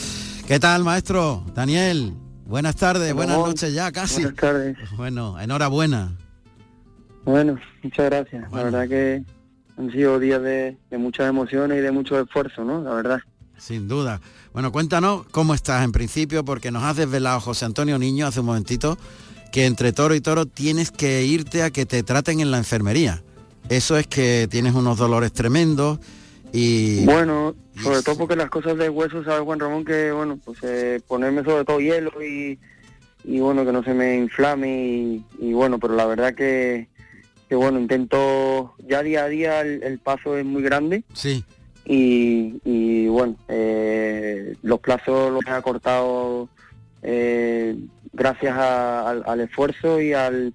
¿Qué 0.49 0.59
tal, 0.59 0.83
maestro? 0.83 1.45
Daniel, 1.55 2.15
buenas 2.47 2.77
tardes, 2.77 3.13
buenas 3.13 3.39
noches 3.39 3.75
ya 3.75 3.93
casi. 3.93 4.23
Buenas 4.23 4.41
tardes. 4.41 4.77
Bueno, 4.97 5.39
enhorabuena. 5.41 6.13
Bueno, 7.25 7.59
muchas 7.83 8.07
gracias. 8.07 8.51
La 8.53 8.63
verdad 8.65 8.89
que 8.89 9.25
han 9.77 9.93
sido 9.93 10.19
días 10.19 10.41
de, 10.43 10.77
de 10.91 10.99
muchas 10.99 11.29
emociones 11.29 11.79
y 11.79 11.81
de 11.81 11.93
mucho 11.93 12.19
esfuerzo, 12.19 12.65
¿no? 12.65 12.81
La 12.83 12.95
verdad. 12.95 13.21
Sin 13.59 13.89
duda. 13.89 14.21
Bueno, 14.53 14.73
cuéntanos 14.73 15.27
cómo 15.31 15.55
estás 15.55 15.85
en 15.85 15.93
principio, 15.93 16.45
porque 16.45 16.71
nos 16.71 16.83
has 16.83 16.97
desvelado 16.97 17.41
José 17.41 17.65
Antonio 17.65 17.99
Niño 17.99 18.27
hace 18.27 18.41
un 18.41 18.47
momentito 18.47 18.99
que 19.53 19.67
entre 19.67 19.93
toro 19.93 20.15
y 20.15 20.21
toro 20.21 20.47
tienes 20.47 20.91
que 20.91 21.25
irte 21.25 21.63
a 21.63 21.71
que 21.71 21.87
te 21.87 22.03
traten 22.03 22.41
en 22.41 22.51
la 22.51 22.59
enfermería. 22.59 23.23
Eso 23.69 23.97
es 23.97 24.07
que 24.07 24.47
tienes 24.51 24.75
unos 24.75 24.99
dolores 24.99 25.33
tremendos 25.33 25.99
y... 26.53 27.05
Bueno, 27.05 27.55
sobre 27.83 28.03
todo 28.03 28.17
porque 28.17 28.37
las 28.37 28.49
cosas 28.51 28.77
de 28.79 28.89
hueso, 28.89 29.23
sabe 29.25 29.45
Juan 29.45 29.61
Ramón 29.61 29.85
que, 29.85 30.11
bueno, 30.13 30.39
pues 30.45 30.59
eh, 30.63 31.01
ponerme 31.07 31.45
sobre 31.45 31.65
todo 31.65 31.81
hielo 31.81 32.11
y, 32.25 32.59
y 33.25 33.41
bueno, 33.41 33.65
que 33.65 33.73
no 33.73 33.83
se 33.83 33.93
me 33.95 34.17
inflame 34.17 34.69
y, 34.87 35.25
y 35.41 35.53
bueno, 35.53 35.79
pero 35.79 35.95
la 35.95 36.07
verdad 36.07 36.35
que, 36.35 36.89
que 37.49 37.55
bueno, 37.55 37.79
intento, 37.79 38.75
ya 38.87 39.03
día 39.03 39.25
a 39.25 39.29
día 39.29 39.61
el, 39.61 39.83
el 39.83 39.99
paso 39.99 40.37
es 40.39 40.45
muy 40.45 40.63
grande. 40.63 41.05
Sí, 41.13 41.45
y, 41.85 42.55
y 42.65 43.07
bueno, 43.09 43.37
eh, 43.49 44.57
los 44.63 44.81
plazos 44.81 45.33
los 45.33 45.45
he 45.47 45.51
acortado 45.51 46.49
eh, 47.03 47.77
gracias 48.13 48.57
a- 48.57 49.09
al, 49.11 49.23
al 49.27 49.41
esfuerzo 49.41 50.01
y 50.01 50.13
al 50.13 50.53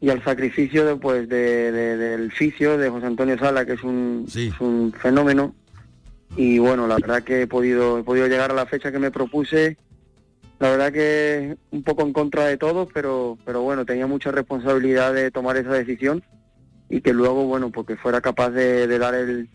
y 0.00 0.10
al 0.10 0.22
sacrificio 0.22 0.84
de, 0.86 0.96
pues, 0.96 1.28
de- 1.28 1.72
de- 1.72 1.96
del 1.96 2.30
fisio 2.32 2.78
de 2.78 2.88
José 2.88 3.06
Antonio 3.06 3.38
Sala, 3.38 3.64
que 3.66 3.72
es 3.72 3.82
un, 3.82 4.26
es 4.48 4.60
un 4.60 4.92
fenómeno. 4.92 5.54
Y 6.36 6.58
bueno, 6.58 6.86
la 6.86 6.96
verdad 6.96 7.22
que 7.22 7.42
he 7.42 7.46
podido, 7.46 7.98
he 7.98 8.02
podido 8.04 8.26
llegar 8.28 8.50
a 8.50 8.54
la 8.54 8.66
fecha 8.66 8.92
que 8.92 8.98
me 8.98 9.10
propuse. 9.10 9.76
La 10.60 10.70
verdad 10.70 10.92
que 10.92 11.56
un 11.70 11.82
poco 11.82 12.02
en 12.02 12.12
contra 12.12 12.44
de 12.46 12.56
todos, 12.56 12.88
pero, 12.92 13.38
pero 13.44 13.62
bueno, 13.62 13.84
tenía 13.86 14.06
mucha 14.06 14.30
responsabilidad 14.30 15.14
de 15.14 15.30
tomar 15.30 15.56
esa 15.56 15.72
decisión 15.72 16.22
y 16.90 17.00
que 17.00 17.12
luego, 17.12 17.44
bueno, 17.46 17.70
porque 17.70 17.96
fuera 17.96 18.20
capaz 18.20 18.50
de, 18.50 18.86
de 18.86 18.98
dar 18.98 19.14
el, 19.14 19.48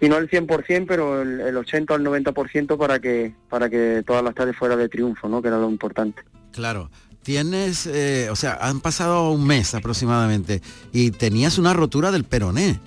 si 0.00 0.08
no 0.08 0.16
el 0.18 0.28
100%, 0.30 0.84
pero 0.86 1.22
el, 1.22 1.40
el 1.40 1.56
80 1.56 1.92
o 1.94 1.96
el 1.96 2.04
90% 2.04 2.76
para 2.78 2.98
que, 3.00 3.34
para 3.48 3.68
que 3.68 4.02
todas 4.06 4.22
las 4.22 4.34
tardes 4.34 4.56
fuera 4.56 4.76
de 4.76 4.88
triunfo, 4.88 5.28
¿no? 5.28 5.40
Que 5.42 5.48
era 5.48 5.58
lo 5.58 5.68
importante. 5.70 6.22
claro. 6.52 6.90
Tienes, 7.26 7.86
eh, 7.86 8.28
o 8.30 8.36
sea, 8.36 8.56
han 8.60 8.78
pasado 8.80 9.32
un 9.32 9.44
mes 9.44 9.74
aproximadamente 9.74 10.62
y 10.92 11.10
tenías 11.10 11.58
una 11.58 11.72
rotura 11.74 12.12
del 12.12 12.22
peroné. 12.22 12.78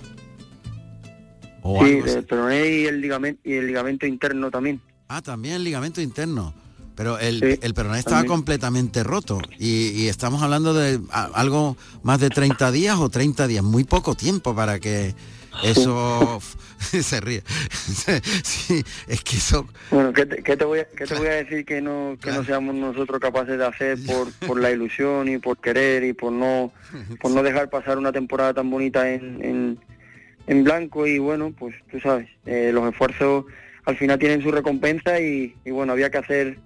O 1.60 1.84
sí, 1.84 2.00
del 2.00 2.24
peroné 2.24 2.66
y 2.80 2.86
el 2.86 3.02
ligamento, 3.02 3.40
y 3.44 3.52
el 3.52 3.66
ligamento 3.66 4.06
interno 4.06 4.50
también. 4.50 4.80
Ah, 5.08 5.20
también 5.20 5.62
ligamento 5.62 6.00
interno. 6.00 6.54
Pero 6.94 7.18
el, 7.18 7.38
Sí, 7.40 7.58
el 7.60 7.74
peroné 7.74 7.98
estaba 7.98 8.16
también. 8.20 8.32
completamente 8.34 9.02
roto 9.04 9.40
y, 9.58 9.88
y 9.88 10.08
estamos 10.08 10.42
hablando 10.42 10.72
de 10.72 11.00
a- 11.10 11.30
algo 11.34 11.76
más 12.02 12.18
de 12.18 12.30
30 12.30 12.72
días 12.72 12.96
o 12.98 13.10
30 13.10 13.46
días, 13.46 13.62
muy 13.62 13.84
poco 13.84 14.14
tiempo 14.14 14.54
para 14.54 14.80
que 14.80 15.14
eso 15.62 16.40
se 17.02 17.20
ríe. 17.20 17.42
sí, 18.42 18.82
es 19.06 19.22
que 19.22 19.36
eso 19.36 19.66
Bueno, 19.90 20.12
¿qué 20.12 20.26
te, 20.26 20.42
qué 20.42 20.56
te 20.56 20.64
voy, 20.64 20.80
a, 20.80 20.84
qué 20.86 21.06
te 21.06 21.14
voy 21.14 21.26
a 21.26 21.34
decir 21.34 21.64
que 21.64 21.80
no, 21.80 22.16
que 22.20 22.30
no 22.30 22.44
seamos 22.44 22.74
nosotros 22.74 23.20
capaces 23.20 23.58
de 23.58 23.66
hacer 23.66 23.98
por, 24.06 24.32
por 24.46 24.60
la 24.60 24.70
ilusión 24.70 25.28
y 25.28 25.38
por 25.38 25.58
querer 25.58 26.04
y 26.04 26.12
por 26.12 26.32
no, 26.32 26.72
por 27.20 27.30
no 27.30 27.42
dejar 27.42 27.70
pasar 27.70 27.98
una 27.98 28.12
temporada 28.12 28.54
tan 28.54 28.70
bonita 28.70 29.10
en, 29.10 29.44
en, 29.44 29.78
en 30.46 30.64
blanco 30.64 31.06
y 31.06 31.18
bueno, 31.18 31.52
pues 31.56 31.74
tú 31.90 32.00
sabes, 32.00 32.28
eh, 32.46 32.70
los 32.72 32.88
esfuerzos 32.90 33.44
al 33.84 33.96
final 33.96 34.18
tienen 34.18 34.42
su 34.42 34.50
recompensa 34.50 35.20
y, 35.20 35.54
y 35.64 35.70
bueno, 35.70 35.92
había 35.92 36.10
que 36.10 36.18
hacer, 36.18 36.58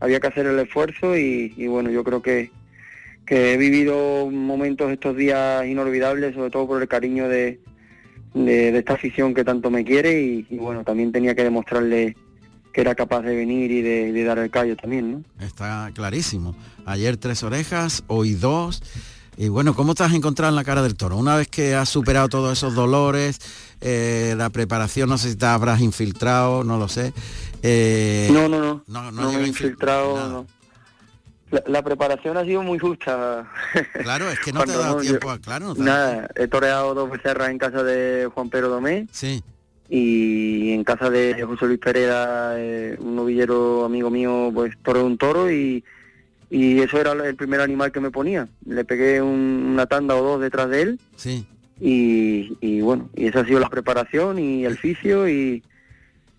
había 0.00 0.20
que 0.20 0.28
hacer 0.28 0.46
el 0.46 0.58
esfuerzo 0.58 1.16
y, 1.16 1.54
y 1.56 1.66
bueno, 1.68 1.90
yo 1.90 2.04
creo 2.04 2.22
que, 2.22 2.50
que 3.26 3.52
he 3.52 3.56
vivido 3.56 4.28
momentos 4.30 4.90
estos 4.90 5.16
días 5.16 5.64
inolvidables, 5.66 6.34
sobre 6.34 6.50
todo 6.50 6.66
por 6.66 6.82
el 6.82 6.88
cariño 6.88 7.28
de, 7.28 7.60
de, 8.34 8.72
de 8.72 8.78
esta 8.78 8.94
afición 8.94 9.34
que 9.34 9.44
tanto 9.44 9.70
me 9.70 9.84
quiere 9.84 10.22
y, 10.22 10.46
y 10.50 10.56
bueno, 10.56 10.84
también 10.84 11.12
tenía 11.12 11.34
que 11.34 11.44
demostrarle 11.44 12.16
que 12.72 12.80
era 12.80 12.94
capaz 12.94 13.22
de 13.22 13.34
venir 13.34 13.70
y 13.70 13.82
de, 13.82 14.12
de 14.12 14.24
dar 14.24 14.38
el 14.38 14.50
callo 14.50 14.76
también, 14.76 15.12
¿no? 15.12 15.44
está 15.44 15.90
clarísimo. 15.92 16.54
Ayer 16.86 17.16
tres 17.16 17.42
orejas, 17.42 18.04
hoy 18.06 18.34
dos. 18.34 18.82
Y 19.36 19.48
bueno, 19.48 19.74
¿cómo 19.74 19.94
te 19.94 20.04
has 20.04 20.12
encontrado 20.12 20.50
en 20.50 20.56
la 20.56 20.64
cara 20.64 20.82
del 20.82 20.96
toro? 20.96 21.16
Una 21.16 21.34
vez 21.36 21.48
que 21.48 21.74
has 21.74 21.88
superado 21.88 22.28
todos 22.28 22.52
esos 22.58 22.74
dolores, 22.74 23.38
eh, 23.80 24.34
la 24.36 24.50
preparación, 24.50 25.08
no 25.08 25.16
sé 25.18 25.30
si 25.30 25.36
te 25.36 25.46
habrás 25.46 25.80
infiltrado, 25.80 26.62
no 26.62 26.78
lo 26.78 26.88
sé. 26.88 27.12
Eh, 27.62 28.28
no, 28.32 28.48
no, 28.48 28.60
no, 28.60 28.82
no, 28.86 29.10
no, 29.10 29.22
me 29.22 29.30
llega 29.32 29.44
he 29.44 29.48
infiltrado, 29.48 30.28
no. 30.28 30.46
La, 31.50 31.62
la 31.66 31.82
preparación 31.82 32.36
ha 32.36 32.44
sido 32.44 32.62
muy 32.62 32.78
justa. 32.78 33.50
Claro, 34.02 34.30
es 34.30 34.38
que 34.40 34.52
no 34.52 34.62
te 34.64 34.72
ha 34.72 34.76
dado 34.76 34.84
Ramón, 34.98 35.02
tiempo, 35.02 35.26
yo- 35.28 35.32
a- 35.34 35.38
claro. 35.40 35.66
no 35.68 35.74
te 35.74 35.82
Nada, 35.82 36.28
he 36.36 36.46
toreado 36.46 36.94
dos 36.94 37.10
becerras 37.10 37.50
en 37.50 37.58
casa 37.58 37.82
de 37.82 38.28
Juan 38.32 38.48
Pedro 38.50 38.68
Domé 38.68 39.06
Sí. 39.12 39.42
y 39.88 40.72
en 40.72 40.84
casa 40.84 41.10
de 41.10 41.42
José 41.44 41.66
Luis 41.66 41.80
Pereira, 41.80 42.52
eh, 42.56 42.96
un 43.00 43.16
novillero 43.16 43.84
amigo 43.84 44.10
mío, 44.10 44.50
pues 44.54 44.74
toreó 44.82 45.04
un 45.04 45.18
toro 45.18 45.50
y, 45.50 45.82
y 46.50 46.80
eso 46.80 47.00
era 47.00 47.12
el 47.12 47.34
primer 47.36 47.60
animal 47.60 47.90
que 47.90 48.00
me 48.00 48.10
ponía. 48.12 48.48
Le 48.66 48.84
pegué 48.84 49.20
un- 49.20 49.70
una 49.72 49.86
tanda 49.86 50.14
o 50.14 50.22
dos 50.22 50.40
detrás 50.40 50.68
de 50.70 50.82
él 50.82 51.00
Sí. 51.16 51.44
y, 51.80 52.56
y 52.60 52.80
bueno, 52.80 53.10
y 53.16 53.26
esa 53.26 53.40
ha 53.40 53.44
sido 53.44 53.58
la 53.58 53.68
preparación 53.68 54.38
y 54.38 54.64
el 54.64 54.78
fisio 54.78 55.28
y, 55.28 55.62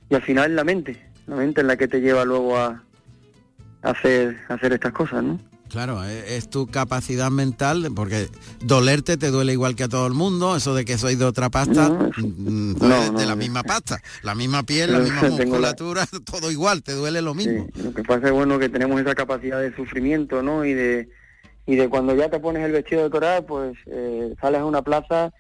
y 0.10 0.16
al 0.16 0.22
final 0.22 0.56
la 0.56 0.64
mente, 0.64 1.02
la 1.28 1.36
mente 1.36 1.60
en 1.62 1.68
la 1.68 1.76
que 1.76 1.88
te 1.90 2.00
lleva 2.00 2.24
luego 2.24 2.58
a 2.58 2.84
hacer, 3.82 4.38
hacer 4.50 4.74
estas 4.74 4.94
cosas, 4.94 5.24
¿no? 5.24 5.40
Claro, 5.70 6.04
e- 6.04 6.36
es 6.36 6.50
tu 6.50 6.68
capacidad 6.68 7.32
mental, 7.32 7.90
porque 7.96 8.28
dolerte 8.62 9.16
te 9.16 9.32
duele 9.32 9.54
igual 9.54 9.76
que 9.78 9.84
a 9.84 9.88
todo 9.88 10.06
el 10.06 10.14
mundo, 10.14 10.56
eso 10.58 10.76
de 10.76 10.84
que 10.84 10.98
sois 10.98 11.18
de 11.18 11.24
otra 11.24 11.50
pasta, 11.50 11.90
mm, 11.90 12.74
no, 12.78 12.96
eres 12.98 13.14
de 13.16 13.22
no, 13.24 13.26
la 13.26 13.36
misma 13.38 13.64
pasta, 13.64 14.02
la 14.22 14.36
misma 14.36 14.64
piel, 14.64 14.92
la 14.92 15.00
misma 15.00 15.22
la- 15.24 15.30
musculatura, 15.30 16.06
todo 16.26 16.52
igual, 16.52 16.84
te 16.84 16.92
duele 16.92 17.22
lo 17.22 17.34
mismo. 17.34 17.68
Sí, 17.74 17.82
lo 17.84 17.94
que 17.94 18.04
pasa 18.04 18.28
es 18.28 18.34
bueno 18.34 18.60
que 18.60 18.68
tenemos 18.68 19.00
esa 19.00 19.16
capacidad 19.16 19.62
de 19.62 19.74
sufrimiento, 19.76 20.42
¿no? 20.44 20.66
Y 20.66 20.74
de 20.74 21.08
y 21.68 21.76
de 21.76 21.88
cuando 21.88 22.16
ya 22.16 22.28
te 22.30 22.40
pones 22.40 22.66
el 22.66 22.72
vestido 22.74 23.04
de 23.04 23.10
torar, 23.10 23.46
pues 23.46 23.78
eh, 23.86 24.34
sales 24.42 24.60
a 24.60 24.66
una 24.66 24.82
plaza 24.82 25.32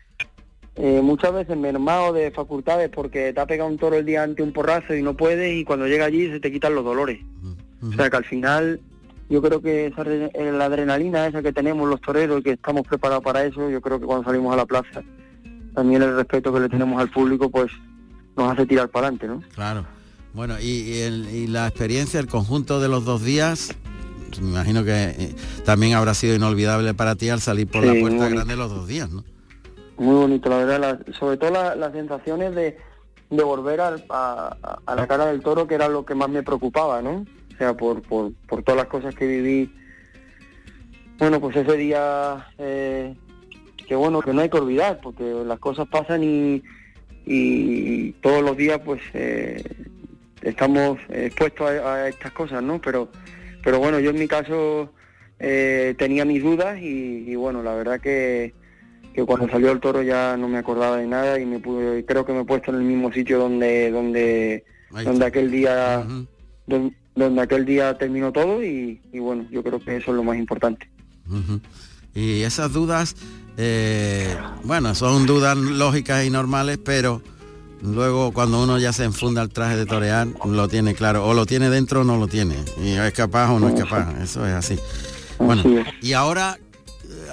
eh, 0.75 1.01
muchas 1.03 1.33
veces 1.33 1.57
mermado 1.57 2.13
de 2.13 2.31
facultades 2.31 2.89
porque 2.89 3.33
te 3.33 3.39
ha 3.41 3.45
pegado 3.45 3.69
un 3.69 3.77
toro 3.77 3.97
el 3.97 4.05
día 4.05 4.23
ante 4.23 4.41
un 4.43 4.53
porrazo 4.53 4.95
y 4.95 5.01
no 5.01 5.17
puedes 5.17 5.53
y 5.59 5.65
cuando 5.65 5.87
llega 5.87 6.05
allí 6.05 6.29
se 6.31 6.39
te 6.39 6.51
quitan 6.51 6.73
los 6.75 6.85
dolores. 6.85 7.19
O 7.83 7.91
sea 7.93 8.09
que 8.09 8.17
al 8.17 8.25
final 8.25 8.79
yo 9.29 9.41
creo 9.41 9.61
que 9.61 9.87
esa 9.87 10.03
eh, 10.05 10.51
la 10.53 10.65
adrenalina 10.65 11.25
esa 11.27 11.41
que 11.41 11.53
tenemos 11.53 11.87
los 11.89 12.01
toreros 12.01 12.39
y 12.39 12.43
que 12.43 12.51
estamos 12.51 12.85
preparados 12.87 13.23
para 13.23 13.43
eso, 13.45 13.69
yo 13.69 13.81
creo 13.81 13.99
que 13.99 14.05
cuando 14.05 14.25
salimos 14.25 14.53
a 14.53 14.57
la 14.57 14.65
plaza 14.65 15.01
también 15.73 16.01
el 16.01 16.15
respeto 16.15 16.53
que 16.53 16.59
le 16.59 16.69
tenemos 16.69 16.99
al 17.01 17.09
público 17.09 17.49
pues 17.49 17.71
nos 18.35 18.51
hace 18.51 18.65
tirar 18.65 18.89
para 18.89 19.07
adelante, 19.07 19.27
¿no? 19.27 19.41
Claro. 19.55 19.85
Bueno, 20.33 20.59
y, 20.59 20.65
y 20.81 20.99
el- 21.01 21.27
y 21.33 21.47
la 21.47 21.67
experiencia, 21.67 22.19
el 22.19 22.27
conjunto 22.27 22.79
de 22.79 22.87
los 22.89 23.03
dos 23.05 23.23
días, 23.23 23.73
me 24.41 24.49
imagino 24.49 24.83
que 24.83 24.91
eh, 24.91 25.35
también 25.65 25.93
habrá 25.93 26.13
sido 26.13 26.35
inolvidable 26.35 26.93
para 26.93 27.15
ti 27.15 27.29
al 27.29 27.41
salir 27.41 27.67
por 27.67 27.83
la 27.85 27.93
puerta 27.99 28.29
grande 28.29 28.55
los 28.55 28.69
dos 28.69 28.87
días, 28.87 29.09
¿no? 29.09 29.23
Muy 29.97 30.15
bonito, 30.15 30.49
la 30.49 30.57
verdad, 30.57 30.79
la- 30.79 31.13
sobre 31.19 31.37
todo 31.37 31.51
la- 31.51 31.75
las 31.75 31.91
sensaciones 31.93 32.53
de, 32.55 32.77
de 33.29 33.43
volver 33.43 33.81
al- 33.81 34.05
a, 34.09 34.55
a- 34.61 34.79
a 34.85 34.95
la 34.95 35.07
cara 35.07 35.25
del 35.27 35.41
toro, 35.41 35.67
que 35.67 35.75
era 35.75 35.87
lo 35.89 36.05
que 36.05 36.15
más 36.15 36.29
me 36.29 36.43
preocupaba, 36.43 37.01
¿no? 37.01 37.25
Sea, 37.61 37.75
por, 37.75 38.01
por, 38.01 38.33
por 38.47 38.63
todas 38.63 38.77
las 38.77 38.87
cosas 38.87 39.13
que 39.13 39.27
viví. 39.27 39.71
Bueno, 41.19 41.39
pues 41.39 41.55
ese 41.55 41.77
día, 41.77 42.47
eh, 42.57 43.13
que 43.87 43.95
bueno, 43.95 44.19
que 44.19 44.33
no 44.33 44.41
hay 44.41 44.49
que 44.49 44.57
olvidar, 44.57 44.99
porque 44.99 45.23
las 45.45 45.59
cosas 45.59 45.87
pasan 45.87 46.23
y, 46.23 46.63
y 47.23 48.13
todos 48.13 48.41
los 48.43 48.57
días, 48.57 48.79
pues, 48.83 48.99
eh, 49.13 49.63
estamos 50.41 50.97
expuestos 51.09 51.69
a, 51.69 51.93
a 51.93 52.09
estas 52.09 52.31
cosas, 52.31 52.63
¿no? 52.63 52.81
Pero, 52.81 53.09
pero 53.63 53.77
bueno, 53.77 53.99
yo 53.99 54.09
en 54.09 54.17
mi 54.17 54.27
caso 54.27 54.91
eh, 55.37 55.93
tenía 55.99 56.25
mis 56.25 56.41
dudas 56.41 56.79
y, 56.81 57.29
y 57.29 57.35
bueno, 57.35 57.61
la 57.61 57.75
verdad 57.75 57.99
que 58.01 58.55
que 59.13 59.23
cuando 59.25 59.47
salió 59.49 59.71
el 59.73 59.81
toro 59.81 60.01
ya 60.01 60.35
no 60.37 60.47
me 60.47 60.57
acordaba 60.57 60.95
de 60.97 61.05
nada 61.05 61.37
y 61.37 61.45
me 61.45 61.59
pude, 61.59 62.05
creo 62.05 62.25
que 62.25 62.31
me 62.33 62.41
he 62.41 62.45
puesto 62.45 62.71
en 62.71 62.77
el 62.77 62.83
mismo 62.83 63.11
sitio 63.13 63.37
donde 63.37 63.91
donde 63.91 64.63
donde 65.03 65.25
aquel 65.25 65.51
día 65.51 65.97
don- 65.97 66.27
donde 66.65 66.95
aquel 67.41 67.65
día 67.65 67.97
terminó 67.97 68.31
todo 68.31 68.63
y, 68.63 69.01
y 69.11 69.19
bueno, 69.19 69.45
yo 69.51 69.63
creo 69.63 69.79
que 69.79 69.97
eso 69.97 70.11
es 70.11 70.17
lo 70.17 70.23
más 70.23 70.37
importante. 70.37 70.89
Y 72.13 72.41
esas 72.41 72.73
dudas, 72.73 73.15
eh, 73.57 74.35
bueno, 74.63 74.95
son 74.95 75.25
dudas 75.25 75.55
lógicas 75.57 76.25
y 76.25 76.29
normales, 76.29 76.77
pero 76.83 77.21
luego 77.81 78.31
cuando 78.31 78.63
uno 78.63 78.77
ya 78.79 78.93
se 78.93 79.03
enfunda 79.03 79.41
el 79.41 79.49
traje 79.49 79.77
de 79.77 79.85
torear, 79.85 80.27
lo 80.45 80.67
tiene 80.67 80.93
claro, 80.93 81.25
o 81.25 81.33
lo 81.33 81.45
tiene 81.45 81.69
dentro 81.69 82.01
o 82.01 82.03
no 82.03 82.17
lo 82.17 82.27
tiene, 82.27 82.55
y 82.81 82.91
es 82.91 83.13
capaz 83.13 83.51
o 83.51 83.59
no 83.59 83.69
es 83.69 83.79
capaz, 83.79 84.13
eso 84.21 84.45
es 84.45 84.53
así. 84.53 84.77
Bueno, 85.39 85.63
y 86.01 86.13
ahora, 86.13 86.59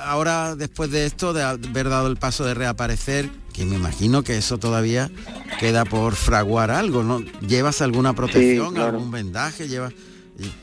ahora 0.05 0.57
después 0.57 0.91
de 0.91 1.07
esto, 1.07 1.33
de 1.33 1.43
haber 1.43 1.89
dado 1.89 2.07
el 2.09 2.16
paso 2.16 2.45
de 2.45 2.55
reaparecer, 2.55 3.29
que 3.53 3.64
me 3.64 3.74
imagino 3.74 4.22
que 4.22 4.37
eso 4.37 4.59
todavía 4.59 5.11
queda 5.59 5.84
por 5.84 6.14
fraguar 6.14 6.70
algo, 6.70 7.03
¿no? 7.03 7.20
¿Llevas 7.40 7.80
alguna 7.82 8.12
protección, 8.14 8.74
claro. 8.74 8.96
algún 8.96 9.11
vendaje? 9.11 9.68
¿Llevas...? 9.68 9.92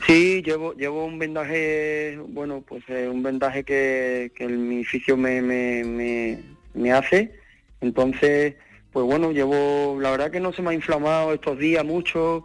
Sí, 0.06 0.42
llevo 0.42 0.72
llevo 0.72 1.04
un 1.04 1.18
vendaje, 1.18 2.18
bueno, 2.28 2.64
pues 2.66 2.82
eh, 2.88 3.10
un 3.12 3.22
vendaje 3.22 3.62
que, 3.62 4.32
que 4.34 4.44
el- 4.44 4.56
mi 4.56 4.84
fisio 4.84 5.18
me, 5.18 5.42
me, 5.42 5.84
me, 5.84 6.38
me 6.72 6.92
hace. 6.92 7.34
Entonces, 7.82 8.54
pues 8.90 9.04
bueno, 9.04 9.32
llevo, 9.32 9.98
la 10.00 10.10
verdad 10.12 10.30
que 10.30 10.40
no 10.40 10.54
se 10.54 10.62
me 10.62 10.70
ha 10.70 10.74
inflamado 10.74 11.34
estos 11.34 11.58
días 11.58 11.84
mucho 11.84 12.44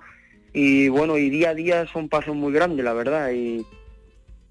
y 0.52 0.90
bueno, 0.90 1.18
y 1.18 1.30
día 1.30 1.52
a 1.52 1.54
día 1.54 1.88
son 1.88 2.10
pasos 2.10 2.36
muy 2.36 2.52
grandes, 2.52 2.84
la 2.84 2.92
verdad. 2.92 3.32
Y, 3.32 3.66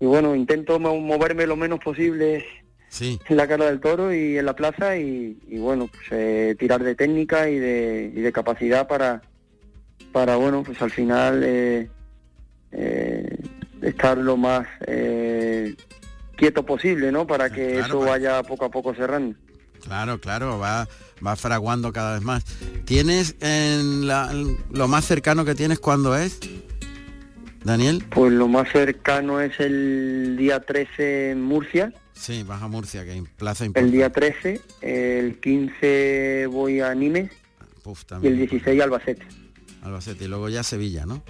y 0.00 0.06
bueno, 0.06 0.34
intento 0.34 0.80
mo- 0.80 0.98
moverme 0.98 1.46
lo 1.46 1.56
menos 1.56 1.80
posible 1.80 2.46
Sí. 2.90 3.18
en 3.28 3.36
la 3.36 3.46
cara 3.46 3.66
del 3.66 3.80
toro 3.80 4.12
y 4.12 4.36
en 4.36 4.44
la 4.44 4.54
plaza 4.56 4.96
y, 4.98 5.38
y 5.48 5.58
bueno, 5.58 5.86
pues 5.86 6.02
eh, 6.10 6.56
tirar 6.58 6.82
de 6.82 6.94
técnica 6.96 7.48
y 7.48 7.56
de, 7.58 8.12
y 8.14 8.20
de 8.20 8.32
capacidad 8.32 8.86
para, 8.88 9.22
para 10.12 10.34
bueno, 10.36 10.62
pues 10.64 10.82
al 10.82 10.90
final 10.90 11.42
eh, 11.44 11.88
eh, 12.72 13.38
estar 13.80 14.18
lo 14.18 14.36
más 14.36 14.66
eh, 14.88 15.76
quieto 16.36 16.66
posible, 16.66 17.12
¿no? 17.12 17.26
Para 17.28 17.48
que 17.50 17.74
Claro, 17.74 17.86
eso 17.86 17.98
para- 18.00 18.10
vaya 18.10 18.42
poco 18.42 18.64
a 18.64 18.70
poco 18.70 18.92
cerrando. 18.94 19.36
Claro, 19.84 20.20
claro, 20.20 20.58
va, 20.58 20.86
va 21.24 21.36
fraguando 21.36 21.92
cada 21.92 22.14
vez 22.14 22.22
más. 22.22 22.44
¿Tienes 22.84 23.36
en 23.40 24.06
la- 24.08 24.32
lo 24.72 24.88
más 24.88 25.04
cercano 25.06 25.44
que 25.44 25.54
tienes 25.54 25.78
cuándo 25.78 26.16
es? 26.16 26.40
Daniel. 27.64 28.02
Pues 28.10 28.32
lo 28.32 28.48
más 28.48 28.70
cercano 28.72 29.40
es 29.40 29.58
el 29.60 30.34
día 30.38 30.60
13 30.60 31.30
en 31.30 31.42
Murcia, 31.42 31.92
Sí, 32.20 32.42
vas 32.42 32.60
a 32.62 32.68
Murcia, 32.68 33.02
que 33.04 33.12
hay 33.12 33.22
plaza 33.22 33.64
el 33.64 33.68
importante. 33.68 33.96
día 33.96 34.10
13, 34.12 34.60
el 34.82 35.40
15 35.40 36.46
voy 36.50 36.80
a 36.80 36.94
Nimes 36.94 37.30
Puf, 37.82 38.00
y 38.00 38.02
el 38.02 38.06
también. 38.06 38.36
16 38.36 38.80
a 38.80 38.84
Albacete. 38.84 39.22
Albacete 39.82 40.24
y 40.24 40.28
luego 40.28 40.50
ya 40.50 40.62
Sevilla, 40.62 41.06
¿no? 41.06 41.22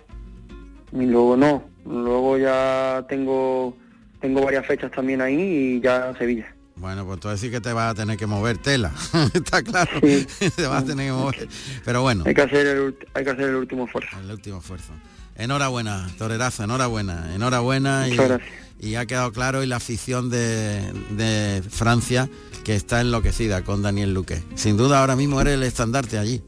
Y 0.92 1.06
luego 1.06 1.36
no, 1.36 1.62
luego 1.86 2.36
ya 2.38 3.06
tengo 3.08 3.76
tengo 4.20 4.42
varias 4.44 4.66
fechas 4.66 4.90
también 4.90 5.20
ahí 5.20 5.40
y 5.76 5.80
ya 5.80 6.12
Sevilla. 6.18 6.52
Bueno, 6.74 7.06
pues 7.06 7.20
tú 7.20 7.28
decir 7.28 7.50
que 7.52 7.60
te 7.60 7.72
vas 7.72 7.92
a 7.92 7.94
tener 7.94 8.16
que 8.16 8.26
mover 8.26 8.58
tela, 8.58 8.90
está 9.34 9.62
claro, 9.62 9.90
te 10.56 10.66
vas 10.66 10.82
a 10.82 10.86
tener 10.86 11.06
que 11.06 11.12
mover. 11.12 11.48
Pero 11.84 12.02
bueno, 12.02 12.24
Hay 12.26 12.34
que 12.34 12.42
hacer 12.42 12.66
el, 12.66 12.78
ult- 12.80 13.06
hay 13.14 13.22
que 13.24 13.30
hacer 13.30 13.48
el 13.50 13.54
último 13.54 13.84
esfuerzo. 13.84 14.18
el 14.18 14.30
último 14.32 14.58
esfuerzo. 14.58 14.92
Enhorabuena, 15.36 16.10
torerazo, 16.18 16.64
enhorabuena, 16.64 17.34
enhorabuena 17.34 18.08
y, 18.08 18.10
Muchas 18.10 18.28
gracias. 18.28 18.69
Y 18.80 18.94
ha 18.96 19.06
quedado 19.06 19.32
claro 19.32 19.62
y 19.62 19.66
la 19.66 19.76
afición 19.76 20.30
de, 20.30 20.80
de 21.10 21.62
Francia 21.68 22.28
que 22.64 22.74
está 22.76 23.00
enloquecida 23.00 23.62
con 23.62 23.82
Daniel 23.82 24.12
Luque. 24.14 24.42
Sin 24.54 24.76
duda 24.76 25.00
ahora 25.00 25.16
mismo 25.16 25.40
eres 25.40 25.54
el 25.54 25.62
estandarte 25.62 26.18
allí. 26.18 26.42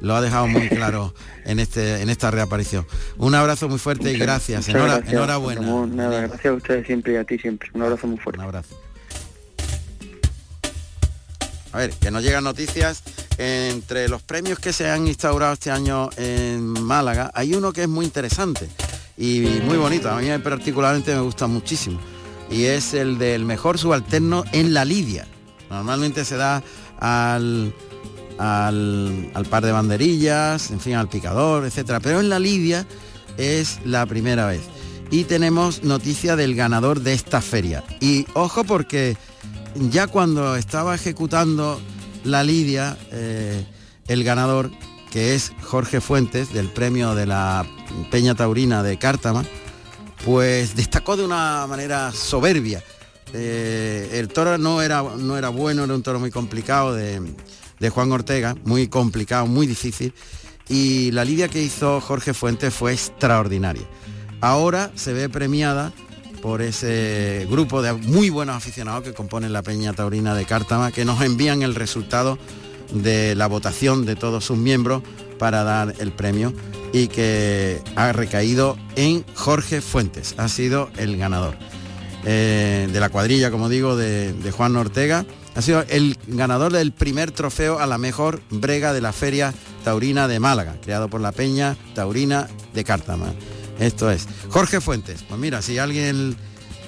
Lo 0.00 0.14
ha 0.16 0.20
dejado 0.20 0.46
muy 0.48 0.68
claro 0.68 1.14
en 1.46 1.58
este 1.60 2.02
en 2.02 2.10
esta 2.10 2.30
reaparición. 2.30 2.86
Un 3.16 3.34
abrazo 3.34 3.68
muy 3.68 3.78
fuerte 3.78 4.12
y 4.12 4.18
gracias. 4.18 4.66
Muchas 4.68 4.74
Enhora- 4.74 4.94
gracias, 4.96 5.12
enhorabuena. 5.14 5.86
Nada, 5.86 6.20
gracias 6.22 6.46
a 6.46 6.52
ustedes 6.52 6.86
siempre 6.86 7.14
y 7.14 7.16
a 7.16 7.24
ti 7.24 7.38
siempre. 7.38 7.70
Un 7.72 7.82
abrazo 7.82 8.06
muy 8.06 8.18
fuerte. 8.18 8.38
Un 8.40 8.44
abrazo. 8.44 8.78
A 11.72 11.78
ver, 11.78 11.90
que 11.90 12.10
nos 12.10 12.22
llegan 12.22 12.44
noticias. 12.44 13.02
Entre 13.36 14.08
los 14.08 14.22
premios 14.22 14.60
que 14.60 14.72
se 14.72 14.88
han 14.88 15.08
instaurado 15.08 15.54
este 15.54 15.70
año 15.72 16.08
en 16.16 16.62
Málaga, 16.68 17.32
hay 17.34 17.54
uno 17.54 17.72
que 17.72 17.82
es 17.82 17.88
muy 17.88 18.04
interesante 18.04 18.68
y 19.16 19.40
muy 19.64 19.76
bonito. 19.76 20.10
A 20.10 20.20
mí 20.20 20.26
particularmente 20.42 21.14
me 21.14 21.20
gusta 21.20 21.46
muchísimo. 21.46 22.00
Y 22.50 22.64
es 22.64 22.94
el 22.94 23.18
del 23.18 23.44
mejor 23.44 23.78
subalterno 23.78 24.44
en 24.52 24.74
la 24.74 24.84
lidia. 24.84 25.26
Normalmente 25.70 26.24
se 26.24 26.36
da 26.36 26.62
al, 26.98 27.74
al, 28.38 29.46
par 29.48 29.64
de 29.64 29.72
banderillas, 29.72 30.70
en 30.70 30.80
fin, 30.80 30.94
al 30.94 31.08
picador, 31.08 31.64
etcétera. 31.64 32.00
Pero 32.00 32.20
en 32.20 32.28
la 32.28 32.38
lidia 32.38 32.86
es 33.38 33.80
la 33.84 34.06
primera 34.06 34.46
vez. 34.46 34.62
Y 35.10 35.24
tenemos 35.24 35.84
noticia 35.84 36.36
del 36.36 36.54
ganador 36.54 37.00
de 37.00 37.12
esta 37.14 37.40
feria. 37.40 37.84
Y 38.00 38.26
ojo 38.34 38.64
porque 38.64 39.16
ya 39.90 40.06
cuando 40.06 40.56
estaba 40.56 40.94
ejecutando 40.94 41.80
la 42.24 42.42
lidia, 42.42 42.96
eh, 43.12 43.64
el 44.08 44.24
ganador, 44.24 44.70
que 45.10 45.34
es 45.34 45.52
Jorge 45.62 46.00
Fuentes, 46.00 46.52
del 46.52 46.68
premio 46.68 47.14
de 47.14 47.26
la 47.26 47.66
Peña 48.10 48.34
Taurina 48.34 48.82
de 48.82 48.98
Cártama, 48.98 49.44
pues 50.24 50.76
destacó 50.76 51.16
de 51.16 51.24
una 51.24 51.66
manera 51.66 52.12
soberbia. 52.12 52.82
Eh, 53.32 54.10
el 54.14 54.28
toro 54.28 54.58
no 54.58 54.80
era, 54.82 55.02
no 55.02 55.36
era 55.36 55.48
bueno, 55.48 55.84
era 55.84 55.94
un 55.94 56.02
toro 56.02 56.20
muy 56.20 56.30
complicado 56.30 56.94
de, 56.94 57.20
de 57.80 57.90
Juan 57.90 58.12
Ortega, 58.12 58.54
muy 58.64 58.88
complicado, 58.88 59.46
muy 59.46 59.66
difícil. 59.66 60.14
Y 60.68 61.10
la 61.10 61.24
lidia 61.24 61.48
que 61.48 61.62
hizo 61.62 62.00
Jorge 62.00 62.32
Fuentes 62.32 62.72
fue 62.72 62.92
extraordinaria. 62.92 63.84
Ahora 64.40 64.90
se 64.94 65.12
ve 65.12 65.28
premiada 65.28 65.92
por 66.42 66.60
ese 66.60 67.46
grupo 67.50 67.80
de 67.80 67.94
muy 67.94 68.28
buenos 68.28 68.56
aficionados 68.56 69.02
que 69.02 69.14
componen 69.14 69.52
la 69.52 69.62
Peña 69.62 69.94
Taurina 69.94 70.34
de 70.34 70.44
Cártama, 70.44 70.92
que 70.92 71.04
nos 71.04 71.22
envían 71.22 71.62
el 71.62 71.74
resultado 71.74 72.38
de 72.92 73.34
la 73.34 73.46
votación 73.46 74.04
de 74.04 74.14
todos 74.14 74.44
sus 74.44 74.58
miembros 74.58 75.02
para 75.38 75.64
dar 75.64 75.94
el 75.98 76.12
premio 76.12 76.52
y 76.92 77.08
que 77.08 77.82
ha 77.96 78.12
recaído 78.12 78.76
en 78.96 79.24
Jorge 79.34 79.80
Fuentes, 79.80 80.34
ha 80.38 80.48
sido 80.48 80.90
el 80.96 81.16
ganador 81.16 81.56
eh, 82.24 82.88
de 82.90 83.00
la 83.00 83.10
cuadrilla, 83.10 83.50
como 83.50 83.68
digo, 83.68 83.96
de, 83.96 84.32
Juan 84.56 84.76
Ortega. 84.76 85.26
Ha 85.54 85.62
sido 85.62 85.84
el 85.88 86.16
ganador 86.26 86.72
del 86.72 86.92
primer 86.92 87.30
trofeo 87.30 87.78
a 87.78 87.86
la 87.86 87.98
mejor 87.98 88.42
brega 88.50 88.92
de 88.92 89.00
la 89.00 89.12
Feria 89.12 89.52
Taurina 89.84 90.26
de 90.26 90.40
Málaga, 90.40 90.76
creado 90.82 91.08
por 91.08 91.20
la 91.20 91.32
Peña 91.32 91.76
Taurina 91.94 92.48
de 92.72 92.84
Cártama. 92.84 93.34
Esto 93.78 94.10
es. 94.10 94.26
Jorge 94.48 94.80
Fuentes. 94.80 95.22
Pues 95.28 95.38
mira, 95.38 95.62
si 95.62 95.78
alguien 95.78 96.36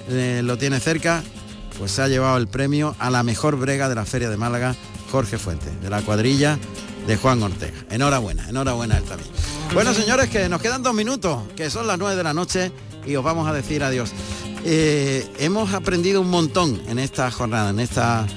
eh, 0.09 0.41
lo 0.43 0.57
tiene 0.57 0.79
cerca, 0.79 1.23
pues 1.77 1.91
se 1.91 2.01
ha 2.01 2.07
llevado 2.07 2.37
el 2.37 2.47
premio 2.47 2.95
a 2.97 3.09
la 3.09 3.23
mejor 3.23 3.57
brega 3.57 3.89
de 3.89 3.95
la 3.95 4.05
Feria 4.05 4.29
de 4.29 4.37
Málaga, 4.37 4.75
Jorge 5.11 5.37
Fuentes, 5.37 5.81
de 5.81 5.89
la 5.89 6.01
cuadrilla 6.01 6.57
de 7.07 7.17
Juan 7.17 7.41
Ortega. 7.41 7.77
Enhorabuena, 7.89 8.47
enhorabuena 8.49 8.97
él 8.97 9.03
también. 9.03 9.29
Bueno, 9.73 9.93
señores, 9.93 10.29
que 10.29 10.47
nos 10.49 10.61
quedan 10.61 10.83
dos 10.83 10.93
minutos, 10.93 11.41
que 11.55 11.69
son 11.69 11.87
las 11.87 11.97
nueve 11.97 12.15
de 12.15 12.23
la 12.23 12.33
noche 12.33 12.71
y 13.05 13.15
os 13.15 13.23
vamos 13.23 13.47
a 13.47 13.53
decir 13.53 13.83
adiós. 13.83 14.11
Eh, 14.65 15.25
hemos 15.39 15.73
aprendido 15.73 16.19
un 16.21 16.29
montón 16.29 16.81
en 16.87 16.99
esta 16.99 17.31
jornada, 17.31 17.69
en 17.69 17.79
esta 17.79 18.27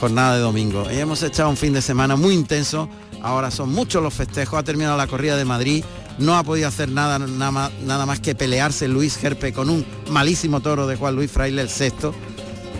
jornada 0.00 0.36
de 0.36 0.40
domingo. 0.40 0.86
Y 0.90 0.96
hemos 0.96 1.22
echado 1.22 1.50
un 1.50 1.56
fin 1.56 1.74
de 1.74 1.82
semana 1.82 2.16
muy 2.16 2.34
intenso. 2.34 2.88
Ahora 3.22 3.50
son 3.50 3.72
muchos 3.72 4.02
los 4.02 4.14
festejos. 4.14 4.58
Ha 4.58 4.62
terminado 4.62 4.96
la 4.96 5.06
corrida 5.06 5.36
de 5.36 5.44
Madrid. 5.44 5.84
No 6.18 6.36
ha 6.36 6.42
podido 6.42 6.68
hacer 6.68 6.88
nada, 6.88 7.18
nada, 7.18 7.70
nada 7.84 8.06
más 8.06 8.20
que 8.20 8.34
pelearse 8.34 8.88
Luis 8.88 9.16
Gerpe 9.16 9.52
con 9.52 9.70
un 9.70 9.84
malísimo 10.10 10.60
toro 10.60 10.86
de 10.86 10.96
Juan 10.96 11.14
Luis 11.14 11.30
Fraile, 11.30 11.62
el 11.62 11.68
sexto. 11.68 12.14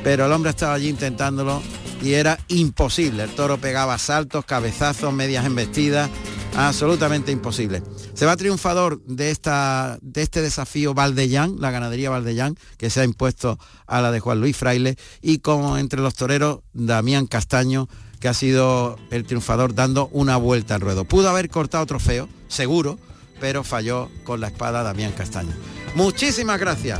Pero 0.02 0.26
el 0.26 0.32
hombre 0.32 0.50
estaba 0.50 0.74
allí 0.74 0.88
intentándolo 0.88 1.62
y 2.02 2.14
era 2.14 2.38
imposible. 2.48 3.24
El 3.24 3.30
toro 3.30 3.58
pegaba 3.58 3.98
saltos, 3.98 4.44
cabezazos, 4.44 5.12
medias 5.12 5.46
embestidas. 5.46 6.10
Absolutamente 6.56 7.30
imposible. 7.30 7.82
Se 8.14 8.26
va 8.26 8.36
triunfador 8.36 9.00
de, 9.04 9.30
esta, 9.30 9.98
de 10.02 10.22
este 10.22 10.42
desafío 10.42 10.92
Valdellán, 10.92 11.56
la 11.60 11.70
ganadería 11.70 12.10
Valdellán, 12.10 12.56
que 12.78 12.90
se 12.90 13.00
ha 13.00 13.04
impuesto 13.04 13.58
a 13.86 14.00
la 14.00 14.10
de 14.10 14.18
Juan 14.18 14.40
Luis 14.40 14.56
Fraile, 14.56 14.96
y 15.22 15.38
como 15.38 15.78
entre 15.78 16.00
los 16.00 16.14
toreros, 16.14 16.60
Damián 16.72 17.26
Castaño, 17.26 17.88
que 18.18 18.26
ha 18.26 18.34
sido 18.34 18.98
el 19.10 19.24
triunfador 19.24 19.74
dando 19.74 20.08
una 20.08 20.36
vuelta 20.36 20.74
al 20.74 20.80
ruedo. 20.80 21.04
Pudo 21.04 21.28
haber 21.28 21.48
cortado 21.48 21.86
trofeo, 21.86 22.28
seguro, 22.48 22.98
pero 23.40 23.62
falló 23.62 24.10
con 24.24 24.40
la 24.40 24.48
espada 24.48 24.82
Damián 24.82 25.12
Castaño. 25.12 25.52
Muchísimas 25.94 26.58
gracias 26.58 26.98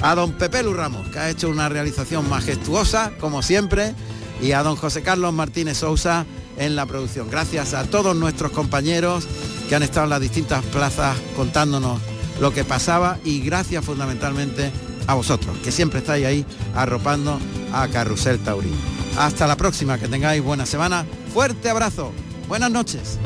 a 0.00 0.14
don 0.14 0.32
Pepe 0.32 0.62
Lu 0.62 0.72
Ramos, 0.72 1.08
que 1.08 1.18
ha 1.18 1.30
hecho 1.30 1.50
una 1.50 1.68
realización 1.68 2.28
majestuosa, 2.28 3.12
como 3.20 3.42
siempre, 3.42 3.94
y 4.40 4.52
a 4.52 4.62
don 4.62 4.76
José 4.76 5.02
Carlos 5.02 5.32
Martínez 5.32 5.78
Sousa 5.78 6.26
en 6.58 6.76
la 6.76 6.86
producción. 6.86 7.30
Gracias 7.30 7.74
a 7.74 7.84
todos 7.84 8.16
nuestros 8.16 8.52
compañeros 8.52 9.26
que 9.68 9.74
han 9.74 9.82
estado 9.82 10.04
en 10.04 10.10
las 10.10 10.20
distintas 10.20 10.64
plazas 10.66 11.16
contándonos 11.34 12.00
lo 12.40 12.52
que 12.52 12.64
pasaba 12.64 13.18
y 13.24 13.40
gracias 13.40 13.84
fundamentalmente 13.84 14.70
a 15.06 15.14
vosotros, 15.14 15.56
que 15.58 15.72
siempre 15.72 16.00
estáis 16.00 16.26
ahí 16.26 16.46
arropando 16.74 17.38
a 17.72 17.88
Carrusel 17.88 18.38
Taurino. 18.40 18.76
Hasta 19.18 19.46
la 19.46 19.56
próxima, 19.56 19.98
que 19.98 20.08
tengáis 20.08 20.42
buena 20.42 20.66
semana. 20.66 21.06
Fuerte 21.32 21.70
abrazo. 21.70 22.12
Buenas 22.48 22.70
noches. 22.70 23.18